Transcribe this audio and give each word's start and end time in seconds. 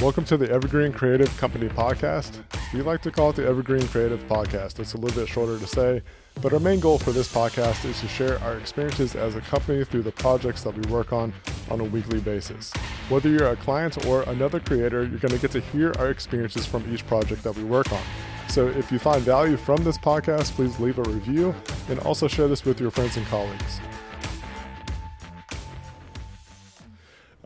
Welcome 0.00 0.24
to 0.26 0.36
the 0.36 0.50
Evergreen 0.50 0.92
Creative 0.92 1.34
Company 1.38 1.68
podcast. 1.68 2.42
We 2.72 2.82
like 2.82 3.00
to 3.02 3.10
call 3.10 3.30
it 3.30 3.36
the 3.36 3.46
Evergreen 3.46 3.86
Creative 3.88 4.20
Podcast. 4.28 4.80
It's 4.80 4.94
a 4.94 4.98
little 4.98 5.18
bit 5.18 5.28
shorter 5.28 5.58
to 5.58 5.66
say, 5.66 6.02
but 6.42 6.52
our 6.52 6.60
main 6.60 6.80
goal 6.80 6.98
for 6.98 7.12
this 7.12 7.32
podcast 7.32 7.84
is 7.84 8.00
to 8.00 8.08
share 8.08 8.38
our 8.40 8.58
experiences 8.58 9.14
as 9.14 9.34
a 9.34 9.40
company 9.40 9.84
through 9.84 10.02
the 10.02 10.12
projects 10.12 10.62
that 10.64 10.76
we 10.76 10.82
work 10.92 11.12
on 11.12 11.32
on 11.70 11.80
a 11.80 11.84
weekly 11.84 12.20
basis. 12.20 12.72
Whether 13.08 13.28
you're 13.28 13.48
a 13.48 13.56
client 13.56 14.04
or 14.06 14.22
another 14.24 14.60
creator, 14.60 15.04
you're 15.04 15.20
going 15.20 15.32
to 15.32 15.38
get 15.38 15.52
to 15.52 15.60
hear 15.60 15.92
our 15.98 16.10
experiences 16.10 16.66
from 16.66 16.92
each 16.92 17.06
project 17.06 17.42
that 17.44 17.56
we 17.56 17.64
work 17.64 17.90
on. 17.92 18.02
So 18.48 18.66
if 18.68 18.92
you 18.92 18.98
find 18.98 19.22
value 19.22 19.56
from 19.56 19.84
this 19.84 19.96
podcast, 19.96 20.52
please 20.52 20.78
leave 20.80 20.98
a 20.98 21.02
review 21.02 21.54
and 21.88 21.98
also 22.00 22.28
share 22.28 22.48
this 22.48 22.64
with 22.64 22.80
your 22.80 22.90
friends 22.90 23.16
and 23.16 23.26
colleagues. 23.26 23.80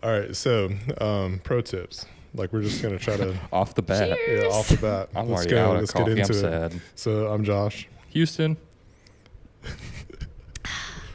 All 0.02 0.10
right, 0.10 0.34
so 0.36 0.70
um, 1.00 1.40
pro 1.42 1.60
tips. 1.60 2.06
Like 2.34 2.52
we're 2.52 2.62
just 2.62 2.82
gonna 2.82 2.98
try 2.98 3.16
to 3.16 3.34
Off 3.52 3.74
the 3.74 3.82
bat. 3.82 4.16
yeah 4.28 4.44
off 4.48 4.68
the 4.68 4.76
bat. 4.76 5.08
I'm 5.16 5.28
let's 5.28 5.40
already 5.46 5.50
go. 5.50 5.64
out 5.64 5.74
of 5.76 5.80
let's 5.80 5.92
coffee. 5.92 6.14
get 6.14 6.30
into 6.30 6.46
I'm 6.46 6.52
it. 6.64 6.70
sad. 6.72 6.80
So 6.94 7.26
I'm 7.32 7.42
Josh. 7.42 7.88
Houston. 8.10 8.56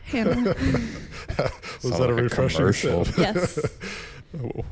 Hannah. 0.06 0.34
Was 1.84 1.92
Sound 1.92 1.94
that 1.94 2.10
a 2.10 2.14
like 2.14 2.20
a 2.20 2.24
refreshing 2.24 2.58
commercial. 2.58 3.06
sip? 3.06 3.18
yes. 3.18 3.60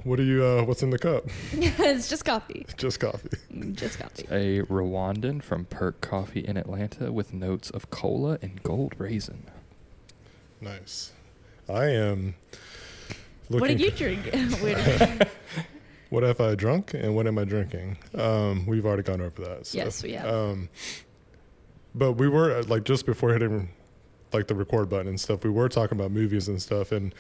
What 0.03 0.20
are 0.20 0.23
you? 0.23 0.43
Uh, 0.43 0.63
what's 0.63 0.81
in 0.81 0.89
the 0.89 0.98
cup? 0.98 1.25
it's 1.51 2.09
just 2.09 2.25
coffee. 2.25 2.65
Just 2.77 2.99
coffee. 2.99 3.29
Just 3.73 3.99
coffee. 3.99 4.25
A 4.31 4.63
Rwandan 4.63 5.43
from 5.43 5.65
Perk 5.65 6.01
Coffee 6.01 6.39
in 6.39 6.57
Atlanta 6.57 7.12
with 7.13 7.31
notes 7.31 7.70
of 7.70 7.91
cola 7.91 8.39
and 8.41 8.63
gold 8.63 8.95
raisin. 8.98 9.43
Nice. 10.62 11.12
I 11.70 11.89
am. 11.89 12.34
Looking, 13.52 13.60
What 13.60 13.77
did 13.77 13.82
you 13.82 13.91
drink? 14.57 15.27
What 16.10 16.24
have 16.24 16.41
I 16.41 16.55
drunk 16.55 16.94
and 16.94 17.16
what 17.16 17.27
am 17.27 17.38
I 17.38 17.46
drinking? 17.46 17.98
Um, 18.16 18.66
we've 18.66 18.85
already 18.85 19.04
gone 19.04 19.21
over 19.21 19.41
that. 19.43 19.68
so, 19.68 19.77
Yes, 19.77 20.04
we 20.04 20.13
have. 20.13 20.27
Um, 20.34 20.70
but 21.96 22.13
we 22.13 22.27
were 22.27 22.58
uh, 22.58 22.63
like 22.68 22.84
just 22.84 23.05
before 23.05 23.32
hitting 23.34 23.70
like 24.34 24.48
the 24.48 24.55
record 24.55 24.90
button 24.90 25.08
and 25.08 25.20
stuff. 25.20 25.43
We 25.43 25.49
were 25.49 25.70
talking 25.70 25.98
about 25.98 26.12
movies 26.12 26.48
and 26.48 26.62
stuff. 26.62 26.91
And 26.91 27.13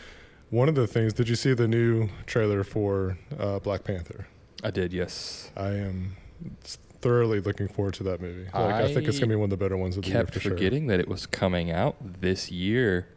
one 0.49 0.69
of 0.69 0.75
the 0.75 0.87
things, 0.87 1.13
did 1.13 1.29
you 1.29 1.35
see 1.35 1.53
the 1.53 1.67
new 1.67 2.09
trailer 2.25 2.63
for 2.63 3.17
uh, 3.37 3.59
Black 3.59 3.83
Panther? 3.83 4.27
I 4.63 4.71
did, 4.71 4.93
yes. 4.93 5.51
I 5.55 5.69
am 5.69 6.15
thoroughly 7.01 7.39
looking 7.39 7.67
forward 7.67 7.93
to 7.95 8.03
that 8.03 8.21
movie. 8.21 8.45
Like, 8.53 8.55
I, 8.55 8.93
think 8.93 9.07
it's 9.07 9.19
gonna 9.19 9.29
be 9.29 9.35
one 9.35 9.45
of 9.45 9.49
the 9.51 9.57
better 9.57 9.77
ones 9.77 9.97
of 9.97 10.03
the 10.03 10.09
year 10.09 10.19
Kept 10.19 10.33
for 10.33 10.39
sure. 10.39 10.51
forgetting 10.51 10.87
that 10.87 10.99
it 10.99 11.07
was 11.07 11.25
coming 11.25 11.71
out 11.71 11.95
this 12.21 12.51
year 12.51 13.07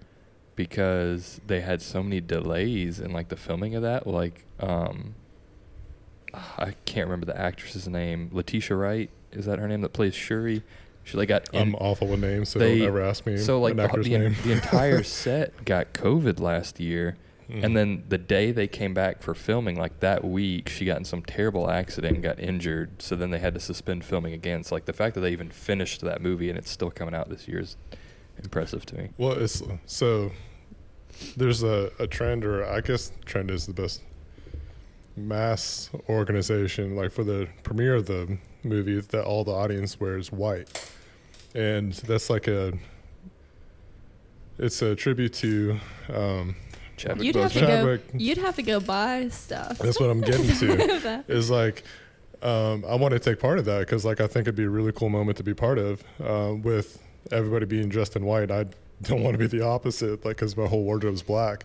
because 0.57 1.41
they 1.47 1.61
had 1.61 1.83
so 1.83 2.03
many 2.03 2.21
delays 2.21 3.01
in 3.01 3.13
like 3.13 3.29
the 3.29 3.37
filming 3.37 3.75
of 3.75 3.83
that. 3.83 4.07
Like, 4.07 4.45
um, 4.61 5.15
I 6.33 6.75
can't 6.85 7.07
remember 7.09 7.27
the 7.27 7.39
actress's 7.39 7.89
name. 7.89 8.31
Letitia 8.33 8.77
Wright 8.77 9.11
is 9.33 9.47
that 9.47 9.59
her 9.59 9.69
name 9.69 9.81
that 9.83 9.93
plays 9.93 10.15
Shuri? 10.15 10.63
She 11.03 11.17
like 11.17 11.29
got 11.29 11.53
in, 11.53 11.61
I'm 11.61 11.75
awful 11.75 12.09
with 12.09 12.21
names, 12.21 12.49
so 12.49 12.59
they- 12.59 12.79
don't 12.79 12.89
ever 12.89 13.03
ask 13.03 13.27
me 13.27 13.37
so 13.37 13.61
like 13.61 13.77
the, 13.77 13.89
the, 14.43 14.53
entire 14.53 15.03
set 15.03 15.65
got 15.65 15.93
COVID 15.93 16.41
last 16.41 16.81
year, 16.81 17.17
Mhm. 17.51 17.63
and 17.63 17.77
then 17.77 18.05
the 18.09 18.17
day 18.17 18.53
they 18.53 18.67
came 18.67 18.95
back 18.95 19.23
for 19.23 19.35
filming, 19.35 19.77
like 19.77 20.01
that 20.01 20.25
week, 20.25 20.71
she 20.71 20.87
got 20.87 20.97
in 20.97 21.05
some 21.05 21.23
terrible 21.23 21.69
accident 21.71 22.15
and 22.15 22.23
got 22.23 22.41
injured. 22.41 23.03
So 23.03 23.17
then 23.17 23.31
they 23.31 23.39
had 23.39 23.53
to 23.53 23.61
suspend 23.61 24.03
filming 24.07 24.33
again. 24.33 24.65
So 24.65 24.75
like 24.75 24.87
the 24.87 24.95
fact 24.95 25.15
that 25.17 25.21
they 25.21 25.31
even 25.33 25.51
finished 25.51 26.01
that 26.01 26.23
movie 26.23 26.49
and 26.49 26.57
it's 26.59 26.71
still 26.71 26.91
coming 26.91 27.15
out 27.15 27.29
this 27.29 27.47
year 27.47 27.59
is 27.61 27.77
impressive 28.43 28.85
to 28.87 28.97
me. 28.97 29.09
Well, 29.19 29.33
it's 29.33 29.63
so 29.87 30.31
there's 31.37 31.63
a, 31.63 31.91
a 31.99 32.07
trend, 32.07 32.45
or 32.45 32.65
I 32.67 32.81
guess 32.81 33.13
trend 33.25 33.51
is 33.51 33.67
the 33.67 33.73
best 33.73 34.03
mass 35.17 35.91
organization. 36.09 36.97
Like 36.97 37.13
for 37.13 37.25
the 37.25 37.49
premiere 37.63 37.95
of 37.97 38.07
the 38.07 38.39
movie, 38.63 39.01
that 39.01 39.25
all 39.25 39.45
the 39.45 39.53
audience 39.53 40.01
wears 40.01 40.33
white, 40.33 40.69
and 41.55 41.93
that's 41.93 42.31
like 42.31 42.49
a 42.49 42.73
it's 44.59 44.83
a 44.83 44.95
tribute 44.95 45.33
to. 45.35 45.81
Um, 46.13 46.57
Chadwick 46.97 47.25
You'd 47.27 47.35
have 47.35 47.53
to 47.53 47.59
Chadwick- 47.59 48.13
go. 48.13 48.19
You'd 48.19 48.39
have 48.39 48.55
to 48.55 48.63
go 48.63 48.79
buy 48.79 49.29
stuff. 49.29 49.79
that's 49.79 49.99
what 49.99 50.11
I'm 50.11 50.21
getting 50.21 50.47
to. 50.47 51.25
is 51.29 51.51
like 51.51 51.83
um, 52.41 52.85
I 52.87 52.95
want 52.95 53.13
to 53.15 53.19
take 53.19 53.41
part 53.41 53.59
of 53.59 53.65
that 53.65 53.81
because 53.81 54.05
like 54.05 54.21
I 54.21 54.27
think 54.27 54.43
it'd 54.45 54.55
be 54.55 54.65
a 54.65 54.71
really 54.71 54.93
cool 54.93 55.09
moment 55.09 55.37
to 55.39 55.43
be 55.43 55.55
part 55.55 55.79
of 55.79 56.05
uh, 56.23 56.55
with 56.55 57.03
everybody 57.31 57.67
being 57.67 57.89
dressed 57.89 58.17
in 58.17 58.25
white. 58.25 58.51
I 58.51 58.67
don't 59.03 59.23
want 59.23 59.35
to 59.35 59.39
be 59.39 59.47
the 59.47 59.65
opposite, 59.65 60.25
like 60.25 60.37
because 60.37 60.57
my 60.57 60.67
whole 60.67 60.83
wardrobe's 60.85 61.23
black. 61.23 61.65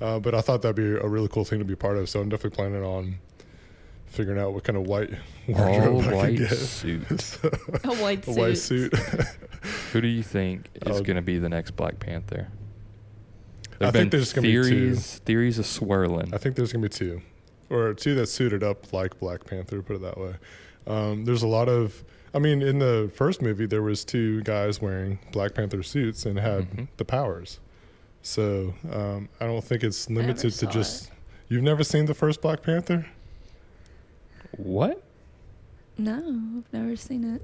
Uh, 0.00 0.18
but 0.20 0.34
I 0.34 0.40
thought 0.40 0.62
that'd 0.62 0.76
be 0.76 0.92
a 0.92 1.08
really 1.08 1.28
cool 1.28 1.44
thing 1.44 1.58
to 1.58 1.64
be 1.64 1.74
part 1.74 1.96
of. 1.96 2.08
So 2.08 2.20
I'm 2.20 2.28
definitely 2.28 2.56
planning 2.56 2.84
on 2.84 3.16
figuring 4.06 4.38
out 4.38 4.52
what 4.54 4.64
kind 4.64 4.76
of 4.76 4.84
white 4.84 5.10
wardrobe 5.48 5.94
All 5.94 6.00
I 6.00 6.04
can 6.04 6.14
white 6.16 6.38
get. 6.38 6.50
suit. 6.50 7.20
So, 7.20 7.48
a 7.84 7.94
white 7.96 8.24
suit. 8.24 8.36
a 8.36 8.40
white 8.40 8.58
suit. 8.58 8.94
Who 9.92 10.00
do 10.00 10.06
you 10.08 10.22
think 10.22 10.68
is 10.86 10.98
Uh, 10.98 11.00
going 11.00 11.16
to 11.16 11.22
be 11.22 11.38
the 11.38 11.48
next 11.48 11.72
Black 11.72 11.98
Panther? 11.98 12.48
I 13.80 13.90
There've 13.90 13.92
think 13.92 14.10
there's 14.12 14.32
gonna 14.32 14.46
be 14.46 14.52
two. 14.54 14.62
theories. 14.64 15.18
Theories 15.24 15.58
are 15.60 15.62
swirling. 15.64 16.34
I 16.34 16.38
think 16.38 16.56
there's 16.56 16.72
gonna 16.72 16.82
be 16.82 16.88
two, 16.88 17.20
or 17.70 17.94
two 17.94 18.16
that 18.16 18.26
suited 18.28 18.64
up 18.64 18.92
like 18.92 19.20
Black 19.20 19.44
Panther. 19.46 19.82
Put 19.82 19.96
it 19.96 20.02
that 20.02 20.18
way. 20.18 20.34
Um, 20.88 21.24
there's 21.24 21.44
a 21.44 21.46
lot 21.46 21.68
of. 21.68 22.02
I 22.34 22.38
mean, 22.38 22.62
in 22.62 22.78
the 22.78 23.10
first 23.14 23.40
movie, 23.42 23.66
there 23.66 23.82
was 23.82 24.04
two 24.04 24.42
guys 24.42 24.80
wearing 24.82 25.18
Black 25.32 25.54
Panther 25.54 25.82
suits 25.82 26.26
and 26.26 26.38
had 26.38 26.70
Mhm. 26.70 26.88
the 26.96 27.04
powers. 27.04 27.58
So 28.22 28.74
um, 28.92 29.28
I 29.40 29.46
don't 29.46 29.64
think 29.64 29.82
it's 29.82 30.10
limited 30.10 30.38
to 30.38 30.50
saw 30.50 30.70
just. 30.70 31.10
You've 31.48 31.62
never 31.62 31.82
seen 31.84 32.04
the 32.06 32.14
first 32.14 32.42
Black 32.42 32.62
Panther? 32.62 33.06
What? 34.56 35.02
No, 35.96 36.16
I've 36.16 36.72
never 36.72 36.96
seen 36.96 37.24
it. 37.24 37.42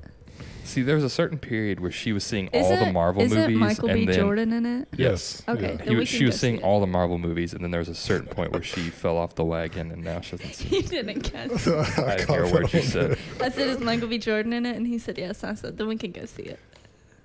See, 0.64 0.82
there 0.82 0.94
was 0.94 1.04
a 1.04 1.10
certain 1.10 1.38
period 1.38 1.78
where 1.80 1.90
she 1.90 2.12
was 2.12 2.24
seeing 2.24 2.46
Is 2.48 2.64
all 2.66 2.72
it, 2.72 2.84
the 2.86 2.92
Marvel 2.92 3.22
is 3.22 3.32
movies, 3.32 3.56
it 3.56 3.58
Michael 3.60 3.90
and 3.90 3.98
B. 4.00 4.06
then 4.06 4.14
Jordan 4.18 4.52
in 4.54 4.64
it? 4.66 4.88
Yes. 4.96 5.42
Okay. 5.46 5.60
Yeah. 5.72 5.76
Then 5.76 5.86
he 5.88 5.90
we 5.94 6.00
was, 6.00 6.08
can 6.08 6.18
she 6.18 6.24
go 6.24 6.26
was 6.28 6.40
seeing 6.40 6.56
it. 6.56 6.62
all 6.62 6.80
the 6.80 6.86
Marvel 6.86 7.18
movies, 7.18 7.52
and 7.52 7.62
then 7.62 7.70
there 7.70 7.80
was 7.80 7.88
a 7.90 7.94
certain 7.94 8.28
point 8.28 8.52
where 8.52 8.62
she 8.62 8.80
fell 8.90 9.16
off 9.18 9.34
the 9.34 9.44
wagon, 9.44 9.90
and 9.90 10.02
now 10.02 10.20
she 10.20 10.36
doesn't 10.36 10.52
see. 10.54 10.68
He 10.68 10.82
didn't 10.82 11.20
catch. 11.32 11.50
I, 11.68 11.70
it. 11.72 11.98
I 11.98 12.16
didn't 12.16 12.28
hear 12.30 12.44
a 12.44 12.50
word 12.50 12.72
you 12.72 12.80
said. 12.82 13.18
I 13.40 13.50
said, 13.50 13.68
"Is 13.68 13.80
Michael 13.80 14.08
B. 14.08 14.16
Jordan 14.18 14.52
in 14.54 14.64
it?" 14.66 14.74
And 14.76 14.86
he 14.86 14.98
said, 14.98 15.18
"Yes." 15.18 15.44
I 15.44 15.54
said, 15.54 15.76
"Then 15.76 15.86
we 15.86 15.96
can 15.96 16.12
go 16.12 16.24
see 16.24 16.42
it." 16.44 16.58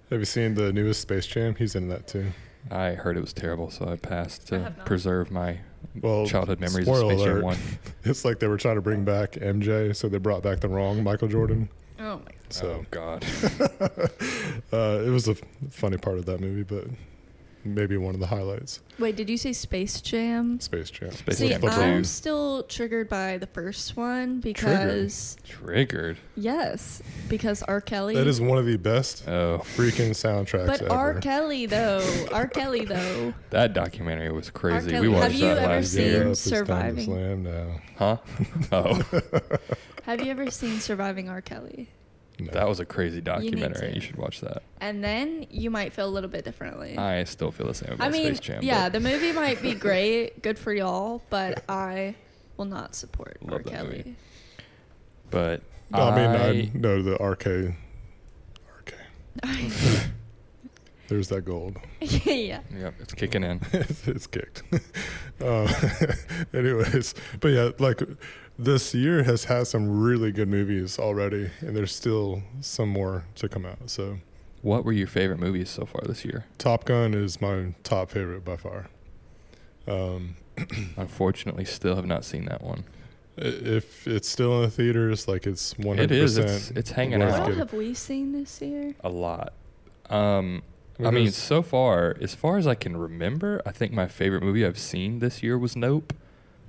Have 0.09 0.19
you 0.19 0.25
seen 0.25 0.55
the 0.55 0.73
newest 0.73 1.01
Space 1.01 1.25
Jam? 1.25 1.55
He's 1.55 1.75
in 1.75 1.87
that 1.89 2.07
too. 2.07 2.31
I 2.69 2.91
heard 2.91 3.15
it 3.15 3.21
was 3.21 3.31
terrible, 3.31 3.71
so 3.71 3.87
I 3.87 3.95
passed 3.95 4.43
I 4.51 4.57
to 4.57 4.63
have 4.63 4.77
not. 4.77 4.85
preserve 4.85 5.31
my 5.31 5.59
Well, 6.01 6.25
childhood 6.27 6.59
memories 6.59 6.87
of 6.89 6.95
spoiler 6.97 7.13
Space 7.13 7.23
Jam 7.23 7.31
alert. 7.35 7.43
One. 7.45 7.57
It's 8.03 8.25
like 8.25 8.39
they 8.39 8.47
were 8.47 8.57
trying 8.57 8.75
to 8.75 8.81
bring 8.81 9.05
back 9.05 9.31
MJ, 9.33 9.95
so 9.95 10.09
they 10.09 10.17
brought 10.17 10.43
back 10.43 10.59
the 10.59 10.67
wrong 10.67 11.03
Michael 11.03 11.29
Jordan. 11.29 11.69
Oh 11.99 12.17
my 12.17 12.23
god. 12.23 12.33
So 12.49 12.67
oh 12.69 12.85
God, 12.91 13.23
uh, 14.73 15.03
it 15.05 15.09
was 15.09 15.27
a 15.27 15.35
funny 15.69 15.97
part 15.97 16.17
of 16.17 16.25
that 16.25 16.39
movie, 16.39 16.63
but 16.63 16.85
maybe 17.65 17.97
one 17.97 18.13
of 18.13 18.19
the 18.21 18.27
highlights. 18.27 18.79
Wait, 18.97 19.15
did 19.15 19.29
you 19.29 19.37
say 19.37 19.51
Space 19.53 20.01
Jam? 20.01 20.59
Space 20.61 20.89
Jam. 20.89 21.11
Space 21.11 21.37
See, 21.37 21.49
Jam 21.49 21.63
I'm 21.65 22.03
still 22.05 22.63
triggered 22.63 23.07
by 23.09 23.37
the 23.37 23.47
first 23.47 23.95
one 23.97 24.39
because 24.39 25.35
triggered. 25.45 25.87
triggered. 25.89 26.17
yes, 26.35 27.01
because 27.27 27.61
R. 27.63 27.81
Kelly. 27.81 28.15
That 28.15 28.27
is 28.27 28.39
one 28.41 28.57
of 28.57 28.65
the 28.65 28.77
best 28.77 29.27
Oh, 29.27 29.59
freaking 29.75 30.11
soundtracks 30.11 30.67
but 30.67 30.81
ever. 30.83 30.91
R. 30.93 31.13
Kelly 31.19 31.65
though, 31.65 32.01
R. 32.31 32.47
Kelly 32.47 32.85
though, 32.85 33.33
that 33.51 33.73
documentary 33.73 34.31
was 34.31 34.49
crazy. 34.49 34.89
Kelly. 34.91 35.07
We 35.09 35.13
Have 35.13 35.23
watched 35.23 35.35
you 35.35 35.47
that 35.49 35.57
ever 35.59 35.73
last 35.75 35.91
seen 35.93 36.05
year. 36.05 36.21
up, 36.23 36.27
it's 36.31 36.43
time 36.43 36.51
to 36.51 36.57
Surviving? 36.57 37.05
Slam 37.05 37.43
now. 37.43 37.81
Huh? 37.97 38.17
Oh, 38.71 39.01
have 40.09 40.25
you 40.25 40.31
ever 40.31 40.49
seen 40.49 40.79
Surviving 40.79 41.29
R. 41.29 41.41
Kelly? 41.41 41.89
No. 42.39 42.51
that 42.53 42.67
was 42.69 42.79
a 42.79 42.85
crazy 42.85 43.19
documentary. 43.19 43.89
to. 43.89 43.95
You, 43.95 43.99
should 44.01 44.15
watch 44.15 44.39
that. 44.41 44.63
And 44.79 45.03
then 45.03 45.45
you 45.49 45.69
might 45.69 45.91
feel 45.91 46.07
a 46.07 46.09
little 46.09 46.29
bit 46.29 46.45
differently. 46.45 46.97
I 46.97 47.25
still 47.25 47.51
feel 47.51 47.67
the 47.67 47.73
same 47.73 47.93
about 47.93 48.07
I 48.07 48.09
mean, 48.09 48.27
Space 48.27 48.39
Jam. 48.39 48.63
yeah, 48.63 48.87
the 48.87 49.01
movie 49.01 49.33
might 49.33 49.61
be 49.61 49.73
great, 49.75 50.41
good 50.41 50.57
for 50.57 50.73
y'all, 50.73 51.21
but 51.29 51.63
I 51.67 52.15
will 52.55 52.63
not 52.65 52.95
support 52.95 53.37
Love 53.41 53.51
R. 53.53 53.59
that 53.63 53.71
Kelly. 53.73 53.89
movie. 53.97 54.15
But 55.31 55.63
No, 55.91 55.99
I 55.99 56.15
mean, 56.15 56.29
I, 56.41 56.47
I 56.49 56.71
know 56.73 57.01
the 57.01 57.15
RK. 57.21 57.75
RK. 58.79 58.93
There's 61.09 61.27
that 61.29 61.41
gold. 61.43 61.77
yeah. 61.99 62.61
Yep, 62.73 62.93
it's 62.99 63.13
kicking 63.13 63.43
in. 63.43 63.59
it's, 63.73 64.07
it's 64.07 64.27
kicked. 64.27 64.63
uh, 65.41 65.67
anyways, 66.53 67.15
but 67.41 67.49
yeah, 67.49 67.71
like 67.79 68.01
this 68.59 68.93
year 68.93 69.23
has 69.23 69.45
had 69.45 69.67
some 69.67 69.99
really 70.01 70.31
good 70.31 70.49
movies 70.49 70.99
already, 70.99 71.49
and 71.61 71.75
there's 71.75 71.95
still 71.95 72.43
some 72.61 72.89
more 72.89 73.25
to 73.35 73.47
come 73.47 73.65
out. 73.65 73.89
So, 73.89 74.19
What 74.61 74.83
were 74.83 74.91
your 74.91 75.07
favorite 75.07 75.39
movies 75.39 75.69
so 75.69 75.85
far 75.85 76.01
this 76.05 76.25
year? 76.25 76.45
Top 76.57 76.83
Gun 76.85 77.13
is 77.13 77.39
my 77.41 77.73
top 77.83 78.11
favorite 78.11 78.43
by 78.43 78.57
far. 78.57 78.89
Um, 79.87 80.35
Unfortunately, 80.97 81.63
still 81.65 81.95
have 81.95 82.05
not 82.05 82.25
seen 82.25 82.45
that 82.45 82.61
one. 82.61 82.83
if 83.37 84.05
it's 84.05 84.27
still 84.27 84.57
in 84.57 84.61
the 84.63 84.69
theaters, 84.69 85.25
like 85.27 85.47
it's 85.47 85.73
100%. 85.75 85.99
It 85.99 86.11
is. 86.11 86.37
It's, 86.37 86.71
it's 86.71 86.91
hanging 86.91 87.19
worth 87.21 87.31
What 87.31 87.39
out 87.39 87.45
getting. 87.45 87.59
have 87.59 87.73
we 87.73 87.93
seen 87.93 88.33
this 88.33 88.61
year? 88.61 88.93
a 89.01 89.09
lot. 89.09 89.53
Um, 90.09 90.63
I 90.99 91.03
mean, 91.03 91.13
there's- 91.25 91.37
so 91.37 91.61
far, 91.61 92.17
as 92.19 92.35
far 92.35 92.57
as 92.57 92.67
I 92.67 92.75
can 92.75 92.97
remember, 92.97 93.61
I 93.65 93.71
think 93.71 93.93
my 93.93 94.07
favorite 94.09 94.43
movie 94.43 94.65
I've 94.65 94.77
seen 94.79 95.19
this 95.19 95.41
year 95.41 95.57
was 95.57 95.77
Nope. 95.77 96.11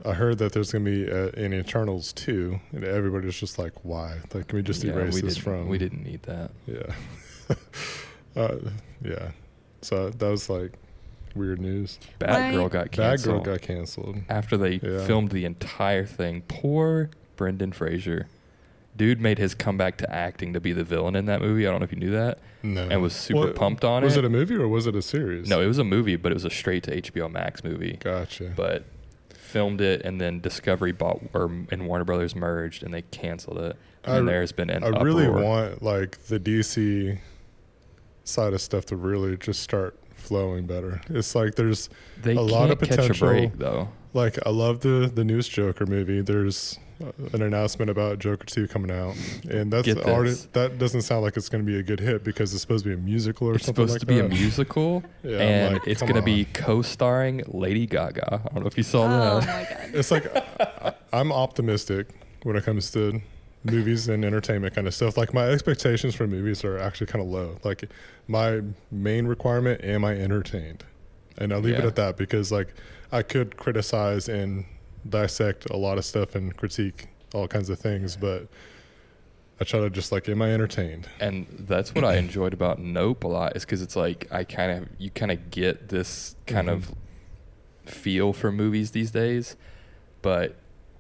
I 0.05 0.15
heard 0.15 0.39
that 0.39 0.53
there's 0.53 0.73
gonna 0.73 0.85
be 0.85 1.11
uh, 1.11 1.29
an 1.37 1.53
Eternals 1.53 2.13
too, 2.13 2.61
and 2.73 2.85
everybody's 2.85 3.39
just 3.39 3.59
like, 3.59 3.73
why? 3.85 4.19
Like, 4.33 4.49
can 4.49 4.57
we 4.57 4.63
just 4.63 4.83
Yeah, 4.83 4.93
erase 4.93 5.15
we 5.15 5.21
this 5.21 5.35
didn't, 5.35 5.45
from? 5.45 5.69
We 5.69 5.79
didn't 5.79 6.05
need 6.05 6.23
that. 6.23 6.51
Yeah. 6.67 7.55
uh, 8.37 8.57
yeah. 9.05 9.31
So 9.83 10.11
that 10.11 10.29
was 10.29 10.49
like 10.51 10.73
weird 11.35 11.61
news. 11.61 11.99
Batgirl 12.19 12.71
got 12.71 12.85
Bad 12.87 12.93
canceled. 12.93 13.45
Girl 13.45 13.55
got 13.55 13.63
canceled. 13.63 14.17
after 14.29 14.57
they 14.57 14.81
Yeah. 14.83 15.05
filmed 15.07 15.31
the 15.31 15.45
entire 15.45 16.07
thing. 16.07 16.43
Poor 16.49 17.11
Brendan 17.37 17.73
Fraser. 17.73 18.27
Dude 18.97 19.21
made 19.21 19.39
his 19.39 19.55
comeback 19.55 19.97
to 19.99 20.13
acting 20.13 20.53
to 20.53 20.61
be 20.61 20.73
the 20.73 20.85
villain 20.85 21.15
in 21.17 21.27
that 21.27 21.41
movie. 21.41 21.67
I 21.67 21.71
don't 21.71 21.81
know 21.81 21.85
if 21.85 21.93
you 21.93 21.99
knew 21.99 22.11
that. 22.11 22.39
No. 22.63 22.87
And 22.91 23.01
was 23.01 23.15
super 23.15 23.41
What- 23.47 23.55
pumped 23.57 23.85
on 23.85 24.03
was 24.03 24.15
it. 24.17 24.19
Was 24.19 24.25
it 24.25 24.27
a 24.27 24.31
movie 24.31 24.57
or 24.57 24.69
was 24.69 24.87
it 24.87 24.97
a 24.97 25.03
series? 25.03 25.49
No, 25.49 25.61
it 25.61 25.67
was 25.67 25.79
a 25.79 25.85
movie, 25.85 26.17
but 26.17 26.33
it 26.33 26.35
was 26.35 26.45
a 26.45 26.51
straight 26.51 26.83
to 26.85 26.97
HBO 26.97 27.29
Max 27.31 27.63
movie. 27.65 27.97
Gotcha. 28.01 28.53
But 28.57 28.85
filmed 29.51 29.81
it 29.81 30.03
and 30.05 30.21
then 30.21 30.41
Discovery 30.41 30.93
bought 30.93 31.21
or 31.35 31.51
and 31.71 31.87
Warner 31.87 32.05
Brothers 32.05 32.35
merged 32.35 32.83
and 32.83 32.95
they 32.95 33.03
canceled 33.03 33.59
it. 33.59 33.77
And 34.05 34.19
r- 34.19 34.25
there's 34.25 34.53
been 34.53 34.71
an 34.71 34.83
I 34.85 35.01
really 35.01 35.29
want 35.29 35.83
like 35.83 36.19
the 36.27 36.39
DC 36.41 37.19
side 38.25 38.53
of 38.55 38.61
stuff 38.61 38.87
to 38.87 38.97
really 38.97 39.37
just 39.37 39.63
start 39.63 39.99
flowing 40.15 40.67
better. 40.67 41.01
It's 41.09 41.35
like 41.35 41.55
there's 41.57 41.89
they 42.23 42.35
a 42.37 42.41
lot 42.41 42.71
of 42.71 42.79
potential. 42.79 43.29
break 43.29 43.59
though. 43.59 43.89
like 44.15 44.39
I 44.47 44.51
love 44.51 44.81
the 44.81 45.11
the 45.13 45.25
newest 45.25 45.51
Joker 45.51 45.87
movie. 45.87 46.21
There's 46.21 46.79
an 47.33 47.43
announcement 47.43 47.91
about 47.91 48.19
Joker 48.19 48.45
2 48.45 48.69
coming 48.69 48.91
out, 48.91 49.15
and 49.49 49.73
that's 49.73 49.89
already 49.89 50.35
that 50.53 50.79
doesn't 50.79 51.03
sound 51.03 51.23
like 51.23 51.37
it's 51.37 51.49
going 51.49 51.65
to 51.65 51.71
be 51.71 51.79
a 51.79 51.83
good 51.83 52.01
hit 52.01 52.23
because 52.25 52.53
it's 52.53 52.61
supposed 52.63 52.85
to 52.85 52.91
be 52.91 52.95
a 52.95 52.99
musical 52.99 53.49
or 53.49 53.59
something. 53.59 53.59
It's 53.59 53.67
something 53.67 53.89
supposed 53.89 53.93
like 53.93 54.01
to 54.01 54.07
be 54.07 54.37
that. 54.37 54.39
a 54.39 54.43
musical, 54.43 55.03
Yeah, 55.23 55.39
and 55.39 55.75
like, 55.75 55.87
it's 55.87 56.01
going 56.03 56.15
to 56.15 56.23
be 56.23 56.47
co-starring 56.53 57.43
Lady 57.49 57.87
Gaga. 57.87 58.43
I 58.45 58.55
don't 58.55 58.63
know 58.63 58.67
if 58.69 58.77
you 58.77 58.83
saw 58.85 59.05
Oh 59.05 59.41
that. 59.41 59.47
my 59.47 59.77
god. 59.87 59.95
It's 59.95 60.11
like 60.11 60.27
I, 60.61 60.95
I'm 61.13 61.33
optimistic 61.33 62.09
when 62.43 62.57
it 62.57 62.65
comes 62.65 62.91
to 62.93 63.21
movies 63.65 64.09
and 64.09 64.25
entertainment 64.25 64.75
kind 64.75 64.87
of 64.87 64.95
stuff. 64.95 65.17
Like 65.17 65.35
my 65.35 65.45
expectations 65.49 66.15
for 66.15 66.27
movies 66.27 66.65
are 66.65 66.79
actually 66.79 67.07
kind 67.09 67.23
of 67.25 67.31
low. 67.31 67.59
Like 67.65 67.85
my 68.29 68.61
main 68.91 69.27
requirement, 69.27 69.83
am 69.85 70.05
I 70.05 70.13
entertained? 70.17 70.85
And 71.39 71.53
I 71.53 71.57
leave 71.57 71.75
it 71.79 71.85
at 71.85 71.97
that 71.97 72.17
because 72.17 72.51
like 72.53 72.75
I 73.13 73.23
could 73.23 73.57
criticize 73.57 74.29
and 74.29 74.65
dissect 75.09 75.69
a 75.71 75.77
lot 75.77 75.99
of 75.99 76.05
stuff 76.05 76.35
and 76.35 76.57
critique 76.57 77.09
all 77.35 77.47
kinds 77.49 77.71
of 77.71 77.79
things, 77.79 78.17
but 78.17 78.49
I 79.61 79.65
try 79.65 79.81
to 79.81 79.91
just 79.91 80.11
like, 80.13 80.29
am 80.29 80.41
I 80.43 80.53
entertained? 80.53 81.09
and 81.21 81.47
that's 81.69 81.95
what 81.95 82.05
I 82.05 82.17
enjoyed 82.17 82.53
about 82.55 82.79
Nope 82.79 83.25
a 83.25 83.29
lot 83.29 83.57
is 83.57 83.65
because 83.65 83.83
it's 83.83 83.97
like 83.97 84.27
I 84.31 84.45
kind 84.45 84.73
of 84.83 84.89
you 84.99 85.11
kind 85.11 85.31
of 85.33 85.51
get 85.51 85.89
this 85.91 86.35
kind 86.47 86.69
Mhm. 86.69 86.73
of 86.73 86.95
feel 87.85 88.33
for 88.33 88.51
movies 88.53 88.91
these 88.93 89.11
days, 89.11 89.57
but 90.23 90.57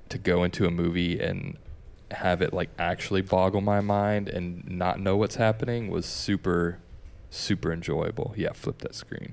to 0.08 0.18
go 0.18 0.44
into 0.44 0.66
a 0.66 0.70
movie 0.70 1.20
and 1.20 1.56
have 2.10 2.42
it 2.42 2.52
like 2.52 2.68
actually 2.78 3.22
boggle 3.22 3.60
my 3.60 3.80
mind 3.80 4.28
and 4.28 4.68
not 4.68 4.98
know 4.98 5.16
what's 5.16 5.36
happening 5.36 5.88
was 5.90 6.04
super 6.06 6.78
super 7.30 7.72
enjoyable. 7.72 8.34
Yeah, 8.36 8.52
flip 8.52 8.78
that 8.78 8.94
screen. 8.94 9.32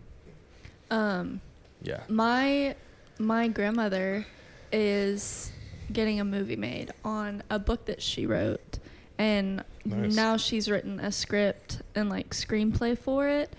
Um, 0.92 1.42
Yeah. 1.82 2.02
my 2.08 2.76
my 3.18 3.48
grandmother 3.48 4.26
is 4.72 5.52
getting 5.92 6.20
a 6.20 6.26
movie 6.26 6.56
made 6.56 6.92
on 7.04 7.44
a 7.50 7.60
book 7.60 7.86
that 7.86 8.02
she 8.02 8.26
wrote, 8.26 8.80
and 9.18 9.64
Nice. 9.86 10.16
now 10.16 10.38
she's 10.38 10.70
written 10.70 11.00
a 11.00 11.12
script 11.12 11.82
and 11.96 12.10
like 12.10 12.32
screenplay 12.32 12.98
for 12.98 13.28
it. 13.28 13.54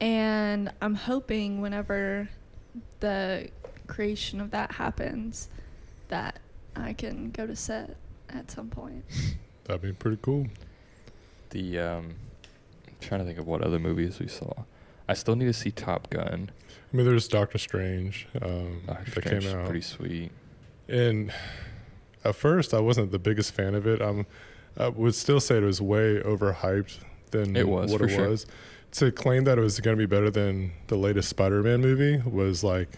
And 0.00 0.70
I'm 0.80 0.94
hoping 0.94 1.60
whenever 1.60 2.28
the 3.00 3.48
creation 3.86 4.40
of 4.40 4.50
that 4.52 4.72
happens, 4.72 5.48
that 6.08 6.38
I 6.76 6.92
can 6.92 7.30
go 7.32 7.46
to 7.46 7.56
set 7.56 7.96
at 8.28 8.50
some 8.50 8.68
point. 8.70 9.04
That'd 9.64 9.82
be 9.82 9.92
pretty 9.92 10.18
cool. 10.22 10.46
The 11.50 11.78
um 11.78 12.14
I'm 12.86 12.94
trying 13.00 13.20
to 13.20 13.26
think 13.26 13.38
of 13.38 13.46
what 13.46 13.62
other 13.62 13.78
movies 13.78 14.18
we 14.18 14.28
saw. 14.28 14.52
I 15.08 15.14
still 15.14 15.36
need 15.36 15.46
to 15.46 15.52
see 15.52 15.70
Top 15.70 16.10
Gun. 16.10 16.50
I 16.92 16.96
mean, 16.96 17.06
there's 17.06 17.28
Doctor 17.28 17.58
Strange 17.58 18.26
um, 18.42 18.82
Doctor 18.86 19.04
that 19.04 19.10
Strange 19.24 19.28
came 19.42 19.48
is 19.48 19.54
out. 19.54 19.64
pretty 19.64 19.80
sweet. 19.80 20.30
And 20.88 21.32
at 22.24 22.34
first, 22.34 22.72
I 22.74 22.80
wasn't 22.80 23.10
the 23.12 23.18
biggest 23.18 23.52
fan 23.52 23.74
of 23.74 23.86
it. 23.86 24.00
Um, 24.02 24.26
I 24.76 24.88
would 24.88 25.14
still 25.14 25.40
say 25.40 25.56
it 25.58 25.62
was 25.62 25.80
way 25.82 26.20
overhyped 26.20 26.98
than 27.30 27.56
It 27.56 27.68
was, 27.68 27.90
what 27.90 28.00
for 28.00 28.06
it 28.06 28.10
sure. 28.10 28.28
was. 28.30 28.46
To 28.92 29.12
claim 29.12 29.44
that 29.44 29.58
it 29.58 29.60
was 29.60 29.78
going 29.80 29.96
to 29.96 30.00
be 30.00 30.06
better 30.06 30.30
than 30.30 30.72
the 30.86 30.96
latest 30.96 31.28
Spider-Man 31.28 31.80
movie 31.82 32.22
was 32.26 32.64
like, 32.64 32.88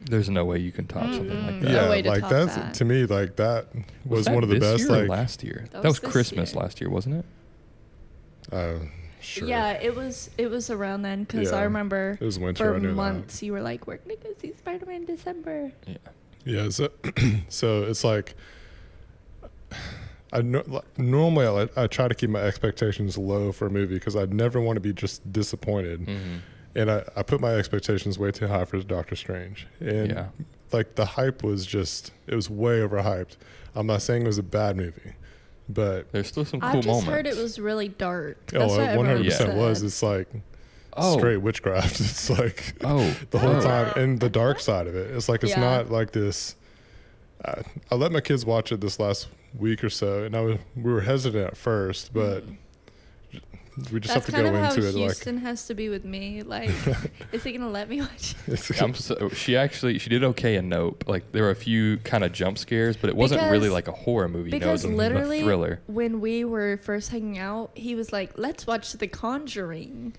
There's 0.00 0.28
no 0.30 0.44
way 0.44 0.58
you 0.58 0.70
can 0.70 0.86
top 0.86 1.12
something 1.12 1.28
like 1.28 1.60
that. 1.60 1.68
No 1.68 1.70
yeah, 1.82 1.90
way 1.90 2.02
to 2.02 2.08
like 2.08 2.20
top 2.20 2.30
that's 2.30 2.54
that. 2.54 2.74
to 2.74 2.84
me 2.84 3.04
like 3.06 3.34
that 3.36 3.66
was, 4.04 4.26
that 4.26 4.34
one 4.34 4.44
of 4.44 4.48
the 4.48 4.60
this 4.60 4.72
best. 4.80 4.88
year 4.90 4.98
or 4.98 5.00
Like, 5.02 5.08
last 5.10 5.42
year. 5.42 5.66
That 5.72 5.82
That 5.82 5.88
was 5.88 6.00
was, 6.00 6.00
this 6.02 6.12
Christmas 6.12 6.52
year. 6.54 6.62
last 6.62 6.80
year, 6.80 6.88
wasn't 6.90 7.16
it? 7.16 7.24
uh, 8.52 8.78
sure, 9.20 9.48
Yeah, 9.48 9.72
it 9.72 9.94
was 9.94 10.30
it 10.38 10.48
was 10.50 10.70
around 10.70 11.02
then 11.02 11.24
because 11.24 11.52
I 11.52 11.62
remember 11.62 12.18
it 12.20 12.24
was 12.24 12.38
winter. 12.38 12.74
for 12.74 12.80
months 12.80 13.42
you 13.42 13.52
were 13.52 13.60
like, 13.62 13.86
"We're 13.86 13.98
gonna 13.98 14.16
go 14.16 14.30
see 14.38 14.52
Spider 14.54 14.86
Man 14.86 14.96
in 15.02 15.04
December." 15.06 15.72
Yeah. 15.86 15.96
Yeah, 16.44 16.68
so, 16.70 16.88
so 17.48 17.82
it's 17.84 18.02
like. 18.04 18.34
I 20.32 20.42
no, 20.42 20.62
like, 20.66 20.98
normally 20.98 21.68
I, 21.76 21.82
I 21.82 21.86
try 21.88 22.06
to 22.06 22.14
keep 22.14 22.30
my 22.30 22.40
expectations 22.40 23.18
low 23.18 23.50
for 23.50 23.66
a 23.66 23.70
movie 23.70 23.94
because 23.94 24.14
I 24.14 24.26
never 24.26 24.60
want 24.60 24.76
to 24.76 24.80
be 24.80 24.92
just 24.92 25.32
disappointed. 25.32 26.00
hmm 26.08 26.36
and 26.76 26.88
I, 26.88 27.02
I 27.16 27.24
put 27.24 27.40
my 27.40 27.54
expectations 27.54 28.16
way 28.16 28.30
too 28.30 28.46
high 28.46 28.64
for 28.64 28.78
Doctor 28.80 29.16
Strange. 29.16 29.66
And 29.80 30.10
Yeah. 30.12 30.26
like 30.70 30.94
the 30.94 31.04
hype 31.04 31.42
was 31.42 31.66
just 31.66 32.12
it 32.28 32.34
was 32.36 32.48
way 32.48 32.78
overhyped. 32.78 33.36
I'm 33.74 33.88
not 33.88 34.02
saying 34.02 34.22
it 34.22 34.26
was 34.28 34.38
a 34.38 34.44
bad 34.44 34.76
movie, 34.76 35.14
but 35.74 36.10
There's 36.12 36.28
still 36.28 36.44
some 36.44 36.60
cool 36.60 36.68
I 36.68 36.74
just 36.76 36.86
moments. 36.86 37.08
heard 37.08 37.26
it 37.26 37.36
was 37.36 37.58
really 37.58 37.88
dark. 37.88 38.38
oh, 38.54 38.58
That's 38.58 38.72
uh, 38.72 38.76
what 38.76 38.90
it 38.90 38.96
100 38.96 39.24
percent 39.24 39.56
was. 39.56 39.82
It's 39.82 40.02
like 40.02 40.28
oh, 40.94 41.16
straight 41.16 41.38
witchcraft. 41.38 42.00
It's 42.00 42.30
like 42.30 42.74
oh, 42.84 43.16
the 43.30 43.38
whole 43.38 43.56
oh. 43.56 43.60
time, 43.60 43.92
and 43.96 44.20
the 44.20 44.30
dark 44.30 44.60
side 44.60 44.86
of 44.86 44.94
it. 44.94 45.10
It's 45.10 45.28
like 45.28 45.42
it's 45.42 45.52
Yeah. 45.52 45.60
not 45.60 45.90
like 45.90 46.12
this. 46.12 46.56
I, 47.44 47.62
I 47.90 47.94
let 47.94 48.12
my 48.12 48.20
kids 48.20 48.44
watch 48.44 48.70
it 48.72 48.80
this 48.80 49.00
last 49.00 49.28
week 49.58 49.82
or 49.82 49.90
so, 49.90 50.24
and 50.24 50.36
I 50.36 50.40
was 50.40 50.58
we 50.76 50.92
were 50.92 51.02
hesitant 51.02 51.46
at 51.46 51.56
first, 51.56 52.12
but 52.12 52.46
mm. 52.46 52.56
We 53.92 54.00
just 54.00 54.12
That's 54.14 54.26
have 54.26 54.26
to 54.26 54.32
kind 54.32 54.44
go 54.44 54.54
of 54.54 54.60
how 54.64 54.70
into 54.74 54.88
it 54.88 54.94
Houston 54.94 55.38
has 55.38 55.66
to 55.66 55.74
be 55.74 55.88
with 55.88 56.04
me. 56.04 56.42
Like, 56.50 56.70
is 57.32 57.44
he 57.44 57.52
gonna 57.52 57.70
let 57.70 57.88
me 57.88 58.00
watch? 58.00 58.34
it? 58.48 58.82
I'm 58.82 58.94
so, 58.94 59.28
she 59.30 59.56
actually 59.56 59.98
she 59.98 60.10
did 60.10 60.24
okay 60.24 60.56
in 60.56 60.68
Nope. 60.68 61.04
Like 61.06 61.30
there 61.32 61.44
were 61.44 61.50
a 61.50 61.54
few 61.54 61.98
kind 61.98 62.24
of 62.24 62.32
jump 62.32 62.58
scares, 62.58 62.96
but 62.96 63.08
it 63.10 63.16
wasn't 63.16 63.42
really 63.50 63.68
like 63.68 63.86
a 63.88 63.92
horror 63.92 64.28
movie. 64.28 64.50
Because 64.50 64.60
you 64.60 64.66
know, 64.66 64.70
it 64.70 64.72
was 64.72 64.84
a- 64.84 64.88
literally, 65.18 65.40
a 65.40 65.44
thriller. 65.44 65.80
when 65.86 66.20
we 66.20 66.44
were 66.44 66.76
first 66.78 67.10
hanging 67.10 67.38
out, 67.38 67.70
he 67.74 67.94
was 67.94 68.12
like, 68.12 68.32
"Let's 68.36 68.66
watch 68.66 68.92
The 68.94 69.06
Conjuring," 69.08 70.14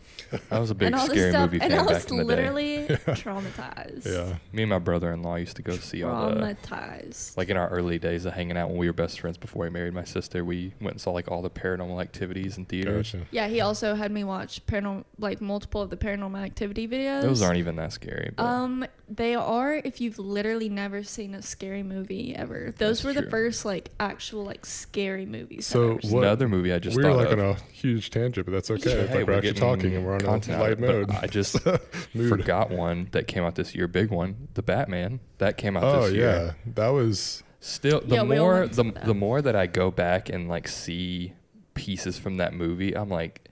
I 0.49 0.59
was 0.59 0.69
a 0.71 0.75
big 0.75 0.87
and 0.87 0.95
all 0.95 1.05
scary 1.05 1.31
stuff, 1.31 1.51
movie 1.51 1.61
and 1.63 1.71
fan 1.71 1.79
I 1.79 1.83
was 1.83 2.03
back 2.03 2.11
in 2.11 2.17
the 2.17 2.23
day. 2.23 2.27
literally 2.27 2.77
traumatized. 3.07 4.05
yeah. 4.05 4.37
Me 4.51 4.63
and 4.63 4.69
my 4.69 4.79
brother-in-law 4.79 5.35
used 5.35 5.55
to 5.57 5.61
go 5.61 5.75
see 5.75 6.03
all 6.03 6.29
the 6.29 6.35
traumatized. 6.35 7.37
like 7.37 7.49
in 7.49 7.57
our 7.57 7.69
early 7.69 7.99
days 7.99 8.25
of 8.25 8.33
hanging 8.33 8.57
out 8.57 8.69
when 8.69 8.77
we 8.77 8.87
were 8.87 8.93
best 8.93 9.19
friends 9.19 9.37
before 9.37 9.65
he 9.65 9.71
married 9.71 9.93
my 9.93 10.03
sister. 10.03 10.43
We 10.45 10.73
went 10.81 10.93
and 10.95 11.01
saw 11.01 11.11
like 11.11 11.29
all 11.29 11.41
the 11.41 11.49
paranormal 11.49 12.01
activities 12.01 12.57
in 12.57 12.65
theaters. 12.65 13.11
Gotcha. 13.11 13.25
yeah, 13.31 13.47
he 13.51 13.61
also 13.61 13.93
had 13.93 14.11
me 14.11 14.23
watch 14.23 14.65
paranormal, 14.65 15.03
like 15.19 15.41
multiple 15.41 15.81
of 15.81 15.89
the 15.89 15.97
Paranormal 15.97 16.43
Activity 16.43 16.87
videos. 16.87 17.21
Those 17.21 17.41
aren't 17.41 17.57
even 17.57 17.75
that 17.75 17.93
scary. 17.93 18.31
But 18.35 18.43
Um, 18.43 18.85
they 19.07 19.35
are 19.35 19.75
if 19.75 20.01
you've 20.01 20.17
literally 20.17 20.69
never 20.69 21.03
seen 21.03 21.35
a 21.35 21.41
scary 21.41 21.83
movie 21.83 22.33
ever. 22.35 22.73
Those 22.77 23.01
That's 23.01 23.03
were 23.03 23.13
the 23.13 23.21
true. 23.21 23.29
first 23.29 23.65
like 23.65 23.89
actual 23.99 24.43
like 24.43 24.65
scary 24.65 25.25
movies. 25.25 25.67
So 25.67 25.99
ever 25.99 26.13
what- 26.15 26.23
another 26.23 26.47
movie 26.47 26.73
I 26.73 26.79
just 26.79 26.97
we're 26.97 27.11
like 27.13 27.27
of. 27.31 27.39
on 27.39 27.45
a 27.45 27.53
huge 27.71 28.09
tangent, 28.09 28.45
but 28.45 28.53
that's 28.53 28.71
okay. 28.71 29.01
Yeah. 29.01 29.07
Hey, 29.07 29.17
like 29.19 29.27
we're, 29.27 29.33
actually 29.33 29.53
talking 29.53 29.95
and 29.95 30.05
we're 30.05 30.13
on 30.15 30.21
a 30.21 30.25
content 30.25 30.57
out 30.57 30.61
light 30.61 30.79
mode. 30.79 31.11
I 31.11 31.27
just 31.27 31.59
forgot 32.29 32.71
one 32.71 33.07
that 33.11 33.27
came 33.27 33.43
out 33.43 33.55
this 33.55 33.75
year. 33.75 33.87
Big 33.87 34.09
one, 34.09 34.47
the 34.53 34.63
Batman 34.63 35.19
that 35.37 35.57
came 35.57 35.77
out 35.77 35.83
Oh 35.83 36.03
this 36.07 36.13
yeah, 36.13 36.19
year. 36.19 36.55
that 36.75 36.89
was 36.89 37.43
Still, 37.63 38.01
the 38.01 38.15
Yeah, 38.15 38.23
more 38.23 38.65
the 38.67 38.91
the 39.05 39.13
more 39.13 39.39
that 39.41 39.55
I 39.55 39.67
go 39.67 39.91
back 39.91 40.29
and 40.29 40.47
like 40.49 40.67
see 40.67 41.33
pieces 41.73 42.17
from 42.17 42.37
that 42.37 42.53
movie, 42.53 42.95
I'm 42.95 43.09
like, 43.09 43.47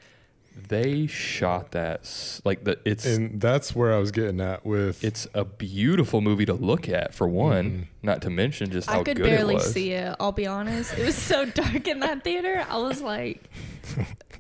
they 0.68 1.08
shot 1.08 1.72
that 1.72 2.42
like 2.44 2.66
the 2.66 2.78
it's 2.84 3.06
and 3.06 3.40
that's 3.40 3.74
where 3.74 3.94
I 3.94 3.98
was 3.98 4.12
getting 4.12 4.42
at 4.42 4.66
with 4.66 5.02
it's 5.06 5.26
a 5.34 5.46
beautiful 5.46 6.20
movie 6.20 6.46
to 6.48 6.54
look 6.54 6.90
at 6.90 7.14
for 7.14 7.30
one. 7.30 7.72
Mhm. 7.72 7.88
Not 8.04 8.22
to 8.24 8.30
mention 8.30 8.70
just 8.70 8.90
how 8.90 9.00
I 9.00 9.04
could 9.04 9.16
good 9.18 9.24
barely 9.24 9.54
it 9.54 9.58
was. 9.60 9.72
see 9.74 9.92
it. 9.92 10.16
I'll 10.20 10.34
be 10.34 10.48
honest. 10.48 10.98
It 10.98 11.06
was 11.06 11.16
so 11.16 11.46
dark 11.62 11.88
in 11.88 12.02
that 12.02 12.24
theater. 12.26 12.66
I 12.70 12.78
was 12.78 13.02
like, 13.02 13.50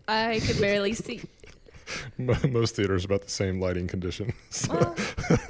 I 0.10 0.42
could 0.46 0.60
barely 0.60 0.94
see. 0.94 1.22
most 2.18 2.76
theaters 2.76 3.06
about 3.06 3.22
the 3.24 3.30
same 3.30 3.60
lighting 3.60 3.88
condition. 3.88 4.34
So, 4.50 4.74
Well, 4.74 4.96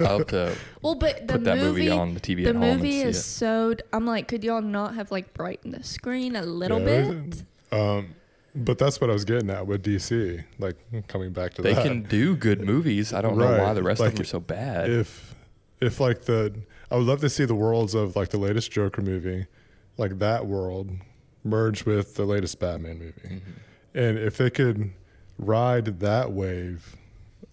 I'll 0.00 0.18
have 0.18 0.26
to 0.28 0.56
well, 0.82 0.94
but 0.94 1.26
the 1.26 1.34
put 1.34 1.44
that 1.44 1.58
movie, 1.58 1.80
movie, 1.86 1.90
on 1.90 2.14
the 2.14 2.20
TV 2.20 2.44
the 2.44 2.50
at 2.50 2.54
home 2.54 2.62
and 2.64 2.76
movie 2.80 2.92
see 2.92 3.02
is 3.02 3.16
it. 3.18 3.22
so. 3.22 3.74
I'm 3.92 4.06
like, 4.06 4.28
could 4.28 4.44
y'all 4.44 4.62
not 4.62 4.94
have 4.94 5.10
like 5.10 5.34
brightened 5.34 5.74
the 5.74 5.82
screen 5.82 6.36
a 6.36 6.42
little 6.42 6.78
Yeah, 6.78 7.10
bit? 7.10 7.42
Um, 7.72 8.14
But 8.54 8.78
that's 8.78 9.00
what 9.00 9.10
I 9.10 9.12
was 9.12 9.24
getting 9.24 9.50
at 9.50 9.66
with 9.66 9.82
DC. 9.84 10.44
Like 10.58 10.76
coming 11.08 11.32
back 11.32 11.54
to 11.54 11.62
They 11.62 11.74
that. 11.74 11.84
can 11.86 12.02
do 12.02 12.34
good 12.36 12.60
movies. 12.60 13.12
I 13.12 13.20
don't 13.20 13.38
know 13.38 13.58
why 13.62 13.72
the 13.74 13.82
rest 13.82 14.00
like, 14.00 14.10
of 14.10 14.14
them 14.16 14.22
are 14.22 14.26
so 14.26 14.40
bad. 14.40 14.90
if 14.90 15.34
if 15.80 16.00
like 16.00 16.22
the 16.22 16.54
I 16.90 16.96
would 16.96 17.06
love 17.06 17.20
to 17.20 17.30
see 17.30 17.44
the 17.44 17.54
worlds 17.54 17.94
of 17.94 18.16
like 18.16 18.30
the 18.30 18.38
latest 18.38 18.70
Joker 18.72 19.02
movie, 19.02 19.46
like 19.96 20.18
that 20.18 20.46
world 20.46 20.90
merge 21.44 21.84
with 21.86 22.16
the 22.16 22.24
latest 22.24 22.58
Batman 22.58 22.98
movie. 22.98 23.36
Mhm. 23.36 23.40
And 23.94 24.18
if 24.18 24.36
they 24.36 24.50
could 24.50 24.90
ride 25.38 26.00
that 26.00 26.32
wave, 26.32 26.96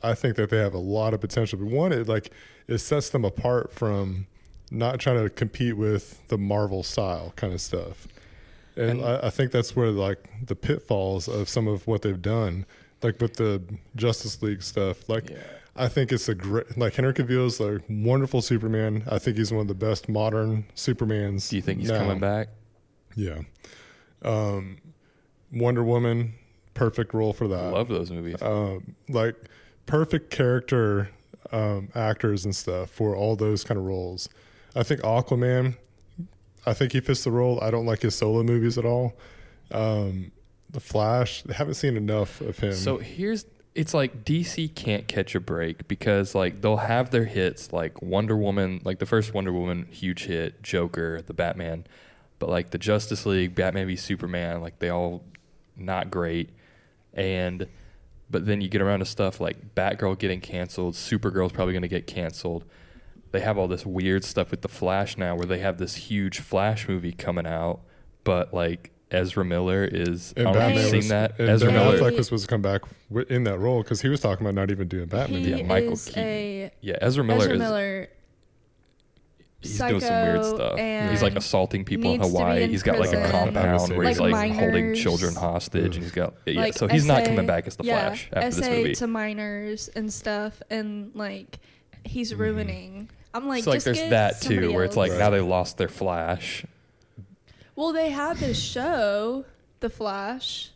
I 0.03 0.13
think 0.13 0.35
that 0.35 0.49
they 0.49 0.57
have 0.57 0.73
a 0.73 0.79
lot 0.79 1.13
of 1.13 1.21
potential. 1.21 1.59
But 1.59 1.67
one, 1.69 1.91
it 1.91 2.07
like 2.07 2.31
it 2.67 2.79
sets 2.79 3.09
them 3.09 3.23
apart 3.23 3.71
from 3.71 4.27
not 4.71 4.99
trying 4.99 5.23
to 5.23 5.29
compete 5.29 5.77
with 5.77 6.27
the 6.27 6.37
Marvel 6.37 6.83
style 6.83 7.31
kind 7.37 7.53
of 7.53 7.61
stuff. 7.61 8.07
And, 8.77 9.01
And- 9.01 9.05
I, 9.05 9.27
I 9.27 9.29
think 9.29 9.51
that's 9.51 9.75
where 9.75 9.89
like 9.91 10.29
the 10.45 10.55
pitfalls 10.55 11.27
of 11.27 11.49
some 11.49 11.67
of 11.67 11.87
what 11.87 12.01
they've 12.03 12.21
done, 12.21 12.65
like 13.03 13.19
with 13.21 13.35
the 13.35 13.61
Justice 13.95 14.41
League 14.41 14.61
stuff. 14.63 15.07
Like 15.09 15.29
Yeah. 15.29 15.37
I 15.79 15.87
think 15.87 16.11
it's 16.11 16.27
a 16.27 16.33
great 16.35 16.75
like 16.77 16.95
Henry 16.95 17.13
Cavill 17.13 17.45
is 17.45 17.59
a 17.59 17.79
wonderful 17.89 18.41
Superman. 18.41 19.03
I 19.09 19.19
think 19.19 19.37
he's 19.37 19.51
one 19.51 19.61
of 19.61 19.67
the 19.67 19.75
best 19.75 20.09
modern 20.09 20.65
Supermans. 20.75 21.49
Do 21.49 21.55
you 21.55 21.61
think 21.61 21.81
he's 21.81 21.89
now. 21.91 21.99
coming 21.99 22.19
back? 22.19 22.47
Yeah. 23.15 23.41
Um, 24.23 24.77
Wonder 25.53 25.83
Woman, 25.83 26.33
perfect 26.73 27.13
role 27.13 27.33
for 27.33 27.47
that. 27.47 27.71
Love 27.73 27.87
those 27.89 28.11
movies. 28.11 28.41
Um, 28.41 28.95
like 29.07 29.35
perfect 29.85 30.29
character 30.31 31.09
um, 31.51 31.89
actors 31.95 32.43
and 32.43 32.55
stuff 32.55 32.89
for 32.89 33.15
all 33.15 33.35
those 33.35 33.63
kind 33.63 33.77
of 33.77 33.85
roles. 33.85 34.27
I 34.75 34.83
think 34.83 35.01
Aquaman, 35.01 35.77
I 36.67 36.73
think 36.73 36.91
he 36.91 36.99
fits 36.99 37.23
the 37.23 37.31
role. 37.31 37.59
I 37.61 37.71
don't 37.71 37.85
like 37.85 38.01
his 38.01 38.13
solo 38.13 38.43
movies 38.43 38.77
at 38.77 38.85
all. 38.85 39.15
Um, 39.71 40.33
the 40.69 40.81
Flash, 40.81 41.43
I 41.49 41.53
haven't 41.53 41.75
seen 41.75 41.95
enough 41.95 42.41
of 42.41 42.59
him. 42.59 42.73
So 42.73 42.97
here's 42.97 43.45
it's 43.73 43.93
like 43.93 44.25
DC 44.25 44.73
can't 44.75 45.07
catch 45.07 45.33
a 45.35 45.39
break 45.39 45.87
because 45.87 46.35
like 46.35 46.61
they'll 46.61 46.77
have 46.77 47.11
their 47.11 47.25
hits 47.25 47.71
like 47.71 48.01
Wonder 48.01 48.35
Woman, 48.35 48.81
like 48.83 48.99
the 48.99 49.05
first 49.05 49.33
Wonder 49.33 49.53
Woman 49.53 49.87
huge 49.91 50.25
hit, 50.25 50.61
Joker, 50.61 51.21
the 51.21 51.33
Batman, 51.33 51.85
but 52.39 52.49
like 52.49 52.71
the 52.71 52.77
Justice 52.77 53.25
League, 53.25 53.55
Batman 53.55 53.87
v 53.87 53.95
Superman, 53.95 54.61
like 54.61 54.79
they 54.79 54.89
all 54.89 55.23
not 55.77 56.11
great. 56.11 56.49
And 57.13 57.67
but 58.29 58.45
then 58.45 58.59
you 58.59 58.67
get 58.67 58.81
around 58.81 58.99
to 58.99 59.05
stuff 59.05 59.39
like 59.39 59.73
Batgirl 59.73 60.19
getting 60.19 60.41
canceled, 60.41 60.95
Supergirl's 60.95 61.53
probably 61.53 61.73
going 61.73 61.83
to 61.83 61.87
get 61.87 62.07
canceled. 62.07 62.65
They 63.31 63.41
have 63.41 63.57
all 63.57 63.67
this 63.67 63.85
weird 63.85 64.23
stuff 64.23 64.51
with 64.51 64.61
the 64.61 64.67
Flash 64.69 65.17
now 65.17 65.35
where 65.35 65.45
they 65.45 65.59
have 65.59 65.77
this 65.77 65.95
huge 65.95 66.39
Flash 66.39 66.87
movie 66.87 67.11
coming 67.11 67.45
out, 67.45 67.81
but 68.23 68.53
like 68.53 68.91
Ezra 69.11 69.43
Miller 69.45 69.83
is 69.85 70.33
I 70.37 70.41
and 70.41 70.45
don't 70.45 70.53
know 70.55 70.59
if 70.59 70.67
Batman 70.67 70.75
you've 70.81 70.89
seen 70.89 70.97
was, 70.97 71.07
that. 71.09 71.39
and 71.39 71.49
Ezra 71.49 71.71
Ben 71.71 71.75
Miller 71.79 71.97
Affleck 71.99 72.17
was 72.17 72.25
supposed 72.27 72.43
to 72.45 72.49
come 72.49 72.61
back 72.61 72.81
in 73.29 73.43
that 73.45 73.57
role 73.59 73.83
because 73.83 74.01
he 74.01 74.09
was 74.09 74.19
talking 74.21 74.45
about 74.45 74.55
not 74.55 74.71
even 74.71 74.87
doing 74.87 75.05
Batman. 75.07 75.41
he 75.41 75.49
Yeah, 75.55 75.63
Michael 75.63 75.93
is 75.93 76.05
Keaton. 76.05 76.23
a 76.23 76.71
Yeah, 76.81 76.97
Ezra 77.01 77.23
Miller 77.23 77.39
Ezra 77.41 77.53
is 77.53 77.59
Miller. 77.59 78.07
he's 79.61 79.77
doing 79.77 79.99
some 79.99 80.23
weird 80.23 80.45
stuff. 80.45 80.77
He's 81.09 81.21
like 81.23 81.35
assaulting 81.35 81.83
people 81.85 82.11
in 82.11 82.19
needs 82.21 82.27
to 82.31 82.33
be 82.33 82.37
Hawaii. 82.43 82.63
in 82.63 82.69
He's 82.69 82.83
got 82.83 82.99
like 82.99 83.13
a 83.13 83.29
compound 83.29 83.95
where 83.95 84.07
he's 84.07 84.19
Like 84.19 84.31
like 84.33 84.51
holding 84.53 84.93
children 84.95 85.35
hostage, 85.35 85.95
and 85.95 86.03
he's 86.03 86.11
got 86.11 86.33
yeah. 86.45 86.61
like 86.61 86.73
so 86.73 86.87
he's 86.87 87.05
not 87.05 87.25
coming 87.25 87.45
back 87.45 87.67
as 87.67 87.75
the 87.75 87.83
yeah, 87.85 88.07
Flash 88.09 88.29
after 88.33 88.51
SA 88.51 88.59
this 88.61 88.69
movie. 88.69 88.95
to 88.95 89.07
minors 89.07 89.89
and 89.89 90.11
stuff, 90.13 90.61
and 90.69 91.11
like 91.15 91.59
he's 92.03 92.33
Mhm. 92.33 92.37
ruining. 92.39 93.09
I'm 93.37 93.47
like, 93.47 93.63
so 93.63 93.71
like 93.71 93.77
just 93.83 93.85
there's 93.85 94.09
that 94.09 94.41
too, 94.41 94.73
where 94.73 94.83
it's 94.83 94.97
like 94.97 95.11
else. 95.11 95.19
now 95.19 95.29
they 95.29 95.41
lost 95.41 95.77
their 95.77 95.87
Flash. 95.87 96.65
Well, 97.75 97.93
they 97.93 98.09
had 98.09 98.37
this 98.37 98.59
show, 98.61 99.45
The 99.81 99.89
Flash, 99.89 100.71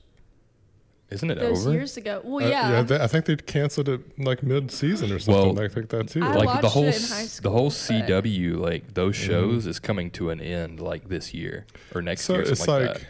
Isn't 1.09 1.31
it 1.31 1.39
those 1.39 1.65
over? 1.65 1.75
years 1.75 1.97
ago. 1.97 2.21
Well, 2.23 2.45
Uh, 2.45 2.49
yeah. 2.49 2.81
they, 2.83 2.99
I 3.01 3.07
think 3.07 3.25
they 3.25 3.35
canceled 3.35 3.89
it 3.89 4.01
like 4.19 4.43
mid-season 4.43 5.11
or 5.11 5.19
something. 5.19 5.55
Well, 5.55 5.65
I 5.65 5.67
think 5.67 5.89
that 5.89 6.07
too. 6.09 6.23
I 6.23 6.33
like 6.35 6.61
the 6.61 6.69
whole 6.69 6.83
it 6.83 6.87
in 6.89 6.93
s- 6.93 7.37
high 7.37 7.41
the 7.43 7.49
whole 7.49 7.69
CW 7.71 8.55
like 8.57 8.93
those 8.93 9.17
Mhm. 9.17 9.25
shows 9.27 9.67
is 9.67 9.79
coming 9.79 10.11
to 10.11 10.29
an 10.29 10.39
end 10.39 10.79
like 10.79 11.09
this 11.09 11.33
year 11.33 11.65
or 11.95 12.01
next 12.01 12.29
year. 12.29 12.45
so 12.45 12.51
it's 12.51 12.67
like, 12.67 12.87
like, 12.87 12.93
that. 12.99 13.07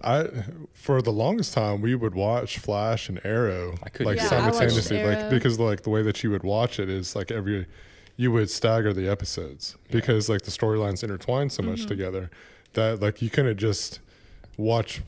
I 0.00 0.28
for 0.72 1.02
the 1.02 1.12
longest 1.12 1.52
time 1.54 1.80
we 1.80 1.94
would 1.94 2.14
watch 2.14 2.58
Flash 2.58 3.08
and 3.08 3.20
Arrow 3.24 3.74
I 3.82 3.84
like 3.84 3.98
do 3.98 4.04
Yeah, 4.04 4.24
I 4.24 4.28
simultaneously, 4.28 5.02
like 5.04 5.18
Arrow. 5.18 5.30
because 5.30 5.58
like 5.58 5.82
the 5.82 5.90
way 5.90 6.02
that 6.02 6.22
you 6.24 6.30
would 6.30 6.44
watch 6.44 6.78
it 6.80 6.88
is 6.88 7.14
like 7.16 7.30
every 7.30 7.66
you 8.18 8.30
would 8.32 8.50
stagger 8.50 8.92
the 8.92 9.08
episodes 9.08 9.76
because 9.90 10.28
like 10.28 10.42
the 10.42 10.50
storylines 10.50 11.02
intertwine 11.02 11.48
so 11.48 11.62
much 11.62 11.82
Mhm. 11.82 11.88
together 11.88 12.30
that 12.74 13.00
like 13.00 13.22
you 13.22 13.30
couldn't 13.30 13.56
just 13.56 14.00
watch 14.58 15.00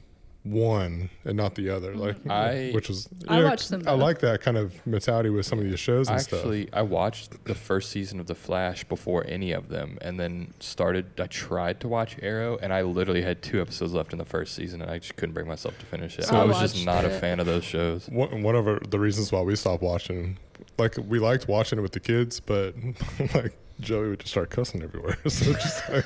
one 0.42 1.10
and 1.26 1.36
not 1.36 1.54
the 1.54 1.68
other 1.68 1.94
like 1.94 2.16
I- 2.30 2.70
which 2.72 2.88
was 2.88 3.08
I 3.28 3.40
know, 3.40 3.44
watched 3.44 3.68
them 3.68 3.82
I 3.86 3.92
like 3.92 4.20
that 4.20 4.40
kind 4.40 4.56
of 4.56 4.74
mentality 4.86 5.28
with 5.28 5.44
some 5.44 5.58
of 5.58 5.66
these 5.66 5.78
shows 5.78 6.08
and 6.08 6.18
stuff 6.18 6.38
Actually, 6.40 6.68
I 6.72 6.80
watched 6.80 7.44
the 7.44 7.54
first 7.54 7.90
season 7.90 8.20
of 8.20 8.26
The 8.26 8.34
Flash 8.34 8.84
before 8.84 9.26
any 9.28 9.52
of 9.52 9.68
them, 9.68 9.98
and 10.00 10.18
then 10.18 10.54
started. 10.60 11.20
I 11.20 11.26
tried 11.26 11.80
to 11.80 11.88
watch 11.88 12.16
Arrow, 12.22 12.56
and 12.62 12.72
I 12.72 12.80
literally 12.82 13.20
had 13.20 13.42
two 13.42 13.60
episodes 13.60 13.92
left 13.92 14.12
in 14.12 14.18
the 14.18 14.24
first 14.24 14.54
season, 14.54 14.80
and 14.80 14.90
I 14.90 14.98
just 14.98 15.14
couldn't 15.16 15.34
bring 15.34 15.46
myself 15.46 15.78
to 15.80 15.84
finish 15.84 16.18
it. 16.18 16.24
So- 16.24 16.36
I 16.36 16.40
I 16.40 16.44
was 16.44 16.58
just 16.58 16.74
watched 16.76 16.86
not 16.86 17.04
a 17.04 17.10
fan 17.10 17.38
of 17.38 17.44
those 17.44 17.64
shows. 17.64 18.08
one, 18.08 18.42
one 18.42 18.54
of 18.56 18.66
our, 18.66 18.78
the 18.88 18.98
reasons 18.98 19.30
why 19.30 19.42
we 19.42 19.56
stopped 19.56 19.82
watching 19.82 20.38
like 20.80 20.96
we 21.06 21.18
liked 21.20 21.46
watching 21.46 21.78
it 21.78 21.82
with 21.82 21.92
the 21.92 22.00
kids 22.00 22.40
but 22.40 22.74
like 23.34 23.56
joey 23.80 24.08
would 24.10 24.18
just 24.20 24.32
start 24.32 24.50
cussing 24.50 24.82
everywhere. 24.82 25.16
So 25.30 25.52
just 25.52 25.88
like 25.88 26.04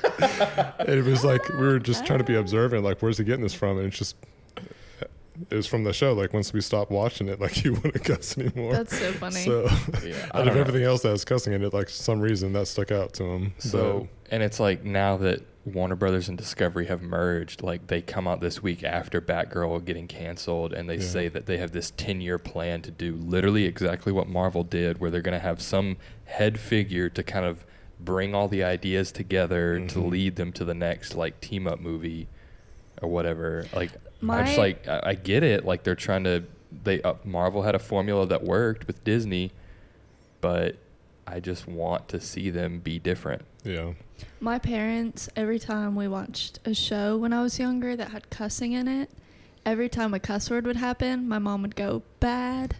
it 0.87 1.03
was 1.03 1.23
like 1.25 1.47
we 1.49 1.55
were 1.65 1.79
just 1.79 2.05
trying 2.05 2.19
to 2.19 2.25
be 2.25 2.35
observant 2.35 2.83
like 2.83 3.01
where's 3.01 3.17
he 3.17 3.23
getting 3.23 3.41
this 3.43 3.53
from? 3.53 3.77
And 3.77 3.87
it's 3.87 3.97
just 3.97 4.15
it 5.51 5.55
was 5.55 5.67
from 5.67 5.83
the 5.83 5.91
show. 5.91 6.13
Like 6.13 6.31
once 6.31 6.53
we 6.53 6.61
stopped 6.61 6.91
watching 6.91 7.27
it 7.27 7.39
like 7.45 7.51
he 7.51 7.69
wouldn't 7.69 8.03
cuss 8.05 8.37
anymore. 8.37 8.71
That's 8.73 8.97
so 8.97 9.11
funny. 9.13 9.43
so 9.43 9.63
Yeah, 10.03 10.25
out 10.27 10.33
don't 10.39 10.47
of 10.49 10.53
know. 10.55 10.61
everything 10.61 10.83
else 10.83 11.01
that 11.01 11.11
was 11.11 11.25
cussing 11.25 11.51
in 11.53 11.61
it 11.63 11.73
like 11.73 11.89
some 11.89 12.21
reason 12.21 12.53
that 12.53 12.67
stuck 12.67 12.91
out 12.91 13.13
to 13.15 13.23
him. 13.25 13.53
So, 13.57 14.07
and 14.31 14.41
it's 14.41 14.59
like 14.61 14.85
now 14.85 15.17
that 15.17 15.41
Warner 15.65 15.95
Brothers 15.95 16.29
and 16.29 16.37
Discovery 16.37 16.85
have 16.85 17.01
merged, 17.01 17.63
like 17.63 17.87
they 17.87 18.01
come 18.01 18.27
out 18.27 18.39
this 18.39 18.61
week 18.61 18.83
after 18.83 19.19
Batgirl 19.19 19.83
getting 19.83 20.07
canceled, 20.07 20.71
and 20.73 20.87
they 20.89 20.97
Yeah. 20.97 21.01
say 21.07 21.27
that 21.27 21.47
they 21.47 21.57
have 21.57 21.71
this 21.71 21.91
10 21.97 22.21
year 22.21 22.37
plan 22.37 22.81
to 22.83 22.91
do 22.91 23.15
literally 23.15 23.65
exactly 23.65 24.11
what 24.11 24.29
Marvel 24.29 24.63
did, 24.63 24.99
where 24.99 25.09
they're 25.09 25.21
going 25.21 25.33
to 25.37 25.39
have 25.43 25.61
some 25.61 25.97
head 26.25 26.59
figure 26.59 27.09
to 27.09 27.23
kind 27.23 27.45
of 27.45 27.65
bring 27.99 28.35
all 28.35 28.47
the 28.47 28.63
ideas 28.63 29.11
together 29.11 29.79
to 29.87 29.99
Mhm. 29.99 30.09
lead 30.11 30.35
them 30.35 30.51
to 30.51 30.65
the 30.65 30.73
next 30.75 31.15
like 31.15 31.41
team 31.41 31.65
up 31.65 31.79
movie 31.79 32.27
or 33.01 33.09
whatever. 33.09 33.65
Like, 33.73 33.91
I 33.93 33.97
My- 34.21 34.43
just 34.43 34.57
like, 34.57 34.87
I, 34.87 34.99
I 35.03 35.13
get 35.15 35.41
it. 35.43 35.65
Like, 35.65 35.83
they're 35.83 35.95
trying 35.95 36.25
to, 36.25 36.43
they, 36.83 37.01
uh, 37.01 37.15
Marvel 37.23 37.63
had 37.63 37.73
a 37.73 37.79
formula 37.79 38.27
that 38.27 38.43
worked 38.43 38.85
with 38.85 39.03
Disney, 39.03 39.51
but 40.41 40.75
I 41.25 41.39
just 41.39 41.67
want 41.67 42.07
to 42.09 42.19
see 42.19 42.49
them 42.51 42.79
be 42.79 42.99
different. 42.99 43.41
yeah 43.63 43.93
My 44.39 44.59
parents, 44.59 45.29
every 45.35 45.59
time 45.59 45.95
we 45.95 46.07
watched 46.07 46.59
a 46.65 46.73
show 46.73 47.17
when 47.17 47.33
I 47.33 47.41
was 47.41 47.57
younger 47.59 47.95
that 47.95 48.09
had 48.09 48.29
cussing 48.29 48.73
in 48.73 48.87
it, 48.87 49.09
every 49.65 49.89
time 49.89 50.13
a 50.13 50.19
cuss 50.19 50.49
word 50.49 50.65
would 50.67 50.75
happen, 50.75 51.27
my 51.27 51.39
mom 51.39 51.61
would 51.63 51.75
go 51.75 52.03
bad. 52.19 52.75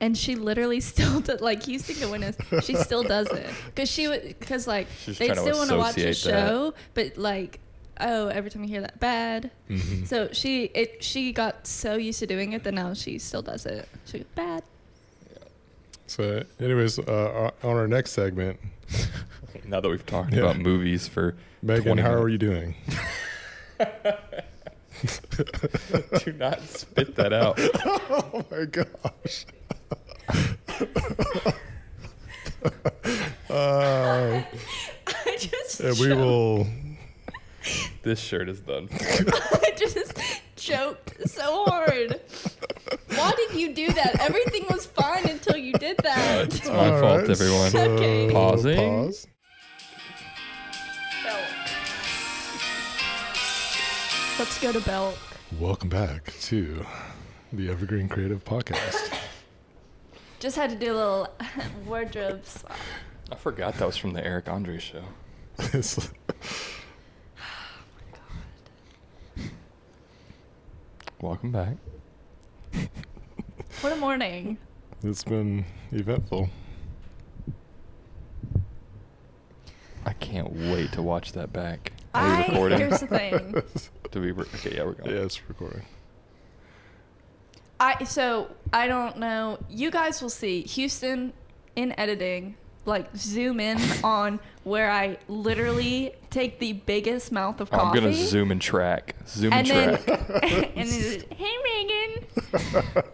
And 0.00 0.16
she 0.16 0.34
literally 0.36 0.80
still 0.92 1.20
did, 1.20 1.40
like, 1.40 1.64
Houston 1.64 1.96
can 1.96 2.10
witness, 2.10 2.36
she 2.64 2.74
still 2.76 3.02
does 3.02 3.28
it. 3.28 3.46
Because 3.66 3.90
she 3.90 4.08
would, 4.08 4.22
because, 4.38 4.66
like, 4.66 4.86
She's 5.00 5.18
they 5.18 5.26
trying 5.26 5.36
to 5.36 5.42
still 5.42 5.58
want 5.58 5.70
to 5.70 5.76
watch 5.76 5.96
a 5.98 6.08
associate 6.08 6.32
that. 6.34 6.48
show, 6.48 6.74
but, 6.94 7.16
like, 7.16 7.60
oh, 8.00 8.28
every 8.28 8.50
time 8.50 8.62
you 8.62 8.68
hear 8.68 8.80
that, 8.80 9.00
bad. 9.00 9.50
Mhm. 9.68 10.06
So 10.06 10.28
she, 10.32 10.64
it, 10.66 11.02
she 11.02 11.32
got 11.32 11.66
so 11.66 11.96
used 11.96 12.20
to 12.20 12.26
doing 12.26 12.52
it 12.52 12.62
that 12.64 12.74
now 12.74 12.94
she 12.94 13.18
still 13.18 13.42
does 13.42 13.66
it. 13.66 13.88
She 14.04 14.18
goes, 14.18 14.26
bad. 14.36 14.62
so 16.06 16.44
anyways 16.60 16.98
uh, 17.00 17.50
on 17.62 17.70
our 17.76 17.86
next 17.88 18.12
segment 18.12 18.58
Now 19.68 19.80
that 19.80 19.88
we've 19.88 20.04
talked 20.06 20.32
Yeah. 20.32 20.40
about 20.40 20.58
movies 20.58 21.06
for 21.08 21.36
megan 21.62 21.84
20 21.98 22.02
how 22.02 22.14
are 22.14 22.28
you 22.28 22.38
doing 22.38 22.74
do 26.24 26.32
not 26.32 26.60
spit 26.62 27.14
that 27.14 27.32
out. 27.32 27.56
oh 27.84 28.44
my 28.50 28.64
gosh. 28.64 29.46
uh, 33.50 34.42
I 35.06 35.36
just, 35.38 35.80
and 35.80 35.98
we 35.98 36.06
choked. 36.08 36.20
will. 36.20 36.66
This 38.02 38.18
shirt 38.18 38.48
is 38.48 38.60
done. 38.60 38.88
I 38.90 39.72
just 39.76 40.18
choked 40.56 41.28
so 41.28 41.64
hard. 41.66 42.20
Why 43.14 43.32
did 43.36 43.58
you 43.60 43.74
do 43.74 43.92
that? 43.92 44.20
Everything 44.20 44.64
was 44.70 44.86
fine 44.86 45.28
until 45.28 45.56
you 45.56 45.72
did 45.74 45.98
that. 45.98 46.46
It's 46.46 46.66
my 46.68 46.90
All 46.90 47.00
fault, 47.00 47.28
everyone. 47.28 47.76
Okay. 47.98 48.30
Pausing. 48.32 48.76
Pause. 49.06 49.26
Let's 54.60 54.74
go 54.74 54.80
to 54.80 54.84
Belk. 54.84 55.16
Welcome 55.60 55.88
back 55.88 56.34
to 56.40 56.84
the 57.52 57.70
Evergreen 57.70 58.08
Creative 58.08 58.44
Podcast. 58.44 59.16
Just 60.40 60.56
had 60.56 60.70
to 60.70 60.74
do 60.76 60.92
a 60.92 60.96
little 60.96 61.28
wardrobe 61.86 62.44
swap. 62.44 62.76
I 63.30 63.36
forgot 63.36 63.74
that 63.74 63.86
was 63.86 63.96
from 63.96 64.14
the 64.14 64.26
Eric 64.26 64.48
Andre 64.48 64.80
show. 64.80 65.04
It's- 65.60 66.10
Welcome 71.20 71.52
back. 71.52 71.76
What 73.80 73.92
a 73.92 73.96
morning. 73.96 74.58
It's 75.04 75.22
been 75.22 75.66
eventful. 75.92 76.50
I 80.04 80.14
can't 80.14 80.50
wait 80.50 80.90
to 80.94 81.02
watch 81.02 81.30
that 81.34 81.52
back. 81.52 81.92
Are 82.18 82.26
we 82.28 82.34
I 82.34 82.46
recording? 82.48 82.78
here's 82.78 83.00
the 83.00 83.06
thing. 83.06 83.62
Do 84.10 84.20
we? 84.20 84.32
Re- 84.32 84.46
okay, 84.56 84.76
yeah, 84.76 84.84
we're 84.84 84.92
going. 84.92 85.10
Yeah, 85.10 85.22
it's 85.22 85.48
recording. 85.48 85.84
I 87.80 88.04
so 88.04 88.48
I 88.72 88.86
don't 88.88 89.18
know. 89.18 89.58
You 89.70 89.90
guys 89.90 90.20
will 90.20 90.30
see 90.30 90.62
Houston 90.62 91.32
in 91.76 91.98
editing. 91.98 92.56
Like 92.86 93.14
zoom 93.16 93.60
in 93.60 93.78
on 94.04 94.40
where 94.64 94.90
I 94.90 95.18
literally 95.28 96.14
take 96.30 96.58
the 96.58 96.72
biggest 96.72 97.30
mouth 97.30 97.60
of 97.60 97.70
coffee. 97.70 97.86
I'm 97.86 97.94
gonna 97.94 98.14
zoom 98.14 98.50
and 98.50 98.60
track. 98.62 99.14
Zoom 99.26 99.52
and, 99.52 99.70
and 99.70 99.98
then 99.98 100.02
track. 100.02 100.72
and 100.76 100.88
then 100.88 101.24
hey 101.36 102.24
Megan. 102.84 103.04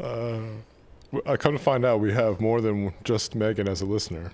Uh, 0.00 0.40
I 1.24 1.36
come 1.36 1.56
to 1.56 1.62
find 1.62 1.84
out 1.84 2.00
we 2.00 2.12
have 2.12 2.40
more 2.40 2.60
than 2.60 2.92
just 3.04 3.34
Megan 3.36 3.68
as 3.68 3.80
a 3.80 3.86
listener. 3.86 4.32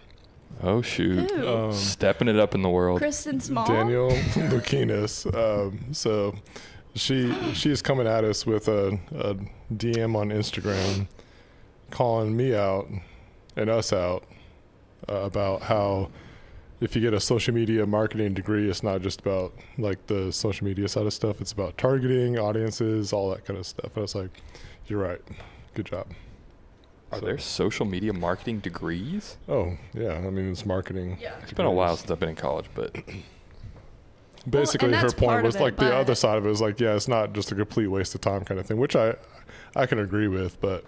Oh 0.63 0.83
shoot! 0.83 1.31
Um, 1.33 1.73
Stepping 1.73 2.29
it 2.29 2.39
up 2.39 2.55
in 2.55 2.63
the 2.63 2.69
world. 2.69 3.01
Kristen 3.01 3.41
Small. 3.41 3.67
Daniel 3.67 4.11
Lukinas. 4.11 5.27
Um, 5.41 5.93
so 5.93 6.35
she 6.95 7.33
she's 7.55 7.83
coming 7.83 8.07
at 8.07 8.25
us 8.25 8.45
with 8.45 8.69
a, 8.69 8.99
a 9.15 9.37
DM 9.73 10.17
on 10.17 10.31
Instagram, 10.31 11.07
calling 11.91 12.37
me 12.37 12.55
out 12.55 12.89
and 13.57 13.71
us 13.71 13.93
out 13.93 14.25
uh, 15.09 15.15
about 15.15 15.63
how 15.63 16.11
if 16.81 16.97
you 16.97 17.03
get 17.03 17.13
a 17.13 17.21
social 17.21 17.55
media 17.55 17.87
marketing 17.87 18.35
degree, 18.35 18.69
it's 18.69 18.83
not 18.83 19.03
just 19.03 19.21
about 19.21 19.53
like 19.79 20.07
the 20.07 20.33
social 20.33 20.67
media 20.67 20.89
side 20.89 21.07
of 21.07 21.13
stuff. 21.13 21.41
It's 21.41 21.53
about 21.53 21.77
targeting 21.77 22.39
audiences, 22.39 23.13
all 23.13 23.31
that 23.31 23.45
kind 23.45 23.59
of 23.59 23.67
stuff. 23.67 23.87
And 23.95 23.99
I 23.99 24.01
was 24.01 24.15
like, 24.15 24.31
you're 24.87 25.01
right. 25.01 25.21
Good 25.75 25.87
job. 25.87 26.07
Are 27.13 27.19
So- 27.19 27.25
there 27.27 27.39
social 27.39 27.87
media 27.87 28.13
marketing 28.13 28.61
degrees? 28.61 29.37
Oh 29.49 29.77
yeah, 29.95 30.13
I 30.15 30.31
mean 30.31 30.51
it's 30.51 30.65
marketing. 30.65 31.19
Yeah. 31.21 31.35
It's 31.43 31.53
been 31.53 31.67
a 31.67 31.71
while 31.71 31.97
since 31.97 32.11
I've 32.11 32.21
been 32.21 32.29
in 32.31 32.37
college, 32.37 32.67
but 32.75 32.95
basically 34.49 34.89
and 34.93 34.97
her 34.97 35.11
point 35.11 35.43
was 35.43 35.57
it, 35.57 35.61
like 35.61 35.77
the 35.77 35.95
other 35.95 36.15
side 36.15 36.39
of 36.39 36.47
it 36.47 36.49
was 36.49 36.61
like 36.63 36.81
yeah 36.81 36.95
it's 36.95 37.09
not 37.09 37.33
just 37.35 37.53
a 37.53 37.55
complete 37.55 37.89
waste 37.89 38.15
of 38.15 38.21
time 38.23 38.43
kind 38.45 38.59
of 38.59 38.65
thing 38.65 38.79
which 38.79 38.97
i 38.97 39.15
i 39.77 39.85
can 39.85 39.99
agree 39.99 40.29
with 40.29 40.59
but 40.63 40.83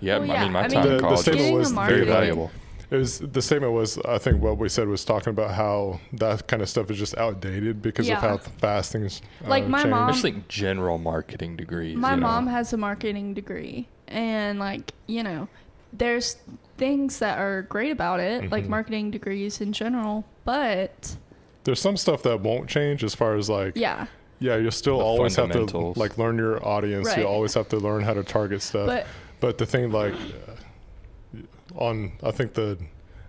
yeah, 0.00 0.18
Well, 0.18 0.30
I 0.30 0.42
mean, 0.44 0.52
my 0.52 0.64
I 0.64 0.68
time 0.68 0.82
mean- 0.82 0.82
in 0.82 0.88
The- 0.90 0.96
the 0.96 1.02
college 1.02 1.20
statement 1.20 1.54
was 1.54 1.72
was 1.74 1.88
very 1.88 2.04
valuable. 2.04 2.50
it 2.90 2.96
was 2.96 3.18
the 3.18 3.40
statement 3.42 3.72
was 3.72 3.98
i 4.04 4.18
think 4.18 4.42
what 4.42 4.58
we 4.58 4.68
said 4.68 4.86
was 4.88 5.04
talking 5.06 5.30
about 5.30 5.52
how 5.52 6.00
that 6.12 6.46
kind 6.48 6.60
of 6.62 6.68
stuff 6.68 6.90
is 6.90 6.98
just 6.98 7.16
outdated 7.16 7.80
because 7.80 8.06
Yeah. 8.06 8.16
of 8.16 8.22
how 8.22 8.36
fast 8.36 8.92
things 8.92 9.22
uh, 9.44 9.48
Like 9.48 9.66
my 9.66 9.80
change. 9.82 9.90
mom- 9.90 10.08
I 10.08 10.12
just 10.12 10.22
think 10.22 10.46
general 10.48 10.98
marketing 10.98 11.56
degrees. 11.56 11.96
My 11.96 12.10
you 12.10 12.16
know. 12.20 12.26
mom 12.26 12.46
has 12.48 12.72
a 12.74 12.76
marketing 12.76 13.32
degree, 13.34 13.88
and 14.06 14.58
like 14.58 14.92
you 15.06 15.22
know, 15.22 15.48
there's 15.92 16.36
things 16.76 17.18
that 17.18 17.38
are 17.38 17.62
great 17.62 17.90
about 17.90 18.20
it, 18.20 18.50
like 18.50 18.64
Mhm. 18.64 18.68
marketing 18.68 19.10
degrees 19.10 19.60
in 19.60 19.72
general. 19.72 20.24
But 20.44 21.16
there's 21.64 21.80
some 21.80 21.96
stuff 21.96 22.22
that 22.22 22.40
won't 22.40 22.68
change 22.68 23.02
as 23.04 23.14
far 23.14 23.34
as 23.36 23.50
like 23.50 23.76
yeah, 23.76 24.06
yeah 24.38 24.56
you'll 24.56 24.70
still 24.70 24.98
The 24.98 25.04
always 25.04 25.36
have 25.36 25.50
to 25.52 25.92
like 25.96 26.16
learn 26.18 26.38
your 26.38 26.64
audience 26.66 27.08
Right. 27.08 27.18
you 27.18 27.24
always 27.26 27.54
have 27.54 27.68
to 27.70 27.76
learn 27.78 28.02
how 28.02 28.14
to 28.14 28.22
target 28.22 28.62
stuff 28.62 28.86
but 28.86 29.06
But 29.40 29.58
the 29.58 29.66
thing, 29.66 29.92
like, 29.92 30.14
uh, 30.14 31.40
on 31.76 32.12
I 32.22 32.30
think 32.30 32.54
the 32.54 32.78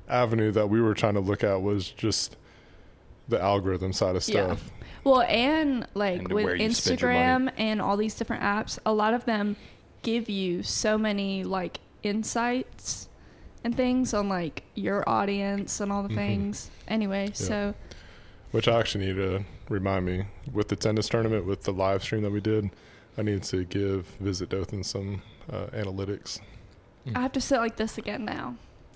avenue 0.08 0.52
that 0.52 0.70
we 0.70 0.82
were 0.82 0.94
trying 0.94 1.14
to 1.16 1.20
look 1.20 1.44
at 1.44 1.62
was 1.62 1.90
just 1.90 2.36
the 3.28 3.40
algorithm 3.42 3.94
side 3.94 4.16
of 4.16 4.28
Yeah. 4.28 4.46
stuff. 4.56 4.72
well, 5.04 5.22
and 5.22 5.88
like 5.94 6.20
And 6.20 6.34
with 6.34 6.46
where 6.46 6.56
you 6.56 6.72
spend 6.74 7.00
your 7.02 7.14
money. 7.14 7.20
Instagram 7.48 7.52
and 7.58 7.82
all 7.82 7.96
these 7.98 8.16
different 8.16 8.42
apps, 8.44 8.80
a 8.86 8.94
lot 8.94 9.14
of 9.14 9.26
them 9.26 9.56
give 10.02 10.30
you 10.30 10.64
so 10.64 10.98
many 10.98 11.44
like 11.44 11.80
insights 12.04 13.08
and 13.64 13.76
things 13.76 14.14
on 14.14 14.30
like 14.30 14.64
your 14.76 15.08
audience 15.08 15.80
and 15.82 15.92
all 15.92 16.04
the 16.04 16.10
Mhm. 16.10 16.16
things. 16.16 16.72
Anyway, 16.88 17.32
so 17.34 17.74
Which 18.52 18.68
I 18.68 18.80
actually 18.80 19.06
need 19.08 19.16
to 19.18 19.44
remind 19.70 20.06
me 20.06 20.26
with 20.52 20.70
the 20.70 20.76
tennis 20.76 21.08
tournament 21.10 21.46
with 21.46 21.64
the 21.64 21.72
live 21.74 22.02
stream 22.04 22.24
that 22.24 22.32
we 22.32 22.40
did. 22.42 22.72
I 23.18 23.22
need 23.22 23.44
to 23.44 23.64
give 23.66 24.08
Visit 24.20 24.50
Dothan 24.50 24.84
some 24.84 25.22
uh, 25.52 25.68
analytics. 25.68 26.40
I 27.16 27.22
have 27.22 27.32
to 27.34 27.42
sit 27.42 27.58
like 27.60 27.76
this 27.78 27.98
again 27.98 28.24
now. 28.26 28.56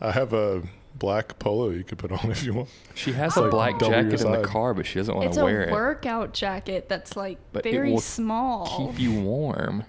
I 0.00 0.10
have 0.12 0.32
a 0.32 0.62
black 0.96 1.38
polo 1.38 1.70
you 1.70 1.84
could 1.84 1.98
put 1.98 2.10
on 2.12 2.30
if 2.30 2.42
you 2.44 2.54
want. 2.54 2.68
She 2.94 3.12
has 3.12 3.28
It's 3.32 3.36
a 3.36 3.42
like 3.42 3.50
black 3.50 3.78
jacket 3.80 4.20
in 4.22 4.32
the 4.32 4.42
car, 4.42 4.74
but 4.74 4.86
she 4.86 4.98
doesn't 4.98 5.14
want 5.14 5.28
It's 5.28 5.36
to 5.36 5.44
wear 5.44 5.60
it. 5.60 5.64
It's 5.64 5.70
a 5.70 5.74
workout 5.74 6.32
jacket 6.32 6.88
that's 6.88 7.16
like 7.16 7.38
But 7.52 7.66
it 7.66 7.72
very 7.72 7.92
will 7.92 8.00
small. 8.00 8.66
Keep 8.92 8.98
you 9.00 9.20
warm. 9.20 9.84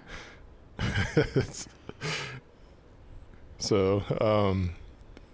so, 3.58 4.02
um, 4.20 4.70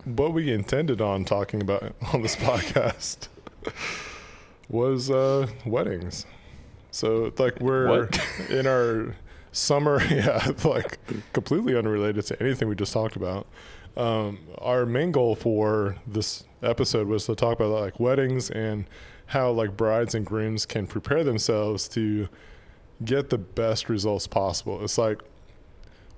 what 0.05 0.33
we 0.33 0.53
intended 0.53 1.01
on 1.01 1.25
talking 1.25 1.61
about 1.61 1.95
on 2.13 2.23
this 2.23 2.37
podcast 2.37 3.29
was 4.69 5.11
uh, 5.11 5.47
weddings. 5.65 6.27
So, 6.91 7.33
like, 7.39 7.61
we're 7.61 7.89
What? 8.07 8.21
in 8.51 8.67
our 8.67 9.15
summer, 9.53 10.03
yeah, 10.11 10.53
like 10.65 10.99
completely 11.33 11.77
unrelated 11.77 12.25
to 12.27 12.43
anything 12.43 12.69
we 12.69 12.75
just 12.75 12.93
talked 12.93 13.17
about. 13.17 13.47
Um, 13.97 14.39
our 14.59 14.85
main 14.85 15.11
goal 15.11 15.35
for 15.35 15.97
this 16.07 16.45
episode 16.63 17.07
was 17.07 17.25
to 17.27 17.35
talk 17.35 17.61
about 17.61 17.71
like 17.71 17.99
weddings 17.99 18.51
and 18.51 18.85
how 19.27 19.51
like 19.51 19.77
brides 19.77 20.15
and 20.15 20.25
grooms 20.27 20.67
can 20.67 20.87
prepare 20.87 21.25
themselves 21.25 21.89
to 21.89 22.29
get 23.05 23.31
the 23.31 23.39
best 23.39 23.89
results 23.89 24.27
possible. 24.27 24.83
It's 24.85 24.99
like 24.99 25.23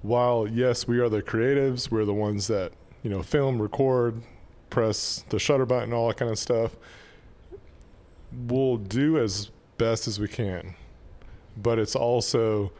while 0.02 0.48
yes, 0.48 0.86
we 0.86 0.98
are 1.00 1.08
the 1.08 1.22
creatives, 1.22 1.90
we're 1.90 2.04
the 2.04 2.14
ones 2.14 2.46
that 2.48 2.72
you 3.02 3.10
know 3.10 3.22
film, 3.22 3.60
record, 3.60 4.22
press 4.70 5.24
the 5.28 5.38
shutter 5.38 5.66
button, 5.66 5.92
all 5.92 6.08
that 6.08 6.16
kind 6.16 6.30
of 6.30 6.38
stuff. 6.38 6.76
We'll 8.32 8.76
do 8.76 9.18
as 9.18 9.50
best 9.78 10.06
as 10.06 10.20
we 10.20 10.28
can, 10.28 10.74
but 11.56 11.78
it's 11.78 11.96
also 11.96 12.72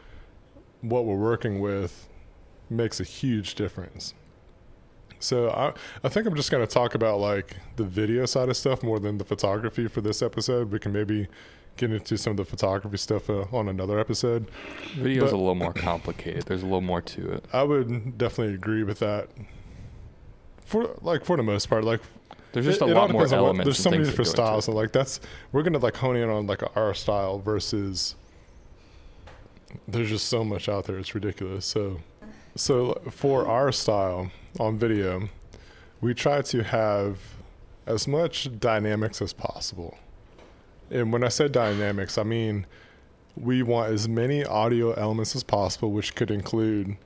what 0.81 1.05
we're 1.05 1.15
working 1.15 1.59
with 1.59 2.07
makes 2.69 2.99
a 2.99 3.03
huge 3.03 3.55
difference. 3.55 4.13
So 5.19 5.49
I 5.49 5.73
I 6.03 6.09
think 6.09 6.25
I'm 6.27 6.35
just 6.35 6.51
going 6.51 6.65
to 6.65 6.71
talk 6.71 6.95
about 6.95 7.19
like 7.19 7.57
the 7.75 7.83
video 7.83 8.25
side 8.25 8.49
of 8.49 8.55
stuff 8.55 8.83
more 8.83 8.99
than 8.99 9.17
the 9.17 9.25
photography 9.25 9.87
for 9.87 10.01
this 10.01 10.21
episode. 10.21 10.71
We 10.71 10.79
can 10.79 10.93
maybe 10.93 11.27
get 11.79 11.91
into 11.91 12.17
some 12.17 12.31
of 12.31 12.37
the 12.37 12.45
photography 12.45 12.97
stuff 12.97 13.29
uh, 13.29 13.45
on 13.51 13.69
another 13.69 13.99
episode. 13.99 14.49
Video 14.95 15.25
is 15.25 15.31
a 15.31 15.37
little 15.37 15.55
more 15.55 15.73
complicated. 15.73 16.43
There's 16.43 16.61
a 16.61 16.65
little 16.65 16.81
more 16.81 17.01
to 17.01 17.31
it. 17.33 17.45
I 17.53 17.63
would 17.63 18.17
definitely 18.17 18.53
agree 18.53 18.83
with 18.83 18.99
that. 18.99 19.29
For 20.65 20.95
like 21.01 21.25
for 21.25 21.37
the 21.37 21.43
most 21.43 21.67
part, 21.69 21.83
like 21.83 22.01
There's 22.51 22.65
just 22.65 22.81
it- 22.81 22.85
a 22.87 22.91
it 22.91 22.93
lot 22.95 23.09
more 23.11 23.23
on 23.23 23.29
what- 23.29 23.37
elements. 23.37 23.63
There's 23.65 23.79
so 23.79 23.89
many 23.91 24.03
different 24.03 24.29
styles, 24.29 24.67
and 24.67 24.75
like 24.77 24.91
that's 24.91 25.19
we're 25.51 25.63
gonna 25.63 25.79
like 25.79 25.95
hone 25.97 26.15
in 26.15 26.29
on 26.29 26.45
like 26.47 26.61
our 26.75 26.93
style 26.93 27.39
versus. 27.39 28.15
There's 29.87 30.09
just 30.09 30.27
so 30.27 30.43
much 30.43 30.67
out 30.67 30.85
there; 30.85 30.97
it's 30.97 31.13
ridiculous. 31.15 31.65
So, 31.65 31.99
so 32.55 33.01
for 33.09 33.47
our 33.47 33.71
style 33.71 34.31
on 34.59 34.77
video, 34.79 35.29
we 36.01 36.13
try 36.13 36.41
to 36.41 36.63
have 36.63 37.19
as 37.85 38.07
much 38.07 38.59
dynamics 38.59 39.21
as 39.21 39.31
possible. 39.33 39.97
And 40.91 41.13
when 41.13 41.23
I 41.23 41.29
said 41.29 41.51
dynamics, 41.51 42.17
I 42.17 42.23
mean 42.23 42.65
we 43.35 43.63
want 43.63 43.91
as 43.91 44.07
many 44.07 44.43
audio 44.43 44.91
elements 44.93 45.35
as 45.35 45.43
possible, 45.43 45.91
which 45.91 46.15
could 46.15 46.29
include 46.31 46.97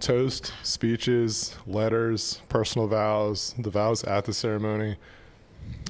toast, 0.00 0.52
speeches, 0.62 1.56
letters, 1.66 2.40
personal 2.48 2.88
vows, 2.88 3.54
the 3.58 3.70
vows 3.70 4.02
at 4.04 4.24
the 4.24 4.32
ceremony, 4.32 4.96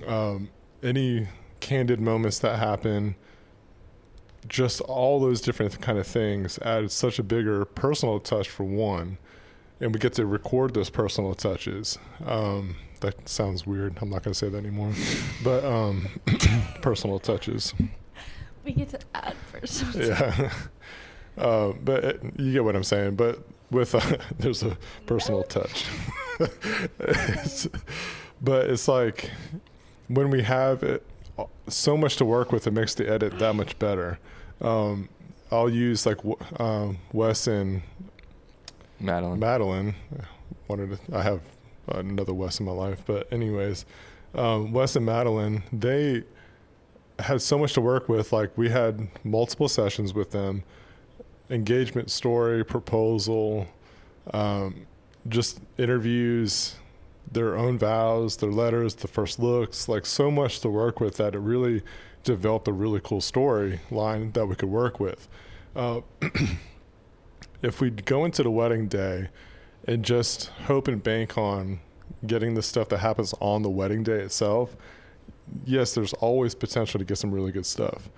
um, 0.07 0.48
any 0.83 1.28
candid 1.61 2.00
moments 2.00 2.38
that 2.40 2.59
happen, 2.59 3.14
just 4.48 4.80
all 4.83 5.20
those 5.20 5.40
different 5.40 5.80
kind 5.80 5.98
of 5.98 6.07
things 6.07 6.59
add 6.61 6.90
such 6.90 7.18
a 7.18 7.22
bigger 7.22 7.64
personal 7.64 8.20
touch 8.20 8.48
for 8.48 8.64
one, 8.64 9.16
and 9.80 9.94
we 9.94 9.98
get 9.98 10.12
to 10.14 10.26
record 10.26 10.74
those 10.74 10.90
personal 10.90 11.35
touches. 11.35 11.98
Um, 12.26 12.76
that 13.04 13.28
sounds 13.28 13.66
weird. 13.66 13.98
I'm 14.00 14.10
not 14.10 14.22
going 14.22 14.32
to 14.32 14.38
say 14.38 14.48
that 14.48 14.56
anymore, 14.58 14.92
but 15.44 15.64
um, 15.64 16.08
personal 16.82 17.18
touches. 17.18 17.74
we 18.64 18.72
get 18.72 18.88
to 18.90 18.98
add 19.14 19.36
first. 19.52 19.84
Yeah. 19.94 20.50
Uh, 21.36 21.72
but 21.82 22.04
it, 22.04 22.22
you 22.36 22.52
get 22.52 22.62
what 22.62 22.76
I'm 22.76 22.84
saying. 22.84 23.16
But 23.16 23.42
with 23.68 23.92
uh, 23.96 24.18
there's 24.38 24.62
a 24.62 24.78
personal 25.06 25.42
touch. 25.42 25.84
It's- 27.00 27.66
but 28.40 28.70
it's 28.70 28.86
like 28.86 29.30
when 30.06 30.30
we 30.30 30.42
have 30.44 30.84
it, 30.84 31.04
so 31.66 31.96
much 31.96 32.14
to 32.18 32.24
work 32.24 32.52
with, 32.52 32.68
it 32.68 32.70
makes 32.72 32.94
the 32.94 33.08
edit 33.10 33.40
that 33.40 33.54
much 33.54 33.76
better. 33.80 34.20
Um, 34.60 35.08
I'll 35.50 35.68
use 35.68 36.06
like 36.06 36.18
w- 36.18 36.36
um, 36.60 36.98
Wes 37.12 37.48
and 37.48 37.82
Madeline. 39.00 39.40
Madeline. 39.40 39.94
Wanted 40.68 40.98
to, 41.08 41.16
I 41.18 41.22
have 41.22 41.40
another 41.88 42.34
Wes 42.34 42.60
in 42.60 42.66
my 42.66 42.72
life, 42.72 43.02
but 43.06 43.32
anyways, 43.32 43.84
um, 44.34 44.72
Wes 44.72 44.96
and 44.96 45.06
Madeline 45.06 45.62
they 45.72 46.24
had 47.18 47.40
so 47.40 47.58
much 47.58 47.74
to 47.74 47.80
work 47.80 48.08
with. 48.08 48.32
Like 48.32 48.56
we 48.56 48.70
had 48.70 49.08
multiple 49.24 49.68
sessions 49.68 50.14
with 50.14 50.32
them, 50.32 50.64
engagement 51.50 52.10
story, 52.10 52.64
proposal, 52.64 53.68
um, 54.32 54.86
just 55.28 55.60
interviews, 55.78 56.76
their 57.30 57.56
own 57.56 57.78
vows, 57.78 58.36
their 58.38 58.50
letters, 58.50 58.96
the 58.96 59.08
first 59.08 59.38
looks, 59.38 59.88
like 59.88 60.06
so 60.06 60.30
much 60.30 60.60
to 60.60 60.68
work 60.68 61.00
with 61.00 61.16
that 61.16 61.34
it 61.34 61.38
really 61.38 61.82
developed 62.22 62.66
a 62.68 62.72
really 62.72 63.00
cool 63.02 63.20
story 63.20 63.80
line 63.90 64.32
that 64.32 64.46
we 64.46 64.54
could 64.54 64.68
work 64.68 64.98
with. 64.98 65.28
Uh, 65.76 66.00
if 67.62 67.80
we 67.80 67.90
go 67.90 68.24
into 68.24 68.42
the 68.42 68.50
wedding 68.50 68.88
day 68.88 69.28
and 69.86 70.04
just 70.04 70.48
hope 70.66 70.88
and 70.88 71.02
bank 71.02 71.36
on 71.36 71.80
getting 72.26 72.54
the 72.54 72.62
stuff 72.62 72.88
that 72.88 72.98
happens 72.98 73.34
on 73.40 73.62
the 73.62 73.70
wedding 73.70 74.02
day 74.02 74.20
itself, 74.20 74.76
yes, 75.64 75.94
there's 75.94 76.12
always 76.14 76.54
potential 76.54 76.98
to 76.98 77.04
get 77.04 77.18
some 77.18 77.32
really 77.32 77.52
good 77.52 77.66
stuff. 77.66 78.08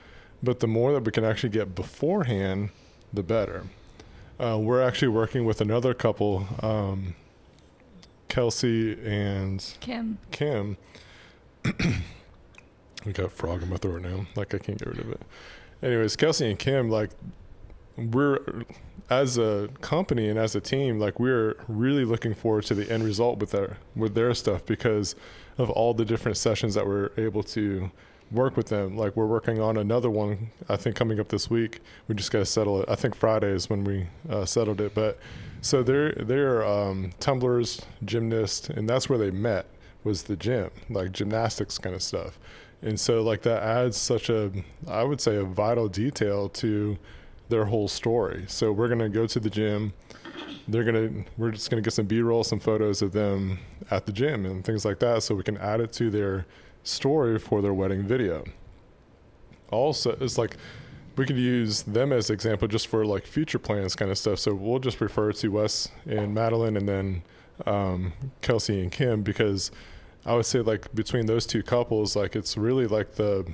But 0.43 0.61
the 0.61 0.67
more 0.67 0.93
that 0.93 1.05
we 1.05 1.13
can 1.13 1.25
actually 1.25 1.51
get 1.51 1.75
beforehand, 1.75 2.71
the 3.13 3.23
better. 3.23 3.65
Uh, 4.39 4.59
we're 4.61 4.83
actually 4.83 5.09
working 5.09 5.45
with 5.45 5.61
another 5.61 5.95
couple, 5.95 6.47
um, 6.63 7.15
Kelsey 8.29 8.99
and 9.05 9.65
Kim. 9.81 10.19
Kim. 10.31 10.77
I 11.65 13.13
got 13.13 13.27
a 13.27 13.29
frog 13.29 13.63
in 13.63 13.71
my 13.71 13.77
throat 13.77 14.03
now. 14.03 14.27
Like 14.35 14.55
I 14.55 14.59
can't 14.59 14.79
get 14.79 14.89
rid 14.89 14.99
of 14.99 15.11
it. 15.11 15.23
Anyways, 15.83 16.17
Kelsey 16.17 16.51
and 16.51 16.59
Kim, 16.59 16.91
like 16.91 17.11
we're 17.97 18.41
as 19.09 19.39
a 19.39 19.69
company 19.81 20.29
and 20.29 20.39
as 20.39 20.55
a 20.55 20.61
team, 20.61 20.99
like 20.99 21.21
we're 21.21 21.55
really 21.69 22.05
looking 22.05 22.35
forward 22.35 22.65
to 22.65 22.75
the 22.75 22.91
end 22.91 23.05
result 23.05 23.39
with 23.39 23.53
their 23.53 23.79
with 23.95 24.15
their 24.15 24.35
stuff 24.35 24.65
because 24.67 25.15
of 25.59 25.71
all 25.71 25.95
the 25.95 26.05
different 26.05 26.37
sessions 26.37 26.75
that 26.75 26.87
we're 26.87 27.11
able 27.17 27.43
to 27.43 27.91
work 28.31 28.57
with 28.57 28.67
them. 28.67 28.97
Like 28.97 29.17
we're 29.17 29.27
working 29.27 29.61
on 29.61 29.77
another 29.77 30.11
one, 30.11 30.51
I 30.69 30.77
think 30.77 30.97
coming 30.97 31.21
up 31.21 31.29
this 31.29 31.49
week. 31.49 31.81
We 32.09 32.15
just 32.15 32.31
got 32.31 32.41
to 32.41 32.47
settle 32.47 32.83
it. 32.83 32.89
I 32.89 32.97
think 32.97 33.15
Friday 33.15 33.49
is 33.49 33.71
when 33.71 33.85
we 33.85 34.09
uh, 34.29 34.45
settled 34.45 34.81
it. 34.81 34.95
But 34.95 35.19
so 35.61 35.83
they're 35.83 36.13
they're 36.13 36.67
um, 36.67 37.13
tumblers, 37.21 37.83
gymnasts, 38.05 38.69
and 38.69 38.89
that's 38.89 39.09
where 39.09 39.19
they 39.19 39.31
met 39.31 39.67
was 40.05 40.25
the 40.25 40.37
gym, 40.37 40.71
like 40.89 41.13
gymnastics 41.13 41.79
kind 41.79 41.95
of 41.95 42.03
stuff. 42.03 42.39
And 42.83 43.01
so 43.01 43.23
like 43.23 43.43
that 43.43 43.63
adds 43.63 43.97
such 43.97 44.29
a, 44.29 44.53
I 44.87 45.03
would 45.03 45.21
say 45.21 45.37
a 45.37 45.45
vital 45.45 45.89
detail 45.89 46.49
to 46.51 46.99
their 47.49 47.67
whole 47.67 47.89
story. 47.89 48.45
So 48.49 48.73
we're 48.73 48.89
gonna 48.89 49.09
go 49.09 49.27
to 49.27 49.41
the 49.41 49.51
gym. 49.51 49.93
They're 50.69 50.85
gonna 50.85 51.25
we're 51.37 51.53
just 51.53 51.71
gonna 51.71 51.83
get 51.83 51.93
some 51.93 52.07
B 52.07 52.21
roll, 52.21 52.45
some 52.45 52.61
photos 52.61 53.03
of 53.03 53.13
them 53.13 53.59
at 53.91 54.07
the 54.07 54.13
gym 54.13 54.45
and 54.47 54.65
things 54.65 54.85
like 54.85 54.99
that, 55.01 55.23
so 55.23 55.35
we 55.35 55.43
can 55.43 55.57
add 55.59 55.81
it 55.81 55.93
to 55.95 56.11
their 56.11 56.47
story 56.83 57.39
for 57.39 57.63
their 57.63 57.75
wedding 57.75 58.03
video. 58.03 58.45
Also, 59.71 60.17
it's 60.21 60.39
like 60.39 60.57
we 61.17 61.25
could 61.25 61.39
use 61.39 61.83
them 61.83 62.13
as 62.13 62.31
example 62.31 62.69
just 62.69 62.87
for 62.89 63.05
like 63.05 63.27
future 63.27 63.59
plans 63.59 63.97
kind 63.97 64.11
of 64.11 64.19
stuff. 64.19 64.39
So 64.39 64.55
we'll 64.55 64.79
just 64.79 65.01
refer 65.01 65.33
to 65.33 65.49
Wes 65.49 65.89
and 66.07 66.35
Madeline 66.35 66.77
and 66.77 66.89
then 66.89 67.23
um, 67.65 68.13
Kelsey 68.43 68.83
and 68.83 68.93
Kim 68.93 69.23
because 69.23 69.71
I 70.27 70.35
would 70.35 70.47
say 70.47 70.61
like 70.61 70.95
between 70.95 71.27
those 71.27 71.47
two 71.47 71.63
couples, 71.63 72.17
like 72.17 72.37
it's 72.37 72.57
really 72.57 72.87
like 72.87 73.15
the 73.15 73.47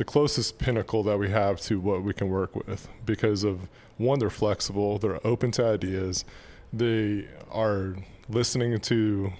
the 0.00 0.04
closest 0.06 0.56
pinnacle 0.56 1.02
that 1.02 1.18
we 1.18 1.28
have 1.28 1.60
to 1.60 1.78
what 1.78 2.02
we 2.02 2.14
can 2.14 2.30
work 2.30 2.56
with 2.56 2.88
because 3.04 3.44
of 3.44 3.68
one, 3.98 4.18
they're 4.18 4.30
flexible, 4.30 4.96
they're 4.98 5.20
open 5.26 5.50
to 5.50 5.62
ideas, 5.62 6.24
they 6.72 7.28
are 7.50 7.96
listening 8.30 8.80
to 8.80 9.30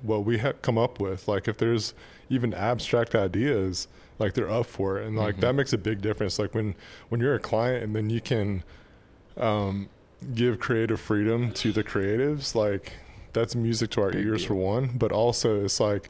what 0.00 0.24
we 0.24 0.38
have 0.38 0.62
come 0.62 0.78
up 0.78 0.98
with. 0.98 1.28
Like 1.28 1.46
if 1.48 1.58
there's 1.58 1.92
even 2.30 2.54
abstract 2.54 3.14
ideas, 3.14 3.88
like 4.18 4.32
they're 4.32 4.48
up 4.50 4.64
for 4.64 4.98
it, 4.98 5.06
and 5.06 5.18
like 5.18 5.36
Mhm. 5.36 5.40
that 5.40 5.54
makes 5.54 5.74
a 5.74 5.78
big 5.78 6.00
difference. 6.00 6.38
Like 6.38 6.54
when 6.54 6.74
when 7.10 7.20
you're 7.20 7.34
a 7.34 7.38
client 7.38 7.84
and 7.84 7.94
then 7.94 8.08
you 8.08 8.22
can 8.22 8.62
um, 9.36 9.90
give 10.34 10.58
creative 10.58 10.98
freedom 10.98 11.52
to 11.52 11.72
the 11.72 11.84
creatives, 11.84 12.54
like 12.54 12.94
that's 13.34 13.54
music 13.54 13.90
to 13.90 14.00
our 14.00 14.12
Big 14.12 14.24
ears 14.24 14.40
deal. 14.40 14.48
for 14.48 14.54
one. 14.54 14.92
But 14.96 15.12
also 15.12 15.62
it's 15.62 15.78
like 15.78 16.08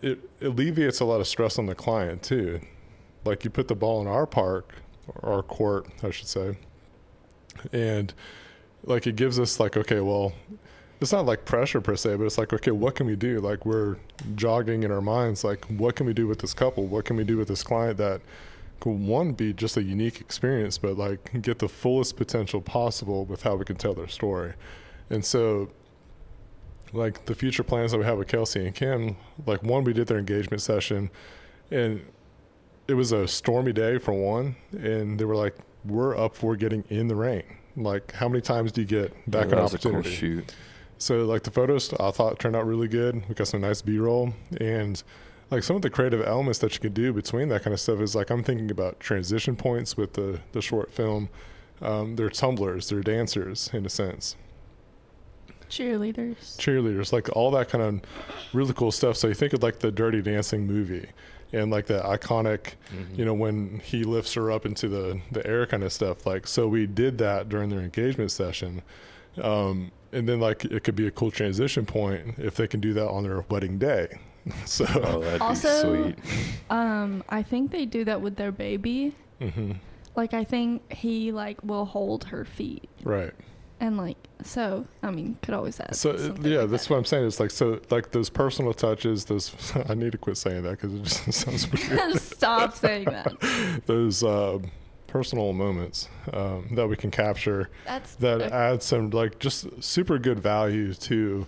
it 0.00 0.20
alleviates 0.40 1.00
a 1.00 1.04
lot 1.04 1.20
of 1.20 1.26
stress 1.26 1.58
on 1.58 1.66
the 1.66 1.74
client 1.74 2.22
too. 2.22 2.60
Like 3.26 3.44
you 3.44 3.50
put 3.50 3.68
the 3.68 3.74
ball 3.74 4.00
in 4.00 4.06
our 4.06 4.26
park, 4.26 4.74
or 5.08 5.34
our 5.34 5.42
court, 5.42 5.88
I 6.02 6.10
should 6.10 6.28
say, 6.28 6.56
and 7.72 8.12
like 8.84 9.06
it 9.06 9.16
gives 9.16 9.38
us 9.38 9.58
like 9.60 9.76
okay, 9.76 10.00
well, 10.00 10.32
it's 11.00 11.12
not 11.12 11.26
like 11.26 11.44
pressure 11.44 11.80
per 11.80 11.96
se, 11.96 12.16
but 12.16 12.24
it's 12.24 12.38
like 12.38 12.52
okay, 12.52 12.70
what 12.70 12.94
can 12.94 13.06
we 13.06 13.16
do? 13.16 13.40
Like 13.40 13.66
we're 13.66 13.96
jogging 14.34 14.82
in 14.82 14.90
our 14.90 15.00
minds, 15.00 15.44
like 15.44 15.64
what 15.66 15.96
can 15.96 16.06
we 16.06 16.14
do 16.14 16.26
with 16.26 16.38
this 16.40 16.54
couple? 16.54 16.86
What 16.86 17.04
can 17.04 17.16
we 17.16 17.24
do 17.24 17.36
with 17.36 17.48
this 17.48 17.62
client 17.62 17.98
that 17.98 18.20
could 18.80 18.90
one 18.90 19.32
be 19.32 19.52
just 19.52 19.76
a 19.76 19.82
unique 19.82 20.20
experience, 20.20 20.78
but 20.78 20.96
like 20.96 21.42
get 21.42 21.58
the 21.58 21.68
fullest 21.68 22.16
potential 22.16 22.60
possible 22.60 23.24
with 23.24 23.42
how 23.42 23.56
we 23.56 23.64
can 23.64 23.76
tell 23.76 23.94
their 23.94 24.08
story, 24.08 24.54
and 25.10 25.24
so 25.24 25.70
like 26.92 27.26
the 27.26 27.34
future 27.34 27.62
plans 27.62 27.92
that 27.92 27.98
we 27.98 28.04
have 28.04 28.18
with 28.18 28.28
Kelsey 28.28 28.64
and 28.64 28.74
Kim, 28.74 29.16
like 29.44 29.62
one, 29.62 29.84
we 29.84 29.92
did 29.92 30.06
their 30.06 30.18
engagement 30.18 30.62
session 30.62 31.10
and 31.70 32.00
it 32.88 32.94
was 32.94 33.12
a 33.12 33.26
stormy 33.28 33.72
day 33.72 33.98
for 33.98 34.12
one. 34.12 34.56
And 34.72 35.18
they 35.18 35.24
were 35.24 35.36
like, 35.36 35.56
we're 35.84 36.16
up 36.16 36.34
for 36.34 36.56
getting 36.56 36.84
in 36.88 37.08
the 37.08 37.16
rain. 37.16 37.44
Like, 37.76 38.12
how 38.12 38.28
many 38.28 38.40
times 38.40 38.72
do 38.72 38.80
you 38.80 38.86
get 38.86 39.12
that 39.30 39.44
Yeah, 39.44 39.44
kind 39.44 39.54
of 39.54 39.62
was 39.64 39.74
a 39.74 39.78
cool 39.78 39.96
opportunity? 39.96 40.14
shoot. 40.16 40.54
So, 40.98 41.24
like, 41.26 41.42
the 41.42 41.50
photos 41.50 41.92
I 41.94 42.10
thought 42.10 42.38
turned 42.38 42.56
out 42.56 42.66
really 42.66 42.88
good. 42.88 43.28
We 43.28 43.34
got 43.34 43.48
some 43.48 43.60
nice 43.60 43.82
B 43.82 43.98
roll. 43.98 44.32
And 44.60 45.02
like 45.50 45.62
some 45.62 45.76
of 45.76 45.82
the 45.82 45.90
creative 45.90 46.26
elements 46.26 46.58
that 46.60 46.74
you 46.74 46.80
can 46.80 46.92
do 46.92 47.12
between 47.12 47.48
that 47.50 47.62
kind 47.62 47.72
of 47.74 47.80
stuff 47.80 48.00
is 48.00 48.14
like, 48.16 48.30
I'm 48.30 48.42
thinking 48.42 48.70
about 48.70 48.98
transition 48.98 49.54
points 49.56 49.96
with 49.96 50.14
the, 50.14 50.40
the 50.52 50.60
short 50.62 50.92
film. 50.92 51.28
Um, 51.80 52.16
they're 52.16 52.30
tumblers, 52.30 52.88
they're 52.88 53.02
dancers 53.02 53.70
in 53.72 53.84
a 53.84 53.90
sense 53.90 54.34
Cheerleaders. 55.68 56.56
cheerleaders, 56.58 57.12
like 57.12 57.28
all 57.36 57.50
that 57.50 57.68
kind 57.68 57.82
of 57.82 58.00
really 58.52 58.72
cool 58.72 58.92
stuff. 58.92 59.16
So 59.16 59.28
you 59.28 59.34
think 59.34 59.52
of 59.52 59.62
like 59.62 59.80
the 59.80 59.90
Dirty 59.90 60.22
Dancing 60.22 60.66
movie 60.66 61.08
and 61.52 61.70
like 61.70 61.86
the 61.86 62.00
iconic, 62.00 62.74
Mhm. 62.92 63.18
you 63.18 63.24
know, 63.24 63.34
when 63.34 63.80
he 63.84 64.04
lifts 64.04 64.34
her 64.34 64.50
up 64.50 64.66
into 64.66 64.88
the 64.88 65.20
the 65.30 65.46
air 65.46 65.66
kind 65.66 65.82
of 65.84 65.92
stuff. 65.92 66.26
Like 66.26 66.46
so, 66.46 66.66
we 66.68 66.86
did 66.86 67.18
that 67.18 67.48
during 67.48 67.70
their 67.70 67.80
engagement 67.80 68.30
session, 68.30 68.82
um, 69.42 69.90
and 70.12 70.28
then 70.28 70.40
like 70.40 70.64
it 70.64 70.84
could 70.84 70.96
be 70.96 71.06
a 71.06 71.10
cool 71.10 71.30
transition 71.30 71.86
point 71.86 72.34
if 72.38 72.54
they 72.56 72.66
can 72.66 72.80
do 72.80 72.92
that 72.94 73.08
on 73.08 73.22
their 73.22 73.44
wedding 73.48 73.78
day. 73.78 74.18
so, 74.64 74.86
Oh, 75.02 75.20
that'd 75.20 75.40
Also- 75.40 76.04
be 76.04 76.12
sweet. 76.12 76.18
Um, 76.70 77.24
I 77.28 77.42
think 77.42 77.70
they 77.72 77.84
do 77.84 78.04
that 78.04 78.20
with 78.20 78.36
their 78.36 78.52
baby. 78.52 79.14
hmm 79.40 79.72
Like 80.14 80.32
I 80.34 80.44
think 80.44 80.90
he 80.92 81.32
like 81.32 81.62
will 81.62 81.84
hold 81.84 82.24
her 82.26 82.44
feet 82.44 82.88
right. 83.04 83.32
And 83.80 83.96
like 83.96 84.16
so. 84.42 84.86
I 85.02 85.10
mean, 85.10 85.38
could 85.42 85.54
always 85.54 85.78
add. 85.80 85.94
So 85.94 86.12
yeah, 86.12 86.60
like 86.60 86.70
that's 86.70 86.84
that. 86.84 86.90
what 86.90 86.96
I'm 86.98 87.04
saying. 87.04 87.26
It's 87.26 87.40
like 87.40 87.50
so 87.50 87.80
like 87.90 88.10
those 88.12 88.30
personal 88.30 88.72
touches. 88.72 89.24
Those 89.26 89.52
I 89.88 89.94
need 89.94 90.12
to 90.12 90.18
quit 90.18 90.36
saying 90.36 90.62
that 90.62 90.80
because 90.80 90.94
it 90.94 91.02
just 91.02 91.32
sounds 91.32 91.70
weird. 91.90 92.20
Stop 92.20 92.74
saying 92.74 93.04
that. 93.04 93.82
those 93.86 94.22
uh, 94.22 94.58
personal 95.06 95.52
moments 95.52 96.08
um, 96.32 96.68
that 96.72 96.88
we 96.88 96.96
can 96.96 97.10
capture 97.10 97.70
That's 97.84 98.14
that 98.16 98.42
okay. 98.42 98.54
add 98.54 98.82
some 98.82 99.10
like 99.10 99.38
just 99.38 99.82
super 99.82 100.18
good 100.18 100.40
value 100.40 100.94
to 100.94 101.46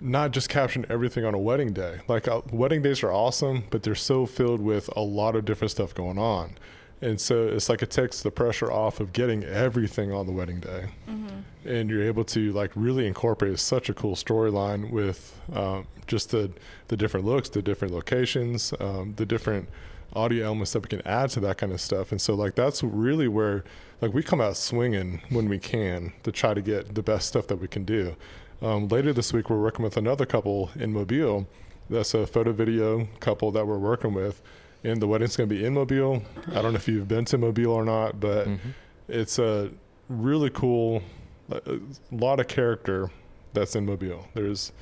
not 0.00 0.30
just 0.30 0.48
capturing 0.48 0.84
everything 0.90 1.24
on 1.24 1.34
a 1.34 1.38
wedding 1.38 1.72
day. 1.72 2.00
Like 2.08 2.28
uh, 2.28 2.42
wedding 2.50 2.82
days 2.82 3.02
are 3.02 3.12
awesome, 3.12 3.64
but 3.70 3.82
they're 3.82 3.94
so 3.94 4.26
filled 4.26 4.60
with 4.60 4.90
a 4.96 5.00
lot 5.00 5.34
of 5.36 5.44
different 5.44 5.70
stuff 5.70 5.94
going 5.94 6.18
on. 6.18 6.56
And 7.02 7.20
so 7.20 7.46
it's 7.46 7.68
like 7.68 7.82
it 7.82 7.90
takes 7.90 8.22
the 8.22 8.30
pressure 8.30 8.72
off 8.72 9.00
of 9.00 9.12
getting 9.12 9.44
everything 9.44 10.12
on 10.12 10.24
the 10.26 10.32
wedding 10.32 10.60
day 10.60 10.86
Mhm. 11.08 11.42
and 11.66 11.90
you're 11.90 12.02
able 12.02 12.24
to 12.24 12.52
like 12.52 12.70
really 12.74 13.06
incorporate 13.06 13.58
such 13.58 13.90
a 13.90 13.94
cool 13.94 14.14
storyline 14.16 14.90
with 14.90 15.38
um, 15.52 15.86
just 16.06 16.30
the 16.30 16.50
the 16.88 16.96
different 16.96 17.26
looks, 17.26 17.48
the 17.50 17.60
different 17.62 17.92
locations, 17.92 18.72
um, 18.80 19.12
the 19.16 19.26
different 19.26 19.68
audio 20.14 20.46
elements 20.46 20.72
that 20.72 20.80
we 20.80 20.88
can 20.88 21.06
add 21.06 21.28
to 21.30 21.40
that 21.40 21.58
kind 21.58 21.72
of 21.72 21.80
stuff. 21.80 22.12
And 22.12 22.20
so 22.20 22.34
like 22.34 22.54
that's 22.54 22.82
really 22.82 23.28
where 23.28 23.62
like 24.00 24.14
we 24.14 24.22
come 24.22 24.40
out 24.40 24.56
swinging 24.56 25.20
when 25.28 25.48
we 25.48 25.58
can 25.58 26.12
to 26.22 26.32
try 26.32 26.54
to 26.54 26.62
get 26.62 26.94
the 26.94 27.02
best 27.02 27.28
stuff 27.28 27.46
that 27.48 27.56
we 27.56 27.68
can 27.68 27.84
do. 27.84 28.16
Um, 28.62 28.88
later 28.88 29.12
this 29.12 29.34
week, 29.34 29.50
we're 29.50 29.60
working 29.60 29.82
with 29.84 29.98
another 29.98 30.24
couple 30.24 30.70
in 30.74 30.92
Mobile. 30.94 31.46
That's 31.90 32.14
a 32.14 32.26
photo 32.26 32.52
video 32.52 33.06
couple 33.20 33.50
that 33.52 33.66
we're 33.66 33.76
working 33.78 34.14
with. 34.14 34.40
And 34.86 35.02
the 35.02 35.08
wedding's 35.08 35.36
going 35.36 35.48
to 35.48 35.54
be 35.54 35.64
in 35.64 35.74
Mobile. 35.74 36.22
I 36.52 36.62
don't 36.62 36.72
know 36.72 36.76
if 36.76 36.86
you've 36.86 37.08
been 37.08 37.24
to 37.26 37.38
Mobile 37.38 37.72
or 37.72 37.84
not, 37.84 38.20
but 38.20 38.46
Mhm. 38.46 38.58
it's 39.08 39.38
a 39.38 39.70
really 40.08 40.50
cool 40.50 41.02
a 41.50 41.78
lot 42.10 42.40
of 42.40 42.48
character 42.48 43.08
that's 43.52 43.76
in 43.76 43.86
mobile. 43.86 44.26
There's 44.34 44.72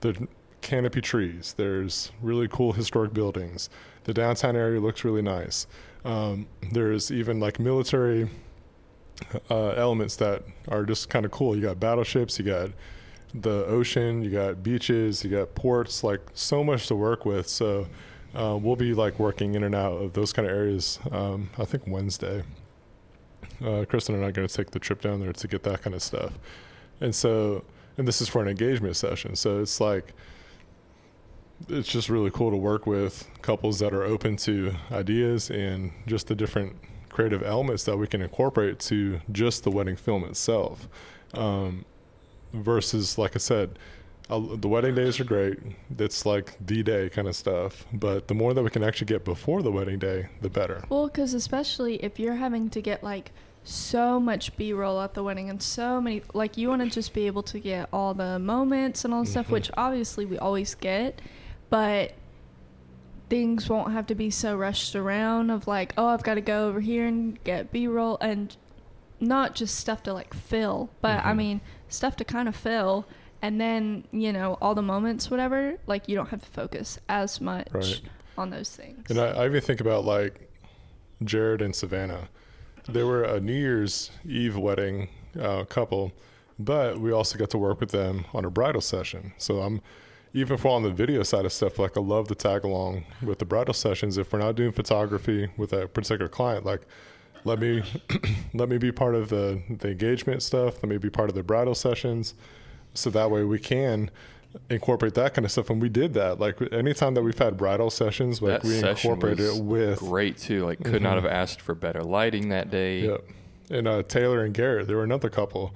the 0.00 0.28
canopy 0.60 1.00
trees 1.00 1.54
there's 1.56 2.12
really 2.20 2.46
cool 2.46 2.72
historic 2.74 3.14
buildings. 3.14 3.70
The 4.04 4.12
downtown 4.12 4.54
area 4.54 4.80
looks 4.80 5.02
really 5.02 5.22
nice. 5.22 5.66
Um, 6.04 6.46
there's 6.72 7.10
even 7.10 7.40
like 7.40 7.58
military 7.58 8.28
uh, 9.50 9.70
elements 9.70 10.16
that 10.16 10.42
are 10.68 10.84
just 10.84 11.08
kind 11.08 11.24
of 11.24 11.30
cool. 11.32 11.56
You 11.56 11.62
got 11.62 11.80
battleships 11.80 12.38
you 12.38 12.44
got 12.44 12.70
the 13.34 13.64
ocean 13.66 14.22
you 14.22 14.30
got 14.30 14.62
beaches 14.62 15.22
you 15.24 15.30
got 15.30 15.54
ports 15.54 16.02
like 16.04 16.20
so 16.34 16.62
much 16.64 16.86
to 16.88 16.94
work 16.94 17.24
with. 17.24 17.48
So 17.48 17.86
uh, 18.34 18.58
we'll 18.60 18.76
be 18.76 18.94
like 18.94 19.18
working 19.18 19.54
in 19.54 19.64
and 19.64 19.74
out 19.74 19.92
of 19.92 20.12
those 20.12 20.32
kind 20.32 20.48
of 20.48 20.54
areas. 20.54 20.98
Um, 21.10 21.50
I 21.58 21.64
think 21.64 21.86
Wednesday. 21.86 22.42
Uh, 23.64 23.84
Kristen 23.88 24.14
and 24.14 24.24
I 24.24 24.28
are 24.28 24.32
going 24.32 24.48
to 24.48 24.54
take 24.54 24.70
the 24.70 24.78
trip 24.78 25.02
down 25.02 25.20
there 25.20 25.32
to 25.32 25.48
get 25.48 25.62
that 25.64 25.82
kind 25.82 25.94
of 25.94 26.02
stuff, 26.02 26.32
and 27.00 27.14
so 27.14 27.64
and 27.98 28.08
this 28.08 28.22
is 28.22 28.28
for 28.28 28.40
an 28.40 28.48
engagement 28.48 28.96
session. 28.96 29.36
So 29.36 29.60
it's 29.60 29.80
like 29.80 30.14
it's 31.68 31.88
just 31.88 32.08
really 32.08 32.30
cool 32.30 32.50
to 32.50 32.56
work 32.56 32.86
with 32.86 33.28
couples 33.42 33.78
that 33.80 33.92
are 33.92 34.02
open 34.02 34.36
to 34.38 34.74
ideas 34.90 35.50
and 35.50 35.92
just 36.06 36.26
the 36.28 36.34
different 36.34 36.76
creative 37.10 37.42
elements 37.42 37.84
that 37.84 37.98
we 37.98 38.06
can 38.06 38.22
incorporate 38.22 38.78
to 38.78 39.20
just 39.30 39.64
the 39.64 39.70
wedding 39.70 39.96
film 39.96 40.24
itself. 40.24 40.88
Um, 41.34 41.84
versus, 42.52 43.18
like 43.18 43.36
I 43.36 43.38
said, 43.38 43.78
uh, 44.30 44.56
the 44.56 44.68
wedding 44.68 44.94
days 44.94 45.18
are 45.20 45.24
great. 45.24 45.58
It's 45.98 46.24
like 46.24 46.56
the 46.64 46.82
day 46.82 47.08
kind 47.10 47.26
of 47.28 47.34
stuff. 47.36 47.84
But 47.92 48.28
the 48.28 48.34
more 48.34 48.54
that 48.54 48.62
we 48.62 48.70
can 48.70 48.82
actually 48.84 49.06
get 49.06 49.24
before 49.24 49.62
the 49.62 49.72
wedding 49.72 49.98
day, 49.98 50.28
the 50.40 50.48
better. 50.50 50.82
Well, 50.88 51.06
because 51.08 51.34
especially 51.34 51.96
if 52.04 52.18
you're 52.18 52.36
having 52.36 52.70
to 52.70 52.80
get 52.80 53.02
like 53.02 53.32
so 53.62 54.18
much 54.18 54.56
b-roll 54.56 55.00
at 55.02 55.12
the 55.12 55.22
wedding 55.22 55.50
and 55.50 55.62
so 55.62 56.00
many 56.00 56.22
like 56.32 56.56
you 56.56 56.68
want 56.70 56.80
to 56.80 56.88
just 56.88 57.12
be 57.12 57.26
able 57.26 57.42
to 57.42 57.58
get 57.60 57.86
all 57.92 58.14
the 58.14 58.38
moments 58.38 59.04
and 59.04 59.12
all 59.12 59.22
the 59.22 59.30
stuff 59.30 59.48
Mhm. 59.48 59.50
which 59.50 59.70
obviously 59.76 60.24
we 60.24 60.38
always 60.38 60.74
get 60.74 61.20
but 61.68 62.14
things 63.28 63.68
won't 63.68 63.92
have 63.92 64.06
to 64.06 64.14
be 64.14 64.30
so 64.30 64.56
rushed 64.56 64.96
around 64.96 65.50
of 65.50 65.66
like 65.66 65.92
oh 65.98 66.06
i've 66.06 66.22
got 66.22 66.34
to 66.34 66.40
go 66.40 66.68
over 66.68 66.80
here 66.80 67.06
and 67.06 67.42
get 67.44 67.70
b-roll 67.70 68.16
and 68.22 68.56
not 69.20 69.54
just 69.54 69.76
stuff 69.76 70.02
to 70.02 70.12
like 70.14 70.32
fill 70.32 70.88
but 71.02 71.22
i 71.24 71.32
Mhm. 71.32 71.36
mean 71.36 71.60
stuff 71.86 72.16
to 72.16 72.24
kind 72.24 72.48
of 72.48 72.56
fill 72.56 73.04
and 73.42 73.60
then 73.60 74.04
you 74.12 74.32
know 74.32 74.56
all 74.60 74.74
the 74.74 74.82
moments 74.82 75.30
whatever 75.30 75.74
like 75.86 76.08
you 76.08 76.14
don't 76.16 76.28
have 76.28 76.40
to 76.42 76.50
focus 76.50 76.98
as 77.08 77.40
much 77.40 77.68
Right. 77.72 78.00
on 78.36 78.50
those 78.50 78.70
things 78.74 79.10
And 79.10 79.18
I, 79.20 79.28
I 79.28 79.46
even 79.46 79.60
think 79.60 79.80
about 79.80 80.04
like 80.04 80.48
Jared 81.24 81.60
and 81.62 81.74
Savannah. 81.74 82.28
They 82.88 83.02
were 83.02 83.24
a 83.24 83.40
New 83.40 83.52
Year's 83.52 84.10
Eve 84.26 84.56
wedding 84.56 85.08
uh, 85.38 85.64
couple, 85.64 86.12
but 86.58 86.98
we 86.98 87.12
also 87.12 87.38
got 87.38 87.50
to 87.50 87.58
work 87.58 87.78
with 87.80 87.90
them 87.90 88.24
on 88.32 88.44
a 88.44 88.50
bridal 88.50 88.80
session. 88.80 89.32
So 89.36 89.60
I'm 89.60 89.80
even 90.32 90.56
for 90.56 90.68
on 90.68 90.82
the 90.82 90.90
video 90.90 91.22
side 91.24 91.44
of 91.44 91.52
stuff, 91.52 91.78
like 91.78 91.96
I 91.96 92.00
love 92.00 92.28
to 92.28 92.34
tag 92.34 92.64
along 92.64 93.04
with 93.22 93.38
the 93.38 93.44
bridal 93.44 93.74
sessions. 93.74 94.16
If 94.16 94.32
we're 94.32 94.38
not 94.38 94.54
doing 94.54 94.72
photography 94.72 95.48
with 95.56 95.72
a 95.74 95.88
particular 95.88 96.28
client, 96.28 96.64
like 96.64 96.82
let 97.44 97.58
me 97.58 97.82
let 98.54 98.68
me 98.68 98.78
be 98.78 98.92
part 98.92 99.14
of 99.14 99.28
the 99.28 99.60
the 99.68 99.88
engagement 99.90 100.42
stuff. 100.42 100.82
Let 100.82 100.88
me 100.88 100.96
be 100.98 101.10
part 101.10 101.28
of 101.28 101.34
the 101.34 101.42
bridal 101.42 101.74
sessions, 101.74 102.34
so 102.94 103.10
that 103.10 103.30
way 103.30 103.44
we 103.44 103.58
can 103.58 104.10
incorporate 104.68 105.14
that 105.14 105.32
kind 105.34 105.44
of 105.44 105.52
stuff. 105.52 105.70
And 105.70 105.80
we 105.80 105.88
did 105.88 106.14
that. 106.14 106.40
Like 106.40 106.58
anytime 106.72 107.14
that 107.14 107.22
we've 107.22 107.38
had 107.38 107.56
bridal 107.56 107.90
sessions, 107.90 108.42
like 108.42 108.62
that 108.62 108.68
we 108.68 108.78
incorporated 108.78 109.40
it 109.56 109.62
with 109.62 109.98
great 110.00 110.38
too. 110.38 110.64
Like, 110.64 110.82
could 110.82 111.02
not 111.02 111.12
Mhm. 111.18 111.22
have 111.22 111.26
asked 111.32 111.60
for 111.60 111.74
better 111.74 112.02
lighting 112.02 112.48
that 112.48 112.70
day. 112.70 113.02
Yep. 113.02 113.24
And 113.70 113.86
uh, 113.88 114.02
Taylor 114.02 114.44
and 114.44 114.52
Garrett, 114.52 114.88
they 114.88 114.94
were 114.94 115.04
another 115.04 115.28
couple. 115.30 115.72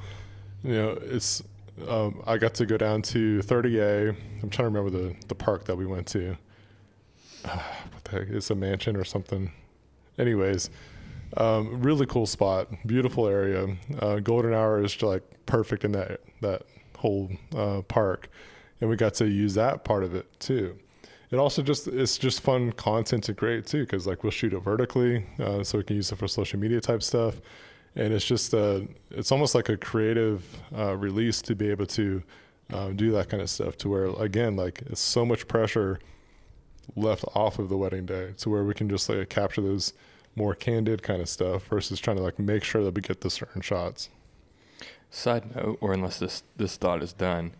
You 0.64 0.72
know, 0.72 0.98
it's 1.02 1.42
um, 1.88 2.22
I 2.26 2.36
got 2.38 2.54
to 2.54 2.66
go 2.66 2.76
down 2.76 3.02
to 3.02 3.40
30A. 3.42 4.08
I'm 4.42 4.50
trying 4.50 4.72
to 4.72 4.78
remember 4.78 4.90
the 4.90 5.14
the 5.28 5.34
park 5.34 5.64
that 5.66 5.76
we 5.76 5.86
went 5.86 6.06
to. 6.08 6.36
what 7.44 8.04
the 8.04 8.10
heck? 8.10 8.28
It's 8.30 8.50
a 8.50 8.54
mansion 8.54 8.96
or 8.96 9.04
something. 9.04 9.52
Anyways, 10.18 10.70
um, 11.36 11.80
really 11.82 12.06
cool 12.06 12.26
spot, 12.26 12.68
beautiful 12.86 13.26
area. 13.26 13.76
Uh, 13.98 14.18
golden 14.20 14.54
hour 14.54 14.82
is 14.82 15.00
like 15.02 15.22
perfect 15.46 15.84
in 15.84 15.92
that 15.92 16.20
that 16.40 16.62
whole 17.04 17.30
uh, 17.54 17.82
park, 17.82 18.30
and 18.80 18.88
we 18.90 18.96
got 18.96 19.12
to 19.12 19.26
use 19.26 19.52
that 19.54 19.84
part 19.84 20.02
of 20.02 20.14
it 20.14 20.26
too. 20.40 20.66
It 21.30 21.38
also 21.38 21.62
just 21.62 21.86
it's 21.86 22.16
just 22.16 22.40
fun 22.40 22.72
content 22.72 23.24
to 23.24 23.34
create 23.34 23.66
too, 23.66 23.82
because 23.84 24.06
like 24.06 24.22
we'll 24.22 24.30
shoot 24.40 24.52
it 24.54 24.60
vertically, 24.60 25.26
uh, 25.38 25.62
so 25.64 25.78
we 25.78 25.84
can 25.84 25.96
use 25.96 26.12
it 26.12 26.16
for 26.16 26.28
social 26.28 26.58
media 26.58 26.80
type 26.80 27.02
stuff, 27.02 27.34
and 27.94 28.14
it's 28.14 28.24
just 28.24 28.54
uh, 28.54 28.80
it's 29.10 29.30
almost 29.32 29.54
like 29.54 29.68
a 29.68 29.76
creative 29.76 30.40
uh, 30.80 30.96
release 30.96 31.42
to 31.42 31.54
be 31.54 31.70
able 31.70 31.86
to 31.86 32.22
uh, 32.72 32.88
do 33.02 33.12
that 33.12 33.28
kind 33.28 33.42
of 33.42 33.50
stuff. 33.50 33.76
To 33.78 33.88
where 33.88 34.06
again, 34.22 34.56
like 34.56 34.82
it's 34.86 35.00
so 35.00 35.26
much 35.26 35.46
pressure 35.46 35.98
left 36.96 37.24
off 37.34 37.58
of 37.58 37.68
the 37.68 37.76
wedding 37.76 38.06
day, 38.06 38.32
to 38.38 38.50
where 38.50 38.64
we 38.64 38.74
can 38.74 38.88
just 38.88 39.08
like 39.08 39.28
capture 39.28 39.62
those 39.62 39.92
more 40.36 40.54
candid 40.54 41.02
kind 41.02 41.20
of 41.20 41.28
stuff 41.28 41.66
versus 41.68 42.00
trying 42.00 42.16
to 42.16 42.22
like 42.22 42.38
make 42.38 42.64
sure 42.64 42.82
that 42.84 42.94
we 42.94 43.00
get 43.00 43.20
the 43.20 43.30
certain 43.30 43.62
shots. 43.62 44.08
Side 45.14 45.54
note, 45.54 45.78
or 45.80 45.92
unless 45.92 46.18
this 46.18 46.42
this 46.56 46.76
thought 46.76 47.00
is 47.00 47.12
done, 47.12 47.54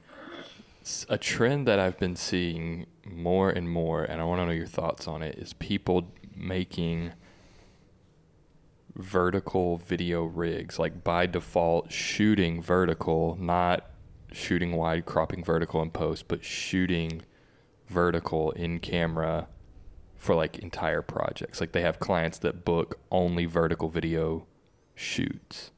a 1.09 1.17
trend 1.17 1.69
that 1.69 1.79
I've 1.79 1.97
been 2.01 2.17
seeing 2.17 2.87
more 3.07 3.49
and 3.49 3.71
more, 3.71 4.03
and 4.03 4.21
I 4.21 4.25
want 4.25 4.41
to 4.41 4.47
know 4.47 4.51
your 4.51 4.67
thoughts 4.67 5.07
on 5.07 5.23
it, 5.23 5.37
is 5.39 5.53
people 5.53 6.13
making 6.35 7.13
vertical 8.97 9.77
video 9.77 10.25
rigs, 10.25 10.81
like 10.81 11.05
by 11.05 11.27
default 11.27 11.93
shooting 11.93 12.61
vertical, 12.61 13.37
not 13.41 13.89
shooting 14.33 14.73
wide, 14.73 15.07
cropping 15.07 15.45
vertical 15.45 15.81
in 15.81 15.93
post, 15.93 16.27
but 16.27 16.45
shooting 16.45 17.23
vertical 17.87 18.51
in 18.51 18.81
camera 18.81 19.47
for 20.17 20.35
like 20.35 20.59
entire 20.59 21.03
projects. 21.03 21.61
Like 21.61 21.71
they 21.71 21.83
have 21.83 22.01
clients 22.01 22.39
that 22.39 22.65
book 22.65 22.99
only 23.13 23.47
vertical 23.47 23.89
video 23.89 24.45
shoots. 24.97 25.71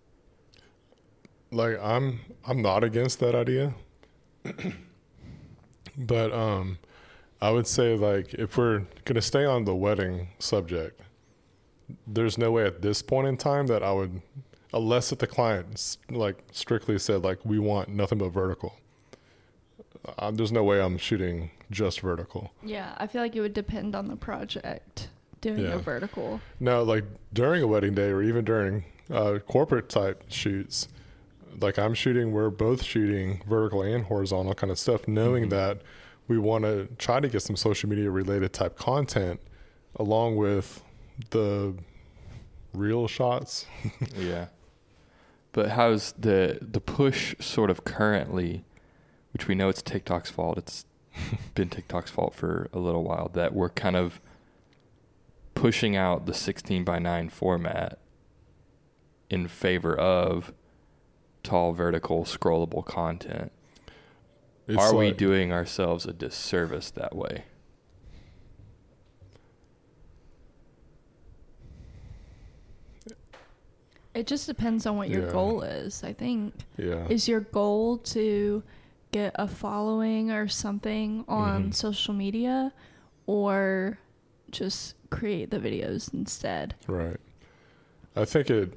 Like 1.57 1.79
I'm 1.83 2.21
I'm 2.47 2.63
not 2.63 2.85
against 2.85 3.19
that 3.21 3.35
idea. 3.35 3.75
but 5.99 6.33
um 6.33 6.79
I 7.41 7.51
would 7.51 7.67
say 7.67 7.97
like 7.97 8.35
if 8.35 8.57
we're 8.57 8.81
going 9.05 9.15
to 9.17 9.23
stay 9.23 9.45
on 9.45 9.65
the 9.67 9.75
wedding 9.75 10.29
subject, 10.39 11.01
there's 12.07 12.39
no 12.39 12.51
way 12.51 12.65
at 12.67 12.81
this 12.81 13.03
point 13.03 13.27
in 13.27 13.37
time 13.37 13.67
that 13.67 13.83
I 13.83 13.93
would 13.93 14.23
unless 14.73 15.13
if 15.13 15.19
the 15.19 15.27
client 15.27 15.97
like 16.11 16.39
strictly 16.53 16.99
said 16.99 17.23
like 17.23 17.45
we 17.45 17.59
want 17.59 17.89
nothing 17.91 18.19
but 18.19 18.31
vertical. 18.31 18.75
Uh, 20.19 20.31
there's 20.31 20.53
no 20.53 20.63
way 20.65 20.81
I'm 20.81 20.97
shooting 20.99 21.51
just 21.71 22.01
vertical. 22.01 22.53
Yeah, 22.63 22.95
I 22.97 23.07
feel 23.09 23.21
like 23.21 23.35
it 23.35 23.41
would 23.41 23.55
depend 23.55 23.95
on 23.97 24.07
the 24.09 24.17
project 24.17 25.09
doing 25.41 25.59
Yeah. 25.59 25.75
a 25.75 25.79
vertical. 25.79 26.41
No, 26.61 26.83
like 26.85 27.05
during 27.33 27.63
a 27.63 27.67
wedding 27.67 27.95
day 27.95 28.09
or 28.11 28.23
even 28.23 28.45
during 28.45 28.85
uh, 29.11 29.41
corporate 29.47 29.89
type 29.89 30.23
shoots, 30.29 30.89
like 31.61 31.79
I'm 31.79 31.95
shooting, 31.95 32.33
we're 32.33 32.51
both 32.51 32.83
shooting 32.83 33.43
vertical 33.49 33.83
and 33.83 34.05
horizontal 34.05 34.55
kind 34.55 34.71
of 34.71 34.79
stuff, 34.79 35.07
knowing 35.09 35.47
Mhm. 35.47 35.51
that 35.51 35.83
we 36.29 36.39
want 36.39 36.65
to 36.65 36.89
try 36.99 37.21
to 37.21 37.29
get 37.29 37.41
some 37.43 37.57
social 37.57 37.89
media 37.89 38.11
related 38.11 38.53
type 38.53 38.77
content 38.77 39.41
along 39.97 40.37
with 40.37 40.83
the 41.31 41.75
real 42.75 43.07
shots. 43.09 43.67
yeah. 44.17 44.47
But 45.53 45.71
how's 45.71 46.13
the 46.13 46.59
the 46.61 46.81
push 46.81 47.35
sort 47.41 47.71
of 47.71 47.85
currently, 47.85 48.65
which 49.33 49.49
we 49.49 49.55
know 49.55 49.69
it's 49.69 49.81
TikTok's 49.83 50.31
fault. 50.31 50.59
It's 50.59 50.85
been 51.55 51.71
TikTok's 51.71 52.11
fault 52.11 52.35
for 52.35 52.69
a 52.75 52.79
little 52.79 53.03
while 53.05 53.31
that 53.35 53.55
we're 53.55 53.71
kind 53.71 53.97
of 53.97 54.21
pushing 55.55 55.97
out 55.97 56.27
the 56.27 56.35
16 56.35 56.85
by 56.85 56.99
9 56.99 57.31
format 57.31 57.99
in 59.31 59.49
favor 59.49 59.97
of 59.97 60.53
tall 61.47 61.73
vertical 61.73 62.25
scrollable 62.25 62.85
content. 62.85 63.53
It's 64.67 64.77
Are 64.83 64.95
we 64.97 65.13
doing 65.13 65.53
ourselves 65.53 66.05
a 66.05 66.13
disservice 66.13 66.91
that 66.91 67.15
way? 67.15 67.45
It 74.15 74.27
just 74.27 74.47
depends 74.47 74.87
on 74.87 74.97
what 74.97 75.11
your 75.11 75.27
Yeah. 75.27 75.33
goal 75.33 75.63
is, 75.63 76.03
I 76.03 76.13
think. 76.15 76.55
Yeah. 76.79 77.07
Is 77.09 77.29
your 77.29 77.41
goal 77.41 77.99
to 77.99 78.63
get 79.13 79.33
a 79.37 79.47
following 79.47 80.31
or 80.31 80.49
something 80.49 81.25
on 81.29 81.67
Mhm. 81.71 81.75
social 81.75 82.15
media 82.15 82.73
or 83.27 83.99
just 84.51 84.95
create 85.11 85.51
the 85.51 85.59
videos 85.59 86.13
instead? 86.15 86.75
Right. 86.87 87.21
I 88.17 88.25
think 88.25 88.49
it. 88.51 88.73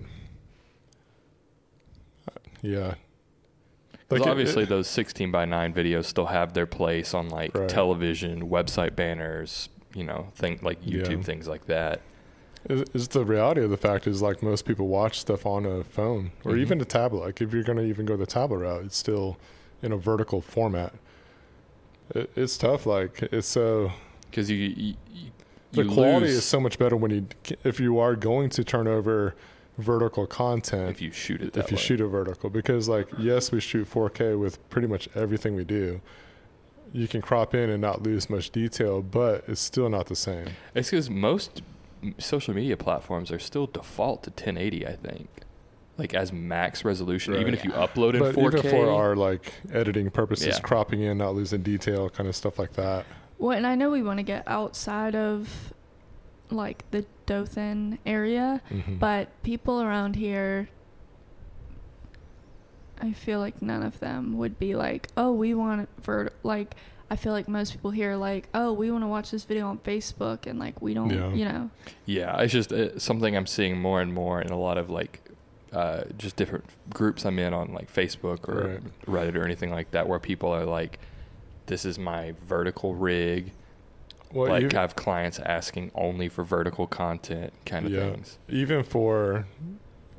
Yeah. 2.61 2.95
Because 4.07 4.25
it- 4.25 4.29
obviously, 4.29 4.63
it- 4.63 4.69
those 4.69 4.87
16 4.87 5.31
by 5.31 5.45
9 5.45 5.73
videos 5.73 6.05
still 6.05 6.25
have 6.27 6.53
their 6.53 6.65
place 6.65 7.13
on 7.13 7.29
like 7.29 7.53
Right. 7.55 7.69
television, 7.69 8.49
website 8.49 8.95
banners, 8.95 9.69
you 9.93 10.03
know, 10.03 10.27
thing 10.35 10.59
like 10.61 10.81
YouTube, 10.83 11.17
Yeah. 11.17 11.23
things 11.23 11.47
like 11.47 11.65
that. 11.67 12.01
the 12.67 13.23
reality 13.25 13.63
of 13.63 13.69
the 13.69 13.77
fact 13.77 14.05
is 14.05 14.21
like 14.21 14.43
most 14.43 14.65
people 14.65 14.87
watch 14.89 15.17
stuff 15.21 15.45
on 15.45 15.65
a 15.65 15.81
phone 15.81 16.31
or 16.43 16.51
Mhm. 16.51 16.59
even 16.59 16.81
a 16.81 16.85
tablet. 16.85 17.19
Like 17.21 17.41
if 17.41 17.53
you're 17.53 17.63
going 17.63 17.77
to 17.77 17.85
even 17.85 18.05
go 18.05 18.17
the 18.17 18.25
tablet 18.25 18.57
route, 18.57 18.83
it's 18.83 18.97
still 18.97 19.37
in 19.81 19.93
a 19.93 19.97
vertical 19.97 20.41
format. 20.41 20.93
It, 22.13 22.29
it's 22.35 22.57
tough. 22.57 22.85
Like 22.85 23.23
it's 23.31 23.47
so 23.47 23.93
Because 24.29 24.49
you, 24.51 24.57
you, 24.57 24.93
you 25.13 25.31
the 25.71 25.85
quality 25.85 26.25
lose 26.27 26.35
is 26.35 26.43
so 26.43 26.59
much 26.59 26.77
better 26.77 26.97
when 26.97 27.11
you 27.11 27.27
if 27.63 27.79
you 27.79 27.97
are 27.97 28.15
going 28.17 28.49
to 28.49 28.63
turn 28.65 28.87
over 28.89 29.35
vertical 29.79 30.27
content 30.27 30.89
if 30.89 31.01
you 31.01 31.11
shoot 31.11 31.41
it 31.41 31.53
that 31.53 31.65
if 31.65 31.71
you 31.71 31.75
way. 31.75 31.81
shoot 31.81 32.01
it 32.01 32.07
vertical 32.07 32.49
because 32.49 32.87
like 32.89 33.07
yes 33.17 33.51
we 33.51 33.59
shoot 33.59 33.89
4k 33.89 34.37
with 34.37 34.67
pretty 34.69 34.87
much 34.87 35.07
everything 35.15 35.55
we 35.55 35.63
do 35.63 36.01
you 36.91 37.07
can 37.07 37.21
crop 37.21 37.53
in 37.53 37.69
and 37.69 37.79
not 37.79 38.01
lose 38.01 38.31
much 38.31 38.49
detail, 38.49 39.03
but 39.03 39.43
it's 39.47 39.61
still 39.61 39.89
not 39.89 40.07
the 40.07 40.15
same. 40.15 40.47
It's 40.73 40.89
because 40.89 41.07
most 41.07 41.61
social 42.17 42.55
media 42.55 42.75
platforms 42.77 43.31
are 43.31 43.37
still 43.37 43.67
default 43.67 44.23
to 44.23 44.31
1080. 44.31 44.87
I 44.87 44.93
think, 44.95 45.29
like 45.99 46.15
as 46.15 46.33
max 46.33 46.83
resolution, 46.83 47.35
even 47.35 47.45
Right. 47.45 47.53
if 47.53 47.63
you 47.63 47.69
upload 47.73 48.15
in 48.15 48.21
But 48.21 48.33
4K. 48.33 48.57
even 48.57 48.71
for 48.71 48.89
our 48.89 49.15
like 49.15 49.53
editing 49.71 50.09
purposes, 50.09 50.47
Yeah. 50.47 50.59
cropping 50.61 51.01
in, 51.01 51.19
not 51.19 51.35
losing 51.35 51.61
detail, 51.61 52.09
kind 52.09 52.27
of 52.27 52.35
stuff 52.35 52.57
like 52.57 52.73
that. 52.73 53.05
Well, 53.37 53.55
and 53.55 53.67
I 53.67 53.75
know 53.75 53.91
we 53.91 54.01
want 54.01 54.17
to 54.17 54.23
get 54.23 54.43
outside 54.47 55.13
of 55.13 55.71
like 56.51 56.83
the 56.91 57.05
Dothan 57.25 57.99
area, 58.05 58.61
Mhm. 58.71 58.99
but 58.99 59.29
people 59.43 59.81
around 59.81 60.15
here, 60.15 60.69
I 63.01 63.13
feel 63.13 63.39
like 63.39 63.61
none 63.61 63.83
of 63.83 63.99
them 63.99 64.37
would 64.37 64.59
be 64.59 64.75
like, 64.75 65.07
oh, 65.15 65.31
we 65.31 65.53
want 65.53 65.87
for 66.01 66.31
Like, 66.43 66.75
I 67.11 67.15
feel 67.15 67.31
like 67.33 67.47
most 67.47 67.71
people 67.71 67.91
here 67.91 68.11
are 68.11 68.17
like, 68.17 68.47
oh, 68.53 68.71
we 68.73 68.91
want 68.91 69.03
to 69.03 69.07
watch 69.07 69.31
this 69.31 69.43
video 69.45 69.67
on 69.67 69.79
Facebook, 69.79 70.45
and 70.45 70.59
like 70.59 70.81
we 70.81 70.93
don't, 70.93 71.09
Yeah. 71.09 71.33
you 71.33 71.45
know. 71.45 71.69
Yeah, 72.05 72.39
it's 72.41 72.53
just 72.53 72.71
uh, 72.71 72.99
something 72.99 73.35
I'm 73.35 73.47
seeing 73.47 73.79
more 73.79 74.01
and 74.01 74.13
more 74.13 74.41
in 74.41 74.51
a 74.51 74.57
lot 74.59 74.77
of 74.77 74.89
like 74.89 75.21
uh, 75.71 76.01
just 76.17 76.35
different 76.35 76.65
groups 76.93 77.25
I'm 77.25 77.37
in 77.39 77.53
on 77.53 77.73
like 77.73 77.93
Facebook 77.93 78.49
or 78.49 78.81
Reddit 79.07 79.35
or 79.35 79.43
anything 79.45 79.69
like 79.71 79.91
that, 79.91 80.07
where 80.07 80.19
people 80.19 80.49
are 80.49 80.65
like, 80.65 80.99
"This 81.67 81.85
is 81.85 81.97
my 81.99 82.33
vertical 82.47 82.95
rig." 82.95 83.51
Well, 84.31 84.49
like 84.49 84.63
even, 84.63 84.75
have 84.75 84.95
clients 84.95 85.39
asking 85.39 85.91
only 85.95 86.29
for 86.29 86.43
vertical 86.43 86.87
content 86.87 87.53
kind 87.65 87.85
of 87.85 87.91
Yeah. 87.91 88.11
things. 88.11 88.37
even 88.47 88.83
for 88.83 89.45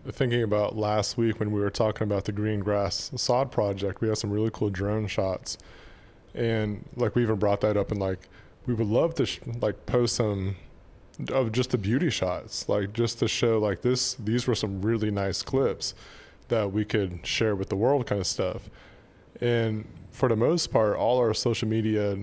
thinking 0.08 0.42
about 0.42 0.76
last 0.76 1.16
week 1.18 1.38
when 1.38 1.52
we 1.52 1.60
were 1.60 1.70
talking 1.70 2.04
about 2.04 2.24
the 2.24 2.32
green 2.32 2.60
grass 2.60 3.10
sod 3.16 3.52
project, 3.52 4.00
we 4.00 4.08
had 4.08 4.18
some 4.18 4.30
really 4.30 4.50
cool 4.52 4.70
drone 4.70 5.06
shots, 5.06 5.58
and 6.34 6.84
like 6.96 7.14
we 7.14 7.22
even 7.22 7.36
brought 7.36 7.60
that 7.60 7.76
up 7.76 7.90
and 7.90 8.00
like 8.00 8.28
we 8.66 8.74
would 8.74 8.86
love 8.86 9.14
to 9.16 9.26
sh- 9.26 9.40
like 9.60 9.86
post 9.86 10.16
some 10.16 10.56
of 11.32 11.52
just 11.52 11.70
the 11.70 11.78
beauty 11.78 12.08
shots, 12.10 12.68
like 12.68 12.92
just 12.92 13.18
to 13.18 13.28
show 13.28 13.58
like 13.58 13.82
this. 13.82 14.14
These 14.14 14.46
were 14.46 14.54
some 14.54 14.80
really 14.80 15.10
nice 15.10 15.42
clips 15.42 15.94
that 16.48 16.72
we 16.72 16.84
could 16.84 17.24
share 17.26 17.54
with 17.54 17.68
the 17.68 17.76
world, 17.76 18.06
kind 18.06 18.20
of 18.20 18.26
stuff. 18.26 18.70
And 19.40 19.84
for 20.10 20.28
the 20.28 20.36
most 20.36 20.68
part, 20.72 20.96
all 20.96 21.18
our 21.18 21.34
social 21.34 21.68
media 21.68 22.16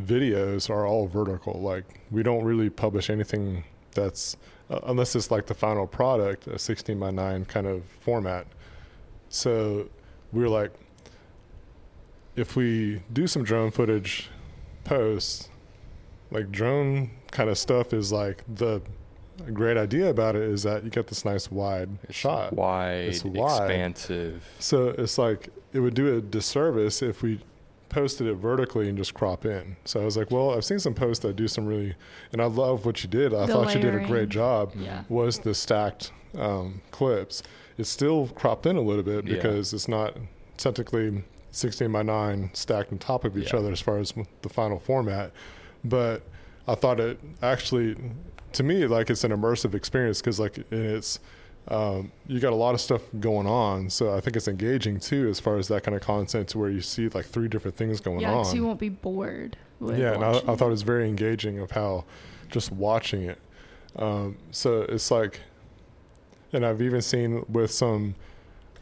videos 0.00 0.68
are 0.70 0.86
all 0.86 1.06
vertical. 1.06 1.60
Like 1.60 1.84
we 2.10 2.22
don't 2.22 2.44
really 2.44 2.70
publish 2.70 3.10
anything 3.10 3.64
that's 3.92 4.36
uh, 4.70 4.80
unless 4.84 5.14
it's 5.14 5.30
like 5.30 5.46
the 5.46 5.54
final 5.54 5.86
product, 5.86 6.46
a 6.46 6.58
16 6.58 6.98
by 6.98 7.10
9 7.10 7.44
kind 7.44 7.66
of 7.66 7.84
format. 8.00 8.46
So 9.28 9.88
we're 10.32 10.48
like, 10.48 10.72
if 12.36 12.56
we 12.56 13.02
do 13.12 13.26
some 13.26 13.44
drone 13.44 13.70
footage 13.70 14.28
posts, 14.84 15.48
like 16.30 16.50
drone 16.50 17.10
kind 17.30 17.48
of 17.50 17.58
stuff 17.58 17.92
is 17.92 18.10
like 18.12 18.42
the 18.52 18.80
great 19.52 19.76
idea 19.76 20.08
about 20.08 20.36
it 20.36 20.42
is 20.42 20.62
that 20.62 20.84
you 20.84 20.90
get 20.90 21.08
this 21.08 21.24
nice 21.24 21.50
wide 21.50 21.90
It's 22.04 22.14
shot. 22.16 22.52
wide, 22.52 23.04
It's 23.08 23.24
wide. 23.24 23.62
expansive. 23.70 24.48
So 24.58 24.88
it's 24.96 25.18
like 25.18 25.48
it 25.72 25.80
would 25.80 25.94
do 25.94 26.16
a 26.16 26.20
disservice 26.20 27.02
if 27.02 27.22
we 27.22 27.40
posted 27.88 28.26
it 28.26 28.34
vertically 28.34 28.88
and 28.88 28.96
just 28.98 29.14
crop 29.14 29.44
in. 29.44 29.76
So 29.84 30.00
I 30.00 30.04
was 30.04 30.16
like, 30.16 30.30
well, 30.30 30.50
I've 30.56 30.64
seen 30.64 30.78
some 30.80 30.94
posts 30.94 31.22
that 31.22 31.36
do 31.36 31.46
some 31.48 31.66
really, 31.66 31.94
and 32.32 32.40
I 32.42 32.46
love 32.46 32.84
what 32.86 33.02
you 33.04 33.08
did. 33.10 33.32
I 33.34 33.46
The 33.46 33.52
thought 33.52 33.74
you 33.74 33.80
did 33.80 33.94
a 33.94 34.04
great 34.06 34.28
job. 34.28 34.72
Yeah. 34.76 35.04
Was 35.08 35.38
the 35.40 35.54
stacked 35.54 36.10
um, 36.36 36.80
clips? 36.90 37.42
It's 37.78 37.88
still 37.90 38.28
cropped 38.28 38.66
in 38.66 38.76
a 38.76 38.80
little 38.80 39.02
bit 39.02 39.26
Yeah. 39.26 39.36
because 39.36 39.72
it's 39.72 39.88
not 39.88 40.16
technically 40.56 41.24
16 41.50 41.90
by 41.92 42.02
9 42.02 42.50
stacked 42.52 42.90
on 42.92 42.98
top 42.98 43.24
of 43.24 43.36
each 43.36 43.52
Yeah. 43.52 43.60
other 43.60 43.72
as 43.72 43.80
far 43.80 43.98
as 43.98 44.12
the 44.42 44.48
final 44.48 44.78
format. 44.78 45.30
But 45.84 46.22
I 46.66 46.74
thought 46.74 46.98
it 47.00 47.18
actually, 47.42 47.96
to 48.54 48.62
me, 48.62 48.86
like 48.86 49.10
it's 49.10 49.22
an 49.24 49.30
immersive 49.30 49.74
experience 49.74 50.20
because 50.20 50.40
like 50.40 50.58
it's 50.72 51.20
um, 51.68 52.12
you 52.26 52.40
got 52.40 52.52
a 52.52 52.56
lot 52.56 52.74
of 52.74 52.80
stuff 52.80 53.02
going 53.20 53.46
on. 53.46 53.88
So 53.90 54.14
I 54.14 54.20
think 54.20 54.36
it's 54.36 54.48
engaging 54.48 55.00
too, 55.00 55.28
as 55.28 55.40
far 55.40 55.56
as 55.56 55.68
that 55.68 55.82
kind 55.82 55.94
of 55.96 56.02
content, 56.02 56.48
to 56.48 56.58
where 56.58 56.70
you 56.70 56.80
see 56.80 57.08
like 57.08 57.26
three 57.26 57.48
different 57.48 57.76
things 57.76 58.00
going 58.00 58.20
Yeah, 58.20 58.34
on. 58.34 58.44
so 58.44 58.54
you 58.54 58.64
won't 58.66 58.80
be 58.80 58.88
bored. 58.90 59.56
With 59.80 59.98
yeah, 59.98 60.14
and 60.14 60.24
I, 60.24 60.30
I 60.38 60.40
thought 60.56 60.62
it 60.62 60.66
it. 60.66 60.70
was 60.70 60.82
very 60.82 61.08
engaging 61.08 61.58
of 61.58 61.72
how 61.72 62.04
just 62.50 62.70
watching 62.70 63.22
it. 63.22 63.38
Um, 63.96 64.36
so 64.50 64.82
it's 64.82 65.10
like, 65.10 65.40
and 66.52 66.64
I've 66.64 66.82
even 66.82 67.02
seen 67.02 67.44
with 67.48 67.70
some 67.70 68.14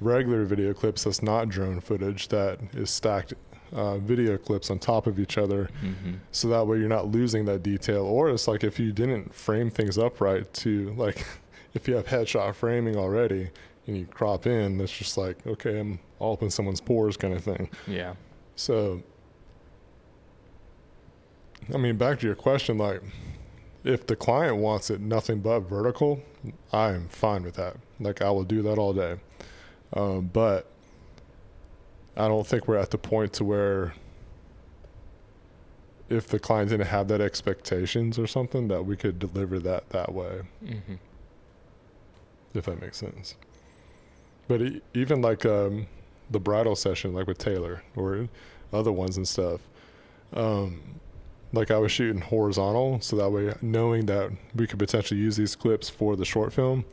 regular 0.01 0.45
video 0.45 0.75
clips 0.75 1.05
that's 1.05 1.23
not 1.23 1.49
drone 1.49 1.81
footage 1.81 2.29
that 2.29 2.59
is 2.75 2.90
stacked 2.90 3.35
uh, 3.73 3.97
video 3.99 4.37
clips 4.37 4.68
on 4.71 4.79
top 4.79 5.07
of 5.07 5.18
each 5.18 5.38
other 5.38 5.71
hmm 5.81 6.14
so 6.33 6.49
that 6.49 6.66
way 6.66 6.77
you're 6.79 6.88
not 6.88 7.07
losing 7.07 7.45
that 7.47 7.62
detail 7.62 8.03
or 8.05 8.29
it's 8.29 8.47
like 8.49 8.64
if 8.64 8.79
you 8.81 8.92
didn't 8.92 9.33
frame 9.33 9.71
things 9.71 9.97
up 9.97 10.21
right 10.21 10.53
to 10.53 10.92
like 10.95 11.25
if 11.74 11.88
you 11.88 11.94
have 11.96 12.06
headshot 12.06 12.54
framing 12.54 12.96
already 12.96 13.50
and 13.87 13.96
you 13.96 14.06
crop 14.06 14.46
in 14.46 14.78
that's 14.78 14.96
just 14.96 15.16
like 15.16 15.44
okay 15.46 15.80
i'm 15.80 15.98
all 16.18 16.35
up 16.35 16.42
in 16.42 16.50
someone's 16.50 16.80
pores 16.80 17.16
kind 17.16 17.35
of 17.35 17.42
thing. 17.42 17.68
Yeah. 17.87 18.14
so 18.54 19.02
i 21.72 21.76
mean 21.76 21.96
back 21.96 22.20
to 22.20 22.26
your 22.26 22.37
question 22.37 22.78
like 22.78 23.02
if 23.85 24.06
the 24.06 24.14
client 24.14 24.56
wants 24.56 24.90
it 24.90 25.00
nothing 25.00 25.40
but 25.40 25.61
vertical 25.61 26.22
i 26.72 26.90
am 26.90 27.08
fine 27.08 27.42
with 27.42 27.54
that. 27.54 27.76
Like 27.98 28.22
i 28.22 28.30
will 28.30 28.44
do 28.44 28.62
that 28.62 28.78
all 28.78 28.92
day. 28.92 29.16
Um, 29.92 30.30
but 30.32 30.66
i 32.16 32.28
don't 32.28 32.46
think 32.46 32.68
we're 32.68 32.76
at 32.76 32.90
the 32.90 32.98
point 32.98 33.32
to 33.35 33.44
where 33.44 33.94
if 36.08 36.28
the 36.28 36.38
client 36.38 36.68
didn't 36.70 36.88
have 36.88 37.08
that 37.08 37.22
expectations 37.22 38.18
or 38.18 38.26
something 38.26 38.68
that 38.68 38.85
we 38.85 38.96
could 38.96 39.18
deliver 39.18 39.58
that 39.61 39.88
that 39.90 40.12
way. 40.12 40.42
Hmm 40.64 40.94
if 42.54 42.66
that 42.66 42.80
makes 42.80 42.98
sense. 42.98 43.34
But 44.48 44.60
even 44.94 45.22
like 45.22 45.46
um, 45.46 45.86
the 46.30 46.40
bridal 46.40 46.76
session 46.76 47.14
like 47.14 47.26
with 47.26 47.38
taylor 47.38 47.82
or 47.94 48.28
other 48.72 48.92
ones 48.92 49.16
and 49.16 49.28
stuff 49.28 49.60
um, 50.32 50.80
like 51.52 51.70
i 51.70 51.76
was 51.76 51.92
shooting 51.92 52.22
horizontal 52.22 53.00
so 53.00 53.16
that 53.16 53.30
way 53.30 53.54
knowing 53.60 54.06
that 54.06 54.30
we 54.54 54.66
could 54.66 54.78
potentially 54.78 55.20
use 55.20 55.36
these 55.36 55.54
clips 55.54 55.90
for 55.90 56.16
the 56.16 56.24
short 56.24 56.52
film 56.52 56.84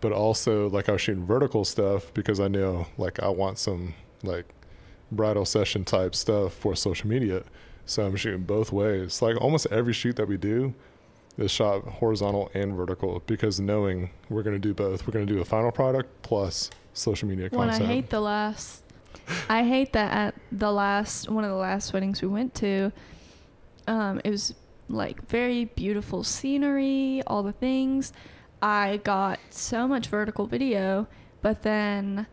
but 0.00 0.12
also 0.12 0.68
like 0.68 0.88
i 0.88 0.92
was 0.92 1.00
shooting 1.00 1.24
vertical 1.24 1.64
stuff 1.64 2.12
because 2.14 2.40
i 2.40 2.48
know 2.48 2.86
like 2.98 3.22
i 3.22 3.28
want 3.28 3.58
some 3.58 3.94
like 4.24 4.46
bridal 5.12 5.44
session 5.44 5.84
type 5.84 6.14
stuff 6.14 6.52
for 6.52 6.76
social 6.76 7.08
media. 7.08 7.42
So 7.86 8.04
i'm 8.04 8.16
shooting 8.16 8.42
both 8.42 8.72
ways. 8.72 9.20
Like 9.20 9.40
almost 9.40 9.66
every 9.70 9.92
shoot 9.92 10.16
that 10.16 10.28
we 10.28 10.36
do 10.36 10.74
is 11.38 11.50
shot 11.50 11.82
horizontal 11.84 12.50
and 12.54 12.74
vertical 12.74 13.22
because 13.26 13.60
knowing 13.60 14.10
we're 14.28 14.42
going 14.42 14.54
to 14.54 14.60
do 14.60 14.74
both 14.74 15.06
we're 15.06 15.12
going 15.12 15.26
to 15.26 15.32
do 15.32 15.40
a 15.40 15.44
final 15.44 15.70
product 15.70 16.22
plus 16.22 16.70
social 16.92 17.28
media 17.28 17.50
content. 17.50 17.80
When 17.80 17.90
I 17.90 17.92
hate 17.94 18.10
the 18.10 18.20
last, 18.20 18.82
I 19.48 19.64
hate 19.64 19.92
that 19.92 20.12
at 20.12 20.34
the 20.52 20.72
last 20.72 21.28
one 21.28 21.44
of 21.44 21.50
the 21.50 21.56
last 21.56 21.92
weddings 21.92 22.22
we 22.22 22.28
went 22.28 22.54
to, 22.56 22.92
um, 23.86 24.20
it 24.24 24.30
was 24.30 24.54
like 24.88 25.26
very 25.28 25.66
beautiful 25.66 26.24
scenery, 26.24 27.22
all 27.26 27.42
the 27.42 27.52
things. 27.52 28.12
I 28.62 28.98
got 28.98 29.38
so 29.50 29.88
much 29.88 30.08
vertical 30.08 30.46
video, 30.46 31.06
but 31.42 31.62
then 31.62 32.26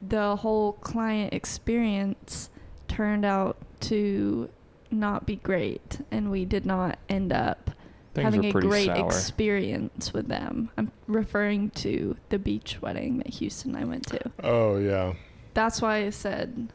the 0.00 0.36
whole 0.36 0.72
client 0.74 1.34
experience 1.34 2.48
turned 2.88 3.24
out 3.24 3.58
to 3.80 4.48
not 4.90 5.26
be 5.26 5.36
great, 5.36 6.00
and 6.10 6.30
we 6.30 6.44
did 6.44 6.66
not 6.66 6.98
end 7.08 7.32
up 7.32 7.70
Things 8.14 8.24
having 8.24 8.44
a 8.46 8.52
great 8.52 8.86
sour. 8.86 9.06
experience 9.06 10.12
with 10.12 10.26
them. 10.28 10.70
I'm 10.76 10.90
referring 11.06 11.70
to 11.70 12.16
the 12.28 12.38
beach 12.38 12.78
wedding 12.82 13.18
that 13.18 13.28
Houston 13.34 13.74
and 13.74 13.84
I 13.84 13.86
went 13.88 14.06
to. 14.08 14.20
oh 14.42 14.76
yeah 14.78 15.14
That's 15.54 15.80
why 15.80 16.04
I 16.06 16.10
said, 16.10 16.72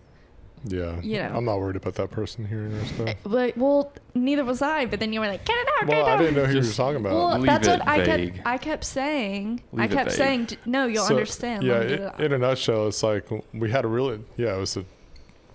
yeah 0.68 1.00
You 1.02 1.20
know. 1.20 1.34
i'm 1.36 1.46
not 1.46 1.60
worried 1.60 1.76
about 1.76 1.94
that 1.96 2.10
person 2.10 2.44
hearing 2.48 2.74
our 2.76 2.86
stuff 2.86 3.08
eh, 3.10 3.14
like, 3.26 3.56
well, 3.58 3.92
neither 4.16 4.44
was 4.44 4.62
I. 4.62 4.86
But 4.86 5.00
then 5.00 5.14
you 5.14 5.20
were 5.20 5.28
like, 5.28 5.46
get 5.46 5.56
it 5.58 5.68
out, 5.82 5.88
get 5.88 5.98
well 5.98 6.08
it 6.08 6.10
i 6.12 6.18
didn't 6.18 6.36
know 6.36 6.46
who 6.46 6.54
you 6.60 6.68
were 6.68 6.74
talking 6.74 7.02
about 7.02 7.14
well, 7.14 7.38
Leave 7.38 7.46
that's 7.46 7.68
it 7.68 7.80
what 7.80 7.88
I 7.88 8.04
kept. 8.06 8.40
I 8.48 8.58
kept 8.58 8.84
saying. 8.86 9.62
I 9.74 9.82
Leave 9.82 9.92
it 9.92 9.94
kept 9.96 10.12
saying, 10.14 10.50
no, 10.66 10.86
you'll 10.88 11.04
So, 11.04 11.14
understand. 11.16 11.64
yeah 11.64 11.74
Let 11.74 11.82
me 11.84 11.98
get 11.98 12.00
it, 12.00 12.14
it 12.20 12.26
in 12.26 12.34
a 12.34 12.38
nutshell 12.38 12.88
it's 12.88 13.04
like 13.04 13.26
we 13.54 13.70
had 13.70 13.84
a 13.86 13.88
really 13.90 14.22
yeah 14.38 14.56
it 14.56 14.60
was 14.60 14.78
a 14.78 14.86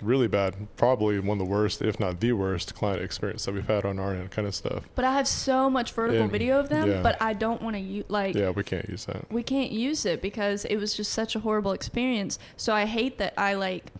really 0.03 0.29
bad 0.29 0.55
probably 0.77 1.19
one 1.21 1.41
of 1.41 1.47
the 1.47 1.51
worst 1.51 1.83
if 1.83 1.99
not 2.01 2.21
the 2.21 2.33
worst 2.33 2.75
client 2.75 3.03
experience 3.03 3.45
that 3.45 3.55
we've 3.55 3.67
had 3.67 3.85
on 3.85 3.99
our 3.99 4.15
end 4.15 4.31
kind 4.31 4.47
of 4.49 4.55
stuff 4.55 4.85
but 4.95 5.05
I 5.05 5.13
have 5.15 5.29
so 5.29 5.69
much 5.69 5.93
vertical 5.93 6.23
And- 6.23 6.33
video 6.33 6.59
of 6.59 6.69
them, 6.69 6.91
yeah. 6.91 7.03
but 7.03 7.21
I 7.21 7.33
don't 7.33 7.61
want 7.63 7.77
to 7.77 7.81
use 7.81 8.05
like. 8.09 8.35
yeah 8.35 8.51
we 8.51 8.63
can't 8.63 8.89
use 8.89 9.05
that 9.07 9.31
we 9.31 9.43
can't 9.43 9.71
use 9.71 10.07
it 10.07 10.23
because 10.23 10.65
it 10.65 10.77
was 10.77 10.95
just 10.95 11.13
such 11.13 11.37
a 11.37 11.41
horrible 11.41 11.73
experience. 11.73 12.39
So 12.57 12.73
I 12.73 12.87
hate 12.87 13.19
that 13.19 13.35
I 13.37 13.55
like 13.55 13.93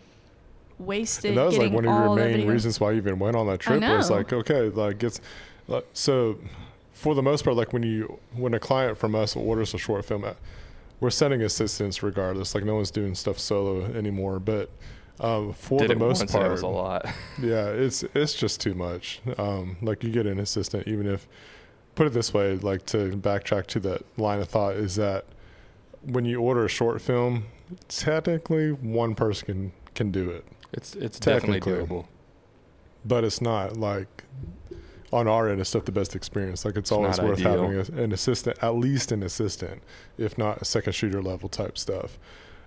wasted 0.79 1.29
and 1.29 1.37
that 1.37 1.45
was 1.45 1.57
like 1.57 1.71
getting 1.71 1.75
one 1.75 1.85
of 1.85 2.05
your 2.05 2.15
main 2.15 2.47
reasons 2.47 2.79
why 2.79 2.91
you 2.91 2.97
even 2.97 3.19
went 3.19 3.35
on 3.35 3.47
that 3.47 3.59
trip 3.59 3.81
was 3.81 4.09
like 4.09 4.33
okay 4.33 4.69
like 4.69 5.03
it's 5.03 5.21
like, 5.67 5.85
so 5.93 6.39
for 6.91 7.13
the 7.15 7.21
most 7.21 7.43
part 7.43 7.55
like 7.55 7.71
when 7.71 7.83
you 7.83 8.19
when 8.33 8.53
a 8.53 8.59
client 8.59 8.97
from 8.97 9.13
us 9.15 9.35
orders 9.35 9.73
a 9.73 9.77
short 9.77 10.03
film 10.05 10.23
uh, 10.23 10.33
we're 10.99 11.09
sending 11.09 11.41
assistance 11.41 12.01
regardless 12.03 12.55
like 12.55 12.63
no 12.63 12.75
one's 12.75 12.91
doing 12.91 13.13
stuff 13.15 13.37
solo 13.37 13.85
anymore 13.93 14.39
but 14.39 14.69
Um, 15.21 15.53
for 15.53 15.79
Did 15.79 15.91
the 15.91 15.95
most 15.95 16.27
part, 16.29 16.47
it 16.47 16.49
was 16.49 16.63
a 16.63 16.67
lot. 16.67 17.05
yeah, 17.41 17.67
it's 17.67 18.03
it's 18.15 18.33
just 18.33 18.59
too 18.59 18.73
much. 18.73 19.21
Um, 19.37 19.77
like 19.81 20.03
you 20.03 20.09
get 20.09 20.25
an 20.25 20.39
assistant, 20.39 20.87
even 20.87 21.05
if 21.07 21.27
put 21.95 22.07
it 22.07 22.13
this 22.13 22.33
way, 22.33 22.57
like 22.57 22.85
to 22.87 23.11
backtrack 23.11 23.67
to 23.67 23.79
that 23.81 24.01
line 24.19 24.39
of 24.41 24.49
thought 24.49 24.75
is 24.75 24.95
that 24.95 25.25
when 26.01 26.25
you 26.25 26.41
order 26.41 26.65
a 26.65 26.69
short 26.69 27.01
film, 27.01 27.45
technically 27.87 28.71
one 28.71 29.13
person 29.15 29.45
can 29.45 29.71
can 29.93 30.11
do 30.11 30.29
it, 30.31 30.45
It's 30.73 30.95
it's 30.95 31.19
definitely 31.19 31.59
Technically. 31.59 31.97
doable. 31.97 32.05
but 33.05 33.23
it's 33.23 33.41
not 33.41 33.77
like 33.77 34.23
on 35.13 35.27
our 35.27 35.49
end. 35.49 35.59
It's 35.61 35.75
not 35.75 35.85
the 35.85 35.91
best 35.91 36.15
experience. 36.15 36.63
Like 36.65 36.75
it's, 36.77 36.89
It's 36.89 36.91
always 36.93 37.19
worth 37.19 37.39
ideal. 37.45 37.69
having 37.69 37.99
a, 37.99 38.01
an 38.03 38.11
assistant, 38.13 38.57
at 38.63 38.75
least 38.75 39.11
an 39.11 39.21
assistant, 39.23 39.83
if 40.17 40.37
not 40.37 40.61
a 40.61 40.65
second 40.65 40.93
shooter 40.93 41.21
level 41.21 41.49
type 41.49 41.77
stuff. 41.77 42.17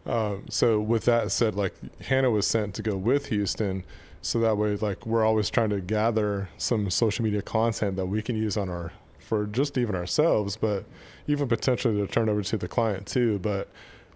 Um, 0.07 0.45
so 0.51 0.81
with 0.81 1.05
that 1.07 1.33
said, 1.33 1.55
like 1.55 1.75
Hannah 2.03 2.31
was 2.31 2.47
sent 2.47 2.75
to 2.75 2.83
go 2.83 2.97
with 2.97 3.27
Houston, 3.27 3.85
so 4.21 4.39
that 4.41 4.57
way, 4.57 4.77
like 4.77 5.07
we're 5.07 5.25
always 5.25 5.51
trying 5.51 5.71
to 5.71 5.81
gather 5.81 6.49
some 6.59 6.91
social 6.91 7.25
media 7.25 7.43
content 7.43 7.97
that 7.97 8.07
we 8.07 8.23
can 8.23 8.37
use 8.37 8.57
on 8.57 8.69
our 8.69 8.93
for 9.19 9.47
just 9.47 9.79
even 9.79 9.95
ourselves, 9.95 10.57
but 10.57 10.85
even 11.27 11.49
potentially 11.49 11.97
to 11.97 12.07
turn 12.07 12.29
over 12.29 12.43
to 12.43 12.57
the 12.57 12.69
client 12.69 13.07
too. 13.07 13.39
But 13.39 13.69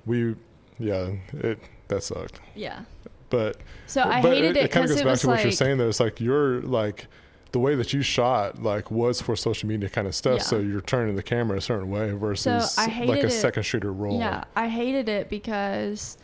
we, 0.04 0.36
yeah, 0.78 1.12
it 1.32 1.58
that 1.88 2.02
sucked. 2.02 2.40
Yeah. 2.54 2.82
But 3.30 3.58
So 3.86 4.02
I 4.02 4.22
but 4.22 4.32
hated 4.32 4.56
it 4.56 4.64
It 4.66 4.70
kind 4.70 4.84
of 4.84 4.90
because 4.90 4.90
goes 4.90 5.00
it 5.00 5.04
back 5.04 5.10
was 5.10 5.20
to 5.22 5.26
what 5.28 5.42
you're 5.42 5.52
saying 5.52 5.78
though. 5.78 5.88
It's 5.88 6.00
like 6.00 6.20
you're 6.20 6.62
like 6.62 7.06
the 7.52 7.58
way 7.58 7.74
that 7.74 7.92
you 7.94 8.02
shot 8.02 8.62
like 8.62 8.90
was 8.90 9.22
for 9.22 9.34
social 9.36 9.68
media 9.68 9.88
kind 9.88 10.06
of 10.06 10.14
stuff. 10.14 10.38
Yeah. 10.38 10.42
So 10.44 10.58
you're 10.58 10.80
turning 10.82 11.16
the 11.16 11.22
camera 11.22 11.58
a 11.58 11.60
certain 11.60 11.90
way 11.90 12.10
versus 12.12 12.76
I 12.78 13.04
like 13.04 13.22
a 13.22 13.26
it- 13.26 13.30
second 13.30 13.62
shooter 13.64 13.92
role. 13.92 14.18
Yeah, 14.18 14.44
I 14.54 14.68
hated 14.68 15.08
it 15.08 15.30
because 15.30 16.18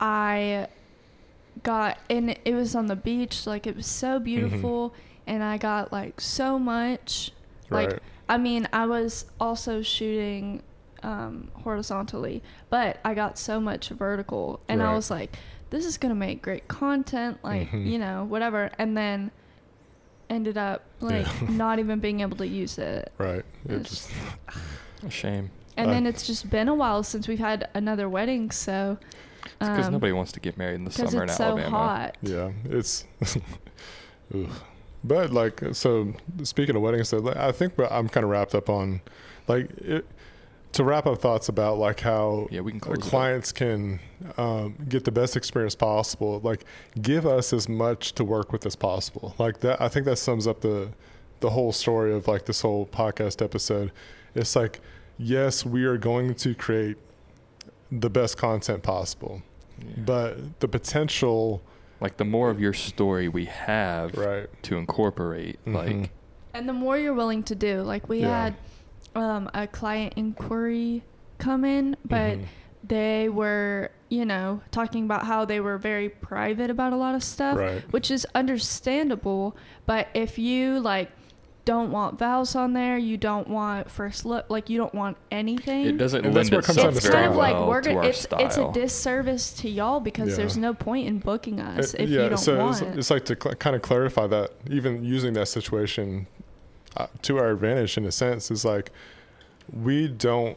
I 0.00 0.68
got 1.62 1.98
and 2.08 2.36
it 2.44 2.54
was 2.54 2.74
on 2.74 2.86
the 2.86 2.96
beach, 2.96 3.46
like 3.46 3.66
it 3.66 3.76
was 3.76 3.86
so 3.86 4.14
Mm-hmm. 4.16 4.24
beautiful, 4.24 4.94
and 5.26 5.42
I 5.42 5.58
got 5.58 5.92
like 5.92 6.20
so 6.20 6.58
much. 6.58 7.32
Like 7.68 7.90
Right. 7.90 8.00
I 8.28 8.38
mean, 8.38 8.68
I 8.72 8.86
was 8.86 9.26
also 9.40 9.82
shooting 9.82 10.62
um, 11.02 11.50
horizontally, 11.64 12.42
but 12.68 12.98
I 13.04 13.14
got 13.14 13.38
so 13.38 13.58
much 13.58 13.88
vertical, 13.88 14.60
and 14.68 14.82
I 14.82 14.92
was 14.94 15.10
like, 15.10 15.34
"This 15.70 15.86
is 15.86 15.96
gonna 15.96 16.14
make 16.14 16.42
great 16.42 16.68
content," 16.68 17.38
like 17.42 17.70
Mhm. 17.70 17.86
you 17.86 17.98
know, 17.98 18.24
whatever. 18.24 18.70
And 18.78 18.96
then 18.96 19.30
ended 20.30 20.56
up 20.56 20.84
like 21.00 21.26
Yeah. 21.26 21.48
not 21.50 21.78
even 21.78 22.00
being 22.00 22.20
able 22.20 22.36
to 22.38 22.46
use 22.46 22.78
it. 22.78 23.12
Right. 23.18 23.44
It 23.68 23.72
It's- 23.72 23.88
just 23.90 24.10
A 25.06 25.10
shame. 25.10 25.50
And 25.76 25.88
Uh, 25.88 25.94
then 25.94 26.06
it's 26.06 26.26
just 26.26 26.48
been 26.50 26.68
a 26.68 26.74
while 26.74 27.02
since 27.02 27.26
we've 27.28 27.38
had 27.38 27.68
another 27.74 28.08
wedding, 28.08 28.50
so 28.50 28.98
because 29.58 29.86
um, 29.86 29.92
nobody 29.92 30.12
wants 30.12 30.32
to 30.32 30.40
get 30.40 30.56
married 30.58 30.74
in 30.76 30.84
the 30.84 30.90
summer 30.90 31.22
in 31.22 31.28
it's 31.28 31.36
so 31.38 31.44
Alabama. 31.44 31.70
hot. 31.70 32.16
yeah, 32.22 32.50
it's. 32.64 33.04
Ooh. 34.34 34.48
But 35.02 35.32
like, 35.32 35.62
so 35.72 36.12
speaking 36.42 36.76
of 36.76 36.82
weddings, 36.82 37.08
so 37.08 37.18
like, 37.18 37.36
I 37.36 37.52
think 37.52 37.72
I'm 37.90 38.08
kind 38.08 38.24
of 38.24 38.30
wrapped 38.30 38.54
up 38.54 38.68
on, 38.68 39.00
like, 39.48 39.70
it, 39.78 40.04
to 40.72 40.84
wrap 40.84 41.06
up 41.06 41.18
thoughts 41.20 41.48
about 41.48 41.78
like 41.78 42.00
how 42.00 42.46
Yeah, 42.50 42.60
we 42.60 42.70
can 42.70 42.80
close 42.80 42.98
it 42.98 43.02
up. 43.04 43.08
clients 43.10 43.52
can 43.52 43.98
um, 44.36 44.76
get 44.88 45.04
the 45.04 45.10
best 45.12 45.36
experience 45.36 45.74
possible. 45.74 46.40
Like, 46.44 46.64
give 47.00 47.26
us 47.26 47.52
as 47.52 47.68
much 47.68 48.12
to 48.14 48.24
work 48.24 48.52
with 48.52 48.64
as 48.66 48.76
possible. 48.76 49.34
Like 49.38 49.60
that, 49.60 49.80
I 49.80 49.88
think 49.88 50.06
that 50.06 50.16
sums 50.16 50.46
up 50.46 50.60
the 50.60 50.90
the 51.40 51.50
whole 51.50 51.72
story 51.72 52.12
of 52.12 52.28
like 52.28 52.44
this 52.44 52.60
whole 52.60 52.86
podcast 52.86 53.42
episode. 53.42 53.90
It's 54.34 54.54
like, 54.54 54.80
yes, 55.18 55.64
we 55.64 55.84
are 55.86 55.96
going 55.96 56.34
to 56.34 56.54
create 56.54 56.98
the 57.90 58.10
best 58.10 58.36
content 58.36 58.82
possible, 58.82 59.42
Yeah. 59.78 59.86
but 60.04 60.60
the 60.60 60.68
potential, 60.68 61.62
like 61.98 62.18
the 62.18 62.26
more 62.26 62.50
of 62.50 62.60
your 62.60 62.74
story 62.74 63.26
we 63.26 63.46
have 63.46 64.14
right? 64.18 64.48
to 64.64 64.76
incorporate, 64.76 65.58
Mhm. 65.64 65.74
like 65.74 66.10
And 66.52 66.68
the 66.68 66.72
more 66.74 66.98
you're 66.98 67.14
willing 67.14 67.42
to 67.44 67.54
do, 67.54 67.80
like 67.82 68.06
we 68.08 68.20
Yeah. 68.20 68.44
had 68.44 68.54
um, 69.14 69.50
a 69.54 69.66
client 69.66 70.14
inquiry 70.16 71.02
come 71.38 71.64
in, 71.64 71.96
but 72.04 72.38
Mhm. 72.38 72.44
they 72.84 73.28
were, 73.28 73.90
you 74.08 74.24
know, 74.24 74.60
talking 74.70 75.04
about 75.04 75.24
how 75.26 75.44
they 75.44 75.60
were 75.60 75.78
very 75.78 76.08
private 76.08 76.70
about 76.70 76.92
a 76.92 76.96
lot 76.96 77.14
of 77.14 77.22
stuff, 77.24 77.56
Right. 77.58 77.82
which 77.92 78.10
is 78.10 78.26
understandable. 78.34 79.56
But 79.86 80.08
if 80.14 80.38
you 80.38 80.78
like 80.80 81.10
don't 81.66 81.90
want 81.92 82.18
vows 82.18 82.56
on 82.56 82.72
there, 82.72 82.96
you 82.96 83.16
don't 83.16 83.46
want 83.48 83.90
first 83.90 84.24
look, 84.24 84.46
like 84.48 84.70
you 84.70 84.78
don't 84.78 84.94
want 84.94 85.16
anything. 85.30 85.86
it 85.86 85.98
doesn't 85.98 86.24
And 86.24 86.34
lend 86.34 86.50
where 86.50 86.60
it 86.60 86.64
comes 86.64 86.76
down 86.78 86.88
itself 86.88 86.96
it's 86.96 87.06
very 87.06 87.22
kind 87.24 87.30
of 87.32 87.36
like 87.36 87.54
well 87.54 87.68
we're 87.68 87.80
to 87.82 87.88
gonna. 87.90 88.00
our 88.00 88.06
It's 88.06 88.26
it's 88.32 88.56
a 88.56 88.70
disservice 88.72 89.52
to 89.54 89.68
y'all 89.68 90.00
because 90.00 90.30
Yeah. 90.30 90.36
there's 90.36 90.56
no 90.56 90.72
point 90.74 91.06
in 91.06 91.18
booking 91.18 91.60
us 91.60 91.94
Uh, 91.94 92.02
if 92.02 92.10
you 92.10 92.16
don't 92.28 92.38
so 92.38 92.58
want 92.58 92.72
it's, 92.72 92.80
it. 92.80 92.98
it's 92.98 93.10
like 93.10 93.24
to 93.26 93.36
cl- 93.40 93.54
kind 93.56 93.76
of 93.76 93.82
clarify 93.82 94.26
that 94.28 94.50
even 94.68 95.04
using 95.04 95.34
that 95.34 95.48
situation 95.48 96.26
uh, 96.96 97.06
to 97.22 97.38
our 97.38 97.50
advantage 97.50 97.96
in 97.96 98.04
a 98.04 98.12
sense 98.12 98.50
is 98.50 98.64
like 98.64 98.90
we 99.72 100.08
don't 100.08 100.56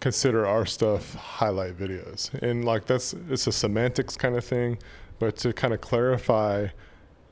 consider 0.00 0.46
our 0.46 0.66
stuff 0.66 1.14
highlight 1.14 1.76
videos. 1.76 2.32
And 2.42 2.64
like 2.64 2.86
that's 2.86 3.14
it's 3.28 3.46
a 3.46 3.52
semantics 3.52 4.16
kind 4.16 4.36
of 4.36 4.44
thing 4.44 4.78
but 5.18 5.36
to 5.38 5.52
kind 5.52 5.72
of 5.72 5.80
clarify 5.80 6.68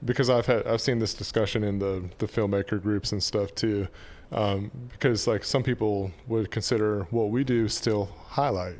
because 0.04 0.30
I've 0.30 0.46
had 0.46 0.66
I've 0.66 0.80
seen 0.80 0.98
this 0.98 1.14
discussion 1.14 1.64
in 1.64 1.78
the 1.78 2.10
the 2.18 2.26
filmmaker 2.26 2.80
groups 2.82 3.12
and 3.12 3.22
stuff 3.22 3.54
too 3.54 3.88
um, 4.32 4.70
because 4.90 5.26
like 5.26 5.44
some 5.44 5.62
people 5.62 6.12
would 6.26 6.50
consider 6.50 7.04
what 7.10 7.30
we 7.30 7.44
do 7.44 7.68
still 7.68 8.10
highlight. 8.30 8.78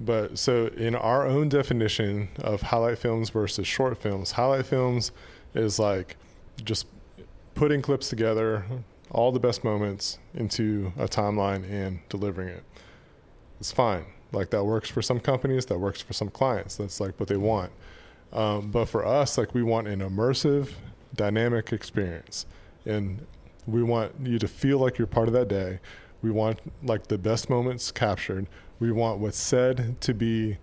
But 0.00 0.38
so 0.38 0.66
in 0.66 0.94
our 0.94 1.26
own 1.26 1.48
definition 1.48 2.28
of 2.40 2.62
highlight 2.62 2.98
films 2.98 3.30
versus 3.30 3.66
short 3.66 3.98
films, 3.98 4.32
highlight 4.32 4.66
films 4.66 5.12
is 5.54 5.78
like 5.78 6.16
just 6.64 6.86
putting 7.62 7.80
clips 7.80 8.08
together, 8.08 8.64
all 9.12 9.30
the 9.30 9.38
best 9.38 9.62
moments 9.62 10.18
into 10.34 10.92
a 10.98 11.06
timeline 11.06 11.62
and 11.70 12.00
delivering 12.08 12.48
it. 12.48 12.64
It's 13.60 13.70
fine. 13.70 14.04
Like 14.32 14.50
that 14.50 14.64
works 14.64 14.90
for 14.90 15.00
some 15.00 15.20
companies, 15.20 15.66
that 15.66 15.78
works 15.78 16.02
for 16.02 16.12
some 16.12 16.28
clients. 16.28 16.74
That's 16.74 16.98
like 16.98 17.20
what 17.20 17.28
they 17.28 17.36
want. 17.36 17.70
Um, 18.32 18.72
but 18.72 18.86
for 18.86 19.06
us, 19.06 19.38
like 19.38 19.54
we 19.54 19.62
want 19.62 19.86
an 19.86 20.00
immersive, 20.00 20.72
dynamic 21.14 21.72
experience, 21.72 22.46
and 22.84 23.24
we 23.64 23.84
want 23.84 24.12
you 24.20 24.40
to 24.40 24.48
feel 24.48 24.78
like 24.78 24.98
you're 24.98 25.06
part 25.06 25.28
of 25.28 25.34
that 25.34 25.46
day. 25.46 25.78
We 26.20 26.32
want 26.32 26.58
like 26.82 27.06
the 27.06 27.16
best 27.16 27.48
moments 27.48 27.92
captured. 27.92 28.48
We 28.80 28.90
want 28.90 29.20
what's 29.20 29.38
said 29.38 30.00
to 30.00 30.12
be 30.12 30.58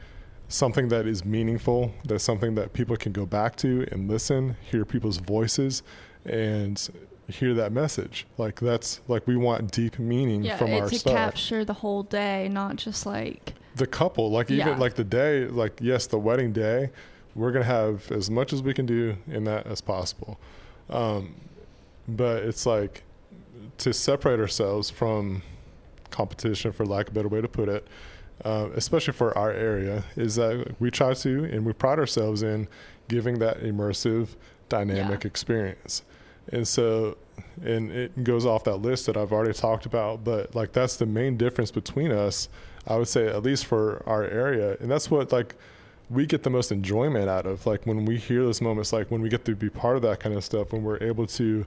something 0.49 0.89
that 0.89 1.07
is 1.07 1.23
meaningful. 1.23 1.93
That's 2.03 2.25
something 2.25 2.55
that 2.55 2.73
people 2.73 2.97
can 2.97 3.13
go 3.13 3.25
back 3.25 3.55
to 3.57 3.87
and 3.89 4.09
listen, 4.09 4.57
hear 4.69 4.83
people's 4.83 5.19
voices, 5.19 5.81
and 6.25 6.89
hear 7.29 7.53
that 7.53 7.71
message. 7.71 8.25
Like 8.37 8.59
that's 8.59 9.01
like 9.07 9.27
we 9.27 9.35
want 9.37 9.71
deep 9.71 9.99
meaning 9.99 10.43
yeah, 10.43 10.57
from 10.57 10.69
it's 10.69 10.81
our 10.81 10.89
to 10.89 10.99
stuff 10.99 11.13
capture 11.13 11.63
the 11.65 11.73
whole 11.73 12.03
day, 12.03 12.49
not 12.49 12.75
just 12.75 13.05
like 13.05 13.53
the 13.75 13.85
couple 13.87 14.29
like 14.31 14.49
even 14.51 14.67
Yeah. 14.67 14.77
like 14.77 14.95
the 14.95 15.03
day 15.03 15.45
like 15.45 15.77
yes 15.79 16.07
the 16.07 16.17
wedding 16.17 16.51
day 16.51 16.89
we're 17.35 17.51
gonna 17.51 17.63
have 17.65 18.11
as 18.11 18.29
much 18.29 18.51
as 18.51 18.61
we 18.63 18.73
can 18.73 18.85
do 18.87 19.15
in 19.27 19.43
that 19.45 19.67
as 19.67 19.79
possible 19.79 20.37
um, 20.89 21.35
but 22.07 22.43
it's 22.43 22.65
like 22.65 23.03
to 23.77 23.93
separate 23.93 24.39
ourselves 24.39 24.89
from 24.89 25.43
competition 26.09 26.71
for 26.71 26.85
lack 26.85 27.07
of 27.07 27.13
a 27.13 27.15
better 27.15 27.27
way 27.29 27.39
to 27.39 27.47
put 27.47 27.69
it 27.69 27.87
uh, 28.43 28.67
especially 28.75 29.13
for 29.13 29.37
our 29.37 29.51
area 29.51 30.03
is 30.17 30.35
that 30.35 30.75
we 30.79 30.89
try 30.89 31.13
to 31.13 31.45
and 31.45 31.63
we 31.65 31.71
pride 31.71 31.99
ourselves 31.99 32.41
in 32.41 32.67
giving 33.07 33.37
that 33.39 33.61
immersive 33.61 34.29
dynamic 34.67 35.23
Yeah. 35.23 35.27
experience 35.27 36.01
and 36.51 36.67
so 36.67 37.17
and 37.63 37.91
it 37.91 38.23
goes 38.23 38.45
off 38.45 38.63
that 38.63 38.77
list 38.77 39.05
that 39.05 39.17
I've 39.17 39.31
already 39.31 39.53
talked 39.53 39.85
about 39.85 40.23
but 40.23 40.55
like 40.55 40.71
that's 40.71 40.97
the 40.97 41.05
main 41.05 41.37
difference 41.37 41.71
between 41.71 42.11
us 42.11 42.49
I 42.89 42.97
would 42.97 43.07
say 43.07 43.27
at 43.27 43.43
least 43.43 43.65
for 43.65 44.03
our 44.07 44.23
area, 44.23 44.75
and 44.79 44.89
that's 44.89 45.11
what 45.11 45.31
like 45.31 45.55
we 46.09 46.25
get 46.25 46.41
the 46.41 46.49
most 46.49 46.71
enjoyment 46.71 47.29
out 47.29 47.45
of. 47.45 47.65
Like 47.67 47.85
when 47.85 48.05
we 48.05 48.17
hear 48.17 48.43
those 48.43 48.61
moments, 48.61 48.91
like 48.91 49.11
when 49.11 49.21
we 49.21 49.29
get 49.29 49.45
to 49.45 49.55
be 49.55 49.69
part 49.69 49.95
of 49.95 50.01
that 50.01 50.19
kind 50.19 50.35
of 50.35 50.43
stuff, 50.43 50.73
when 50.73 50.83
we're 50.83 51.01
able 51.03 51.27
to 51.27 51.65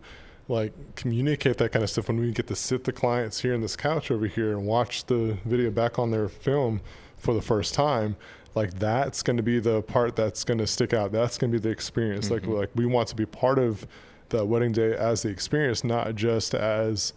like 0.48 0.72
communicate 0.96 1.58
that 1.58 1.70
kind 1.70 1.84
of 1.84 1.90
stuff, 1.90 2.08
when 2.08 2.18
we 2.18 2.32
get 2.32 2.48
to 2.48 2.56
sit 2.56 2.84
the 2.84 2.92
clients 2.92 3.40
here 3.40 3.54
in 3.54 3.60
this 3.60 3.76
couch 3.76 4.10
over 4.10 4.26
here 4.26 4.50
and 4.50 4.66
watch 4.66 5.06
the 5.06 5.38
video 5.44 5.70
back 5.70 5.98
on 5.98 6.10
their 6.10 6.28
film 6.28 6.80
for 7.16 7.34
the 7.34 7.42
first 7.42 7.72
time. 7.72 8.16
Like 8.54 8.74
that's 8.78 9.22
going 9.22 9.36
to 9.36 9.42
be 9.42 9.60
the 9.60 9.80
part 9.82 10.16
that's 10.16 10.42
going 10.44 10.58
to 10.58 10.66
stick 10.66 10.92
out. 10.92 11.12
That's 11.12 11.38
going 11.38 11.52
to 11.52 11.58
be 11.58 11.62
the 11.62 11.70
experience. 11.70 12.28
Mhm. 12.28 12.30
Like 12.32 12.46
like 12.46 12.70
we 12.74 12.84
want 12.84 13.08
to 13.08 13.16
be 13.16 13.26
part 13.26 13.58
of 13.58 13.86
the 14.32 14.44
wedding 14.44 14.72
day 14.72 14.96
as 14.96 15.22
the 15.22 15.28
experience, 15.28 15.84
not 15.84 16.14
just 16.14 16.54
as 16.54 17.12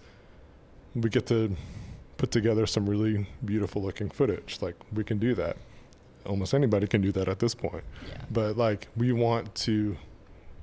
we 0.93 1.09
get 1.09 1.26
to 1.28 1.55
put 2.18 2.30
together 2.30 2.66
some 2.66 2.88
really 2.89 3.28
beautiful 3.43 3.82
looking 3.82 4.09
footage. 4.09 4.59
Like 4.61 4.76
we 4.93 5.03
can 5.03 5.18
do 5.18 5.34
that. 5.36 5.57
Almost 6.26 6.53
anybody 6.53 6.88
can 6.88 7.01
do 7.01 7.11
that 7.13 7.28
at 7.28 7.39
this 7.39 7.55
point. 7.55 7.84
yeah. 8.07 8.18
But 8.30 8.57
like 8.57 8.89
we 8.95 9.11
want 9.13 9.55
to 9.55 9.97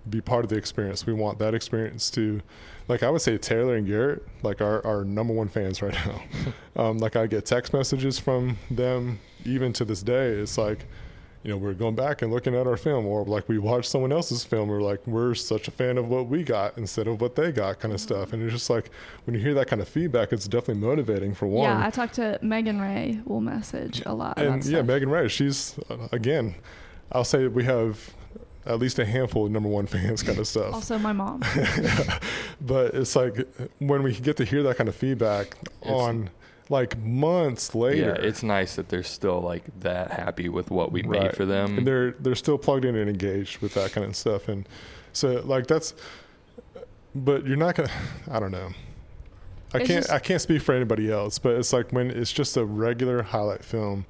be 0.08 0.20
part 0.20 0.44
of 0.44 0.50
the 0.50 0.56
experience. 0.56 1.06
We 1.06 1.14
want 1.14 1.38
that 1.38 1.54
experience 1.54 2.10
to 2.10 2.42
like 2.86 3.02
I 3.02 3.08
would 3.08 3.22
say 3.22 3.38
Taylor 3.38 3.74
and 3.74 3.86
Garrett, 3.86 4.26
like 4.42 4.60
our, 4.60 4.84
our 4.86 5.04
number 5.04 5.32
one 5.32 5.48
fans 5.48 5.80
right 5.80 5.94
now. 5.94 6.22
um, 6.76 6.98
like 6.98 7.16
I 7.16 7.26
get 7.26 7.46
text 7.46 7.72
messages 7.72 8.18
from 8.18 8.58
them 8.70 9.20
even 9.44 9.72
to 9.74 9.84
this 9.86 10.02
day. 10.02 10.32
It's 10.32 10.58
like 10.58 10.86
you 11.42 11.50
know, 11.50 11.56
we're 11.56 11.74
going 11.74 11.96
back 11.96 12.22
and 12.22 12.32
looking 12.32 12.54
at 12.54 12.66
our 12.66 12.76
film, 12.76 13.04
or 13.04 13.24
like 13.24 13.48
we 13.48 13.58
watched 13.58 13.90
someone 13.90 14.12
else's 14.12 14.44
film, 14.44 14.68
we're 14.68 14.80
like, 14.80 15.04
we're 15.06 15.34
such 15.34 15.66
a 15.66 15.70
fan 15.72 15.98
of 15.98 16.08
what 16.08 16.28
we 16.28 16.44
got 16.44 16.78
instead 16.78 17.08
of 17.08 17.20
what 17.20 17.34
they 17.34 17.50
got, 17.50 17.80
kind 17.80 17.92
of 17.92 18.00
stuff. 18.00 18.32
And 18.32 18.42
it's 18.42 18.52
just 18.52 18.70
like 18.70 18.90
when 19.24 19.34
you 19.34 19.40
hear 19.40 19.52
that 19.54 19.66
kind 19.66 19.82
of 19.82 19.88
feedback, 19.88 20.32
it's 20.32 20.46
definitely 20.46 20.86
motivating 20.86 21.34
for 21.34 21.46
one. 21.46 21.64
Yeah, 21.68 21.84
I 21.84 21.90
talked 21.90 22.14
to 22.14 22.38
Megan 22.42 22.80
Ray. 22.80 23.20
We'll 23.24 23.40
message 23.40 24.02
a 24.06 24.14
lot. 24.14 24.38
and 24.38 24.46
about 24.46 24.64
yeah, 24.66 24.78
stuff. 24.78 24.86
Megan 24.86 25.10
Ray, 25.10 25.28
she's 25.28 25.78
uh, 25.90 26.08
again, 26.12 26.54
I'll 27.10 27.24
say 27.24 27.48
we 27.48 27.64
have 27.64 28.14
at 28.64 28.78
least 28.78 29.00
a 29.00 29.04
handful 29.04 29.46
of 29.46 29.50
number 29.50 29.68
one 29.68 29.86
fans, 29.88 30.22
kind 30.22 30.38
of 30.38 30.46
stuff. 30.46 30.72
Also, 30.74 30.96
my 30.98 31.12
mom. 31.12 31.42
but 32.60 32.94
it's 32.94 33.16
like 33.16 33.48
when 33.80 34.02
we 34.04 34.14
get 34.14 34.36
to 34.36 34.44
hear 34.44 34.62
that 34.62 34.76
kind 34.76 34.88
of 34.88 34.94
feedback 34.94 35.56
It's- 35.82 35.92
on 35.92 36.30
like 36.72 36.96
months 36.98 37.74
later. 37.74 38.16
Yeah, 38.18 38.26
it's 38.28 38.42
nice 38.42 38.76
that 38.76 38.88
they're 38.88 39.02
still 39.02 39.40
like 39.40 39.64
that 39.80 40.10
happy 40.10 40.48
with 40.48 40.70
what 40.70 40.90
we 40.90 41.02
Right. 41.02 41.22
made 41.24 41.36
for 41.36 41.44
them. 41.44 41.78
and 41.78 41.86
they're 41.86 42.12
they're 42.12 42.34
still 42.34 42.58
plugged 42.58 42.84
in 42.84 42.94
and 42.96 43.08
engaged 43.10 43.58
with 43.62 43.74
that 43.74 43.92
kind 43.92 44.06
of 44.06 44.16
stuff 44.16 44.48
and 44.48 44.66
so 45.12 45.42
like 45.44 45.66
that's 45.66 45.92
but 47.14 47.46
you're 47.46 47.58
not 47.66 47.74
gonna 47.74 47.90
i 48.30 48.40
don't 48.40 48.50
know 48.52 48.70
i 49.74 49.78
It's 49.78 49.86
can't 49.88 50.02
just- 50.04 50.10
i 50.10 50.18
can't 50.18 50.40
speak 50.40 50.62
for 50.62 50.74
anybody 50.74 51.10
else 51.12 51.38
but 51.38 51.52
it's 51.56 51.72
like 51.72 51.92
when 51.92 52.10
it's 52.10 52.32
just 52.32 52.56
a 52.56 52.64
regular 52.64 53.22
highlight 53.22 53.62
film 53.64 54.06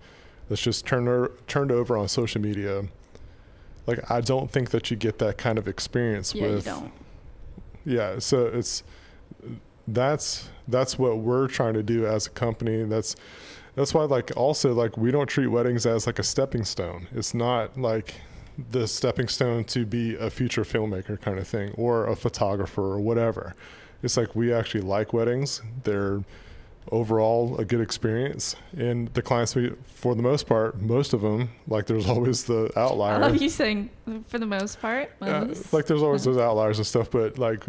that's 0.48 0.62
just 0.62 0.86
turned 0.86 1.08
o- 1.08 1.32
turned 1.48 1.72
over 1.72 1.96
on 1.96 2.06
social 2.06 2.40
media 2.40 2.84
like 3.88 3.98
i 4.10 4.20
don't 4.20 4.52
think 4.52 4.70
that 4.70 4.90
you 4.90 4.96
get 4.96 5.18
that 5.18 5.36
kind 5.38 5.58
of 5.58 5.66
experience 5.66 6.32
yeah, 6.34 6.42
with 6.46 6.66
you 6.66 6.72
don't. 6.72 6.92
yeah 7.84 8.18
so 8.20 8.46
it's 8.46 8.84
that's 9.86 10.48
that's 10.68 10.98
what 10.98 11.18
we're 11.18 11.48
trying 11.48 11.74
to 11.74 11.82
do 11.82 12.06
as 12.06 12.26
a 12.26 12.30
company. 12.30 12.84
That's 12.84 13.16
that's 13.74 13.94
why 13.94 14.04
like 14.04 14.32
also 14.36 14.72
like 14.72 14.96
we 14.96 15.10
don't 15.10 15.26
treat 15.26 15.48
weddings 15.48 15.86
as 15.86 16.06
like 16.06 16.18
a 16.18 16.22
stepping 16.22 16.64
stone. 16.64 17.08
It's 17.12 17.34
not 17.34 17.78
like 17.78 18.14
the 18.70 18.86
stepping 18.86 19.28
stone 19.28 19.64
to 19.64 19.86
be 19.86 20.14
a 20.16 20.30
future 20.30 20.62
filmmaker 20.62 21.20
kind 21.20 21.38
of 21.38 21.48
thing 21.48 21.72
or 21.76 22.06
a 22.06 22.16
photographer 22.16 22.82
or 22.82 23.00
whatever. 23.00 23.54
It's 24.02 24.16
like 24.16 24.34
we 24.34 24.52
actually 24.52 24.82
like 24.82 25.12
weddings. 25.12 25.62
They're 25.84 26.22
overall 26.90 27.58
a 27.58 27.64
good 27.64 27.80
experience. 27.80 28.56
And 28.76 29.08
the 29.14 29.22
clients 29.22 29.54
we 29.54 29.72
for 29.84 30.14
the 30.14 30.22
most 30.22 30.46
part 30.46 30.80
most 30.80 31.12
of 31.12 31.20
them 31.20 31.50
like 31.68 31.86
there's 31.86 32.08
always 32.08 32.44
the 32.44 32.70
I 32.76 32.82
love 33.18 33.40
you 33.40 33.48
saying 33.48 33.90
for 34.28 34.38
the 34.38 34.46
most 34.46 34.80
part. 34.80 35.12
yeah, 35.22 35.44
most. 35.44 35.72
like 35.72 35.86
there's 35.86 36.02
always 36.02 36.24
those 36.24 36.38
outliers 36.38 36.78
and 36.78 36.86
stuff, 36.86 37.10
but 37.10 37.38
like 37.38 37.64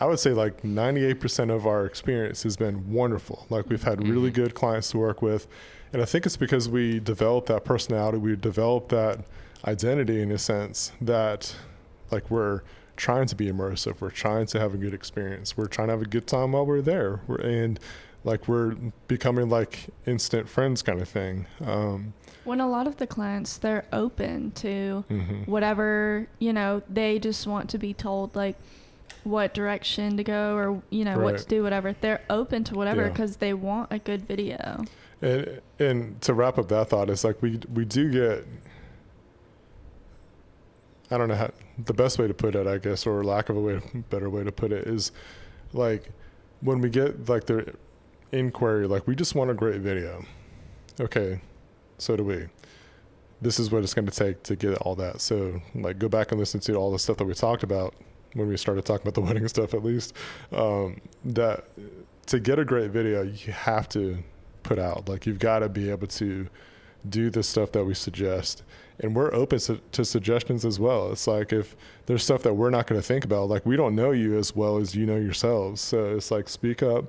I 0.00 0.06
would 0.06 0.20
say 0.20 0.32
like 0.32 0.62
98% 0.62 1.50
of 1.50 1.66
our 1.66 1.84
experience 1.84 2.44
has 2.44 2.56
been 2.56 2.92
wonderful. 2.92 3.46
Like 3.50 3.68
we've 3.68 3.82
had 3.82 4.06
really 4.06 4.30
Mhm. 4.30 4.34
good 4.34 4.54
clients 4.54 4.90
to 4.92 4.98
work 4.98 5.20
with. 5.22 5.48
And 5.92 6.00
I 6.00 6.04
think 6.04 6.24
it's 6.26 6.36
because 6.36 6.68
we 6.68 7.00
developed 7.00 7.48
that 7.48 7.64
personality, 7.64 8.18
we 8.18 8.36
developed 8.36 8.90
that 8.90 9.20
identity 9.66 10.20
in 10.22 10.30
a 10.30 10.38
sense 10.38 10.92
that 11.00 11.56
like 12.10 12.30
we're 12.30 12.60
trying 12.96 13.26
to 13.26 13.34
be 13.34 13.46
immersive, 13.50 14.00
we're 14.00 14.10
trying 14.10 14.46
to 14.46 14.60
have 14.60 14.74
a 14.74 14.76
good 14.76 14.94
experience, 14.94 15.56
we're 15.56 15.66
trying 15.66 15.88
to 15.88 15.92
have 15.92 16.02
a 16.02 16.06
good 16.06 16.26
time 16.26 16.52
while 16.52 16.66
we're 16.66 16.80
there. 16.82 17.20
We're, 17.26 17.36
and 17.40 17.80
like 18.24 18.46
we're 18.48 18.74
becoming 19.08 19.48
like 19.48 19.86
instant 20.06 20.48
friends 20.48 20.82
kind 20.82 21.00
of 21.00 21.08
thing. 21.08 21.46
Um, 21.64 22.12
when 22.44 22.60
a 22.60 22.68
lot 22.68 22.86
of 22.86 22.96
the 22.98 23.06
clients 23.06 23.56
they're 23.58 23.84
open 23.92 24.52
to 24.52 25.04
mhm. 25.10 25.46
whatever 25.46 26.26
you 26.38 26.52
know 26.52 26.82
they 26.88 27.18
just 27.18 27.46
want 27.46 27.68
to 27.70 27.78
be 27.78 27.92
told 27.92 28.34
like 28.34 28.56
what 29.24 29.54
direction 29.54 30.16
to 30.16 30.24
go 30.24 30.54
or 30.54 30.82
you 30.90 31.04
know 31.04 31.18
what 31.18 31.38
to 31.38 31.44
do 31.46 31.62
whatever 31.62 31.94
they're 32.00 32.22
open 32.30 32.64
to 32.64 32.74
whatever 32.74 33.02
Yeah. 33.02 33.08
because 33.08 33.36
they 33.36 33.52
want 33.54 33.92
a 33.92 33.98
good 33.98 34.26
video 34.26 34.84
And 35.20 35.60
and 35.78 36.20
to 36.22 36.32
wrap 36.34 36.58
up 36.58 36.68
that 36.68 36.88
thought, 36.90 37.10
it's 37.10 37.24
like 37.24 37.42
we 37.42 37.58
we 37.72 37.84
do 37.84 38.10
get. 38.10 38.46
I 41.10 41.16
don't 41.16 41.28
know 41.28 41.34
how 41.36 41.50
the 41.82 41.94
best 41.94 42.18
way 42.18 42.28
to 42.28 42.34
put 42.34 42.54
it, 42.54 42.66
I 42.66 42.78
guess, 42.78 43.06
or 43.06 43.24
lack 43.24 43.48
of 43.48 43.56
a 43.56 43.60
way, 43.60 43.80
better 44.10 44.28
way 44.28 44.44
to 44.44 44.52
put 44.52 44.72
it 44.72 44.86
is, 44.86 45.10
like, 45.72 46.10
when 46.60 46.80
we 46.80 46.90
get 46.90 47.28
like 47.30 47.46
the 47.46 47.74
inquiry, 48.30 48.86
like 48.86 49.06
we 49.06 49.14
just 49.16 49.34
want 49.34 49.50
a 49.50 49.54
great 49.54 49.80
video. 49.80 50.24
Okay, 51.00 51.40
so 51.96 52.14
do 52.16 52.24
we. 52.24 52.48
This 53.40 53.58
is 53.58 53.70
what 53.70 53.82
it's 53.84 53.94
going 53.94 54.06
to 54.06 54.14
take 54.14 54.42
to 54.44 54.56
get 54.56 54.74
all 54.78 54.94
that. 54.96 55.20
So, 55.20 55.62
like, 55.74 55.98
go 55.98 56.08
back 56.08 56.30
and 56.32 56.38
listen 56.40 56.60
to 56.60 56.74
all 56.74 56.90
the 56.92 56.98
stuff 56.98 57.16
that 57.18 57.24
we 57.24 57.34
talked 57.34 57.62
about 57.62 57.94
when 58.34 58.48
we 58.48 58.56
started 58.56 58.84
talking 58.84 59.06
about 59.06 59.14
the 59.14 59.20
wedding 59.26 59.46
stuff, 59.48 59.74
at 59.74 59.84
least. 59.84 60.14
Um, 60.52 61.00
that 61.24 61.64
to 62.26 62.38
get 62.38 62.58
a 62.58 62.64
great 62.64 62.90
video, 62.90 63.22
you 63.22 63.52
have 63.52 63.88
to 63.90 64.18
put 64.62 64.78
out. 64.78 65.08
Like 65.08 65.26
you've 65.26 65.38
got 65.38 65.60
to 65.60 65.68
be 65.68 65.90
able 65.90 66.06
to 66.08 66.48
do 67.08 67.30
the 67.30 67.42
stuff 67.42 67.72
that 67.72 67.84
we 67.84 67.94
suggest. 67.94 68.62
And 69.00 69.14
we're 69.14 69.32
open 69.32 69.58
to, 69.60 69.80
to 69.92 70.04
suggestions 70.04 70.64
as 70.64 70.80
well. 70.80 71.12
It's 71.12 71.26
like 71.26 71.52
if 71.52 71.76
there's 72.06 72.24
stuff 72.24 72.42
that 72.42 72.54
we're 72.54 72.70
not 72.70 72.86
going 72.86 73.00
to 73.00 73.06
think 73.06 73.24
about, 73.24 73.48
like 73.48 73.64
we 73.64 73.76
don't 73.76 73.94
know 73.94 74.10
you 74.10 74.36
as 74.36 74.54
well 74.54 74.76
as 74.78 74.94
you 74.94 75.06
know 75.06 75.16
yourselves. 75.16 75.80
So 75.80 76.16
it's 76.16 76.30
like 76.30 76.48
speak 76.48 76.82
up. 76.82 77.04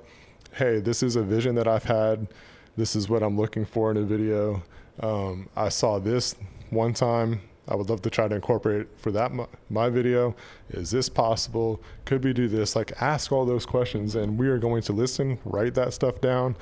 Hey, 0.52 0.80
this 0.80 1.02
is 1.02 1.16
a 1.16 1.22
vision 1.22 1.54
that 1.56 1.68
I've 1.68 1.84
had. 1.84 2.28
This 2.76 2.96
is 2.96 3.08
what 3.08 3.22
I'm 3.22 3.36
looking 3.36 3.64
for 3.64 3.90
in 3.90 3.96
a 3.96 4.02
video. 4.02 4.62
Um, 5.00 5.48
I 5.56 5.68
saw 5.68 5.98
this 5.98 6.34
one 6.70 6.94
time. 6.94 7.42
I 7.70 7.76
would 7.76 7.88
love 7.88 8.02
to 8.02 8.10
try 8.10 8.26
to 8.26 8.34
incorporate 8.34 8.88
for 8.98 9.12
that 9.12 9.32
my, 9.32 9.46
my 9.70 9.88
video. 9.88 10.34
Is 10.70 10.90
this 10.90 11.08
possible? 11.08 11.80
Could 12.04 12.24
we 12.24 12.32
do 12.32 12.48
this? 12.48 12.74
Like 12.74 12.92
ask 13.00 13.30
all 13.30 13.46
those 13.46 13.64
questions, 13.64 14.14
and 14.16 14.38
we 14.38 14.48
are 14.48 14.58
going 14.58 14.82
to 14.82 14.92
listen, 14.92 15.38
write 15.44 15.74
that 15.74 15.94
stuff 15.94 16.20
down. 16.20 16.56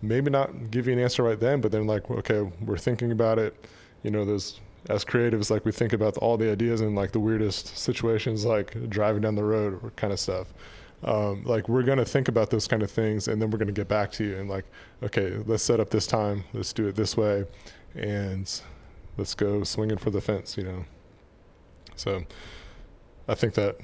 Maybe 0.00 0.30
not 0.30 0.70
give 0.70 0.86
you 0.86 0.92
an 0.92 0.98
answer 0.98 1.22
right 1.22 1.38
then, 1.38 1.60
but 1.60 1.72
then 1.72 1.86
like 1.86 2.08
okay, 2.10 2.50
we're 2.60 2.78
thinking 2.78 3.10
about 3.10 3.38
it. 3.38 3.66
You 4.02 4.10
know, 4.10 4.24
those 4.24 4.60
as 4.88 5.04
creatives, 5.04 5.50
like 5.50 5.64
we 5.64 5.72
think 5.72 5.92
about 5.92 6.16
all 6.18 6.36
the 6.36 6.50
ideas 6.50 6.80
and 6.80 6.94
like 6.94 7.12
the 7.12 7.20
weirdest 7.20 7.76
situations, 7.76 8.44
like 8.44 8.88
driving 8.88 9.22
down 9.22 9.34
the 9.34 9.44
road 9.44 9.80
or 9.82 9.90
kind 9.90 10.12
of 10.12 10.20
stuff. 10.20 10.48
Um, 11.04 11.42
like 11.44 11.68
we're 11.68 11.82
gonna 11.82 12.04
think 12.04 12.28
about 12.28 12.50
those 12.50 12.68
kind 12.68 12.82
of 12.82 12.90
things, 12.90 13.26
and 13.26 13.42
then 13.42 13.50
we're 13.50 13.58
gonna 13.58 13.72
get 13.72 13.88
back 13.88 14.12
to 14.12 14.24
you 14.24 14.36
and 14.36 14.48
like, 14.48 14.64
okay, 15.02 15.36
let's 15.46 15.64
set 15.64 15.80
up 15.80 15.90
this 15.90 16.06
time, 16.06 16.44
let's 16.52 16.72
do 16.72 16.86
it 16.86 16.94
this 16.94 17.16
way, 17.16 17.44
and 17.94 18.60
let's 19.16 19.34
go 19.34 19.64
swinging 19.64 19.98
for 19.98 20.10
the 20.10 20.20
fence, 20.20 20.56
you 20.56 20.64
know. 20.64 20.84
So, 21.96 22.24
I 23.28 23.34
think 23.34 23.54
that 23.54 23.76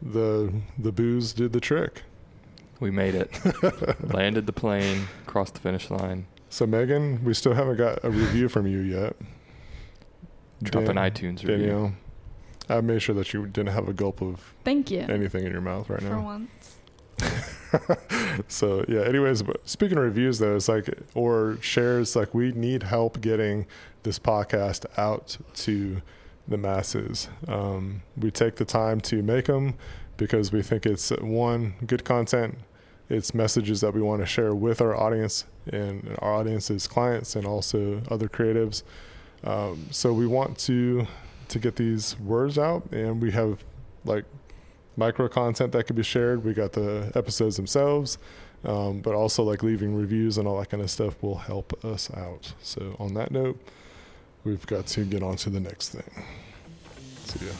the 0.00 0.52
the 0.78 0.92
booze 0.92 1.32
did 1.32 1.52
the 1.52 1.60
trick. 1.60 2.02
we 2.80 2.90
made 2.90 3.14
it. 3.14 3.30
Landed 4.12 4.46
the 4.46 4.52
plane, 4.52 5.08
crossed 5.26 5.54
the 5.54 5.60
finish 5.60 5.90
line. 5.90 6.26
So 6.48 6.66
Megan, 6.66 7.24
we 7.24 7.34
still 7.34 7.54
haven't 7.54 7.76
got 7.76 8.04
a 8.04 8.10
review 8.10 8.48
from 8.48 8.66
you 8.66 8.78
yet. 8.78 9.16
Drop 10.62 10.84
an 10.84 10.96
iTunes 10.96 11.40
review. 11.42 11.56
Danielle, 11.58 11.92
I 12.68 12.80
made 12.80 13.02
sure 13.02 13.14
that 13.14 13.32
you 13.34 13.46
didn't 13.46 13.72
have 13.74 13.88
a 13.88 13.92
gulp 13.92 14.22
of 14.22 14.54
thank 14.64 14.90
you 14.90 15.00
anything 15.00 15.44
in 15.44 15.52
your 15.52 15.60
mouth 15.60 15.90
right 15.90 16.00
for 16.00 16.08
now. 16.08 16.20
once 16.22 16.76
so 18.48 18.84
yeah. 18.88 19.02
Anyways, 19.02 19.42
but 19.42 19.68
speaking 19.68 19.98
of 19.98 20.04
reviews 20.04 20.38
though, 20.38 20.56
it's 20.56 20.68
like 20.68 20.88
or 21.14 21.58
shares. 21.60 22.16
Like 22.16 22.34
we 22.34 22.52
need 22.52 22.84
help 22.84 23.20
getting 23.20 23.66
this 24.02 24.18
podcast 24.18 24.86
out 24.96 25.36
to 25.54 26.02
the 26.48 26.56
masses. 26.56 27.28
Um, 27.48 28.02
we 28.16 28.30
take 28.30 28.56
the 28.56 28.64
time 28.64 29.00
to 29.02 29.22
make 29.22 29.46
them 29.46 29.74
because 30.16 30.52
we 30.52 30.62
think 30.62 30.86
it's 30.86 31.10
one 31.10 31.74
good 31.86 32.04
content. 32.04 32.58
It's 33.08 33.34
messages 33.34 33.80
that 33.82 33.94
we 33.94 34.02
want 34.02 34.20
to 34.22 34.26
share 34.26 34.54
with 34.54 34.80
our 34.80 34.96
audience 34.96 35.44
and 35.72 36.16
our 36.20 36.34
audience's 36.34 36.86
clients 36.86 37.36
and 37.36 37.46
also 37.46 38.02
other 38.10 38.28
creatives. 38.28 38.82
Um, 39.44 39.86
so 39.90 40.12
we 40.12 40.26
want 40.26 40.58
to 40.60 41.06
to 41.48 41.58
get 41.60 41.76
these 41.76 42.18
words 42.18 42.58
out, 42.58 42.90
and 42.90 43.22
we 43.22 43.30
have 43.30 43.62
like 44.04 44.24
micro 44.96 45.28
content 45.28 45.72
that 45.72 45.86
could 45.86 45.96
be 45.96 46.02
shared. 46.02 46.44
We 46.44 46.54
got 46.54 46.72
the 46.72 47.12
episodes 47.14 47.56
themselves, 47.56 48.18
um, 48.64 49.00
but 49.00 49.14
also 49.14 49.42
like 49.42 49.62
leaving 49.62 49.94
reviews 49.94 50.38
and 50.38 50.48
all 50.48 50.58
that 50.58 50.70
kind 50.70 50.82
of 50.82 50.90
stuff 50.90 51.22
will 51.22 51.38
help 51.38 51.84
us 51.84 52.10
out. 52.14 52.52
So 52.62 52.96
on 52.98 53.14
that 53.14 53.30
note, 53.30 53.60
we've 54.44 54.66
got 54.66 54.86
to 54.88 55.04
get 55.04 55.22
on 55.22 55.36
to 55.36 55.50
the 55.50 55.60
next 55.60 55.90
thing. 55.90 56.24
See 57.24 57.46
ya. 57.46 57.52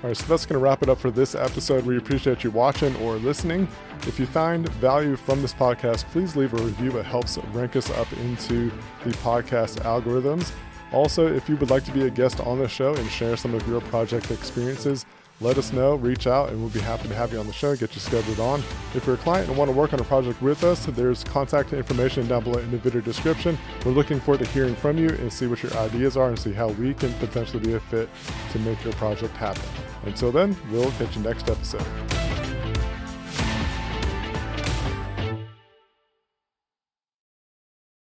All 0.00 0.10
right, 0.10 0.16
so 0.16 0.24
that's 0.26 0.46
going 0.46 0.60
to 0.60 0.64
wrap 0.64 0.84
it 0.84 0.88
up 0.88 0.98
for 0.98 1.10
this 1.10 1.34
episode. 1.34 1.84
We 1.84 1.98
appreciate 1.98 2.44
you 2.44 2.52
watching 2.52 2.94
or 2.96 3.16
listening. 3.16 3.66
If 4.06 4.20
you 4.20 4.26
find 4.26 4.68
value 4.74 5.16
from 5.16 5.42
this 5.42 5.52
podcast, 5.52 6.04
please 6.12 6.36
leave 6.36 6.54
a 6.54 6.62
review. 6.62 6.96
It 6.98 7.04
helps 7.04 7.36
rank 7.52 7.74
us 7.74 7.90
up 7.90 8.06
into 8.12 8.70
the 9.02 9.10
podcast 9.10 9.80
algorithms. 9.80 10.52
Also, 10.92 11.26
if 11.26 11.48
you 11.48 11.56
would 11.56 11.70
like 11.70 11.84
to 11.84 11.92
be 11.92 12.06
a 12.06 12.10
guest 12.10 12.40
on 12.40 12.58
the 12.58 12.68
show 12.68 12.94
and 12.94 13.10
share 13.10 13.36
some 13.36 13.54
of 13.54 13.66
your 13.68 13.80
project 13.82 14.30
experiences, 14.30 15.04
let 15.40 15.56
us 15.56 15.72
know, 15.72 15.94
reach 15.94 16.26
out, 16.26 16.48
and 16.48 16.58
we'll 16.60 16.70
be 16.70 16.80
happy 16.80 17.06
to 17.06 17.14
have 17.14 17.32
you 17.32 17.38
on 17.38 17.46
the 17.46 17.52
show, 17.52 17.76
get 17.76 17.94
you 17.94 18.00
scheduled 18.00 18.40
on. 18.40 18.60
If 18.94 19.06
you're 19.06 19.14
a 19.14 19.18
client 19.18 19.48
and 19.48 19.56
want 19.56 19.70
to 19.70 19.76
work 19.76 19.92
on 19.92 20.00
a 20.00 20.04
project 20.04 20.42
with 20.42 20.64
us, 20.64 20.86
there's 20.86 21.22
contact 21.22 21.72
information 21.72 22.26
down 22.26 22.42
below 22.42 22.58
in 22.58 22.72
the 22.72 22.78
video 22.78 23.00
description. 23.00 23.56
We're 23.84 23.92
looking 23.92 24.18
forward 24.18 24.44
to 24.44 24.50
hearing 24.50 24.74
from 24.74 24.98
you 24.98 25.10
and 25.10 25.32
see 25.32 25.46
what 25.46 25.62
your 25.62 25.72
ideas 25.74 26.16
are 26.16 26.28
and 26.28 26.38
see 26.38 26.52
how 26.52 26.70
we 26.70 26.92
can 26.92 27.12
potentially 27.14 27.62
be 27.62 27.74
a 27.74 27.80
fit 27.80 28.08
to 28.50 28.58
make 28.60 28.82
your 28.82 28.94
project 28.94 29.36
happen. 29.36 29.62
Until 30.06 30.32
then, 30.32 30.56
we'll 30.72 30.90
catch 30.92 31.14
you 31.14 31.22
next 31.22 31.48
episode. 31.48 32.57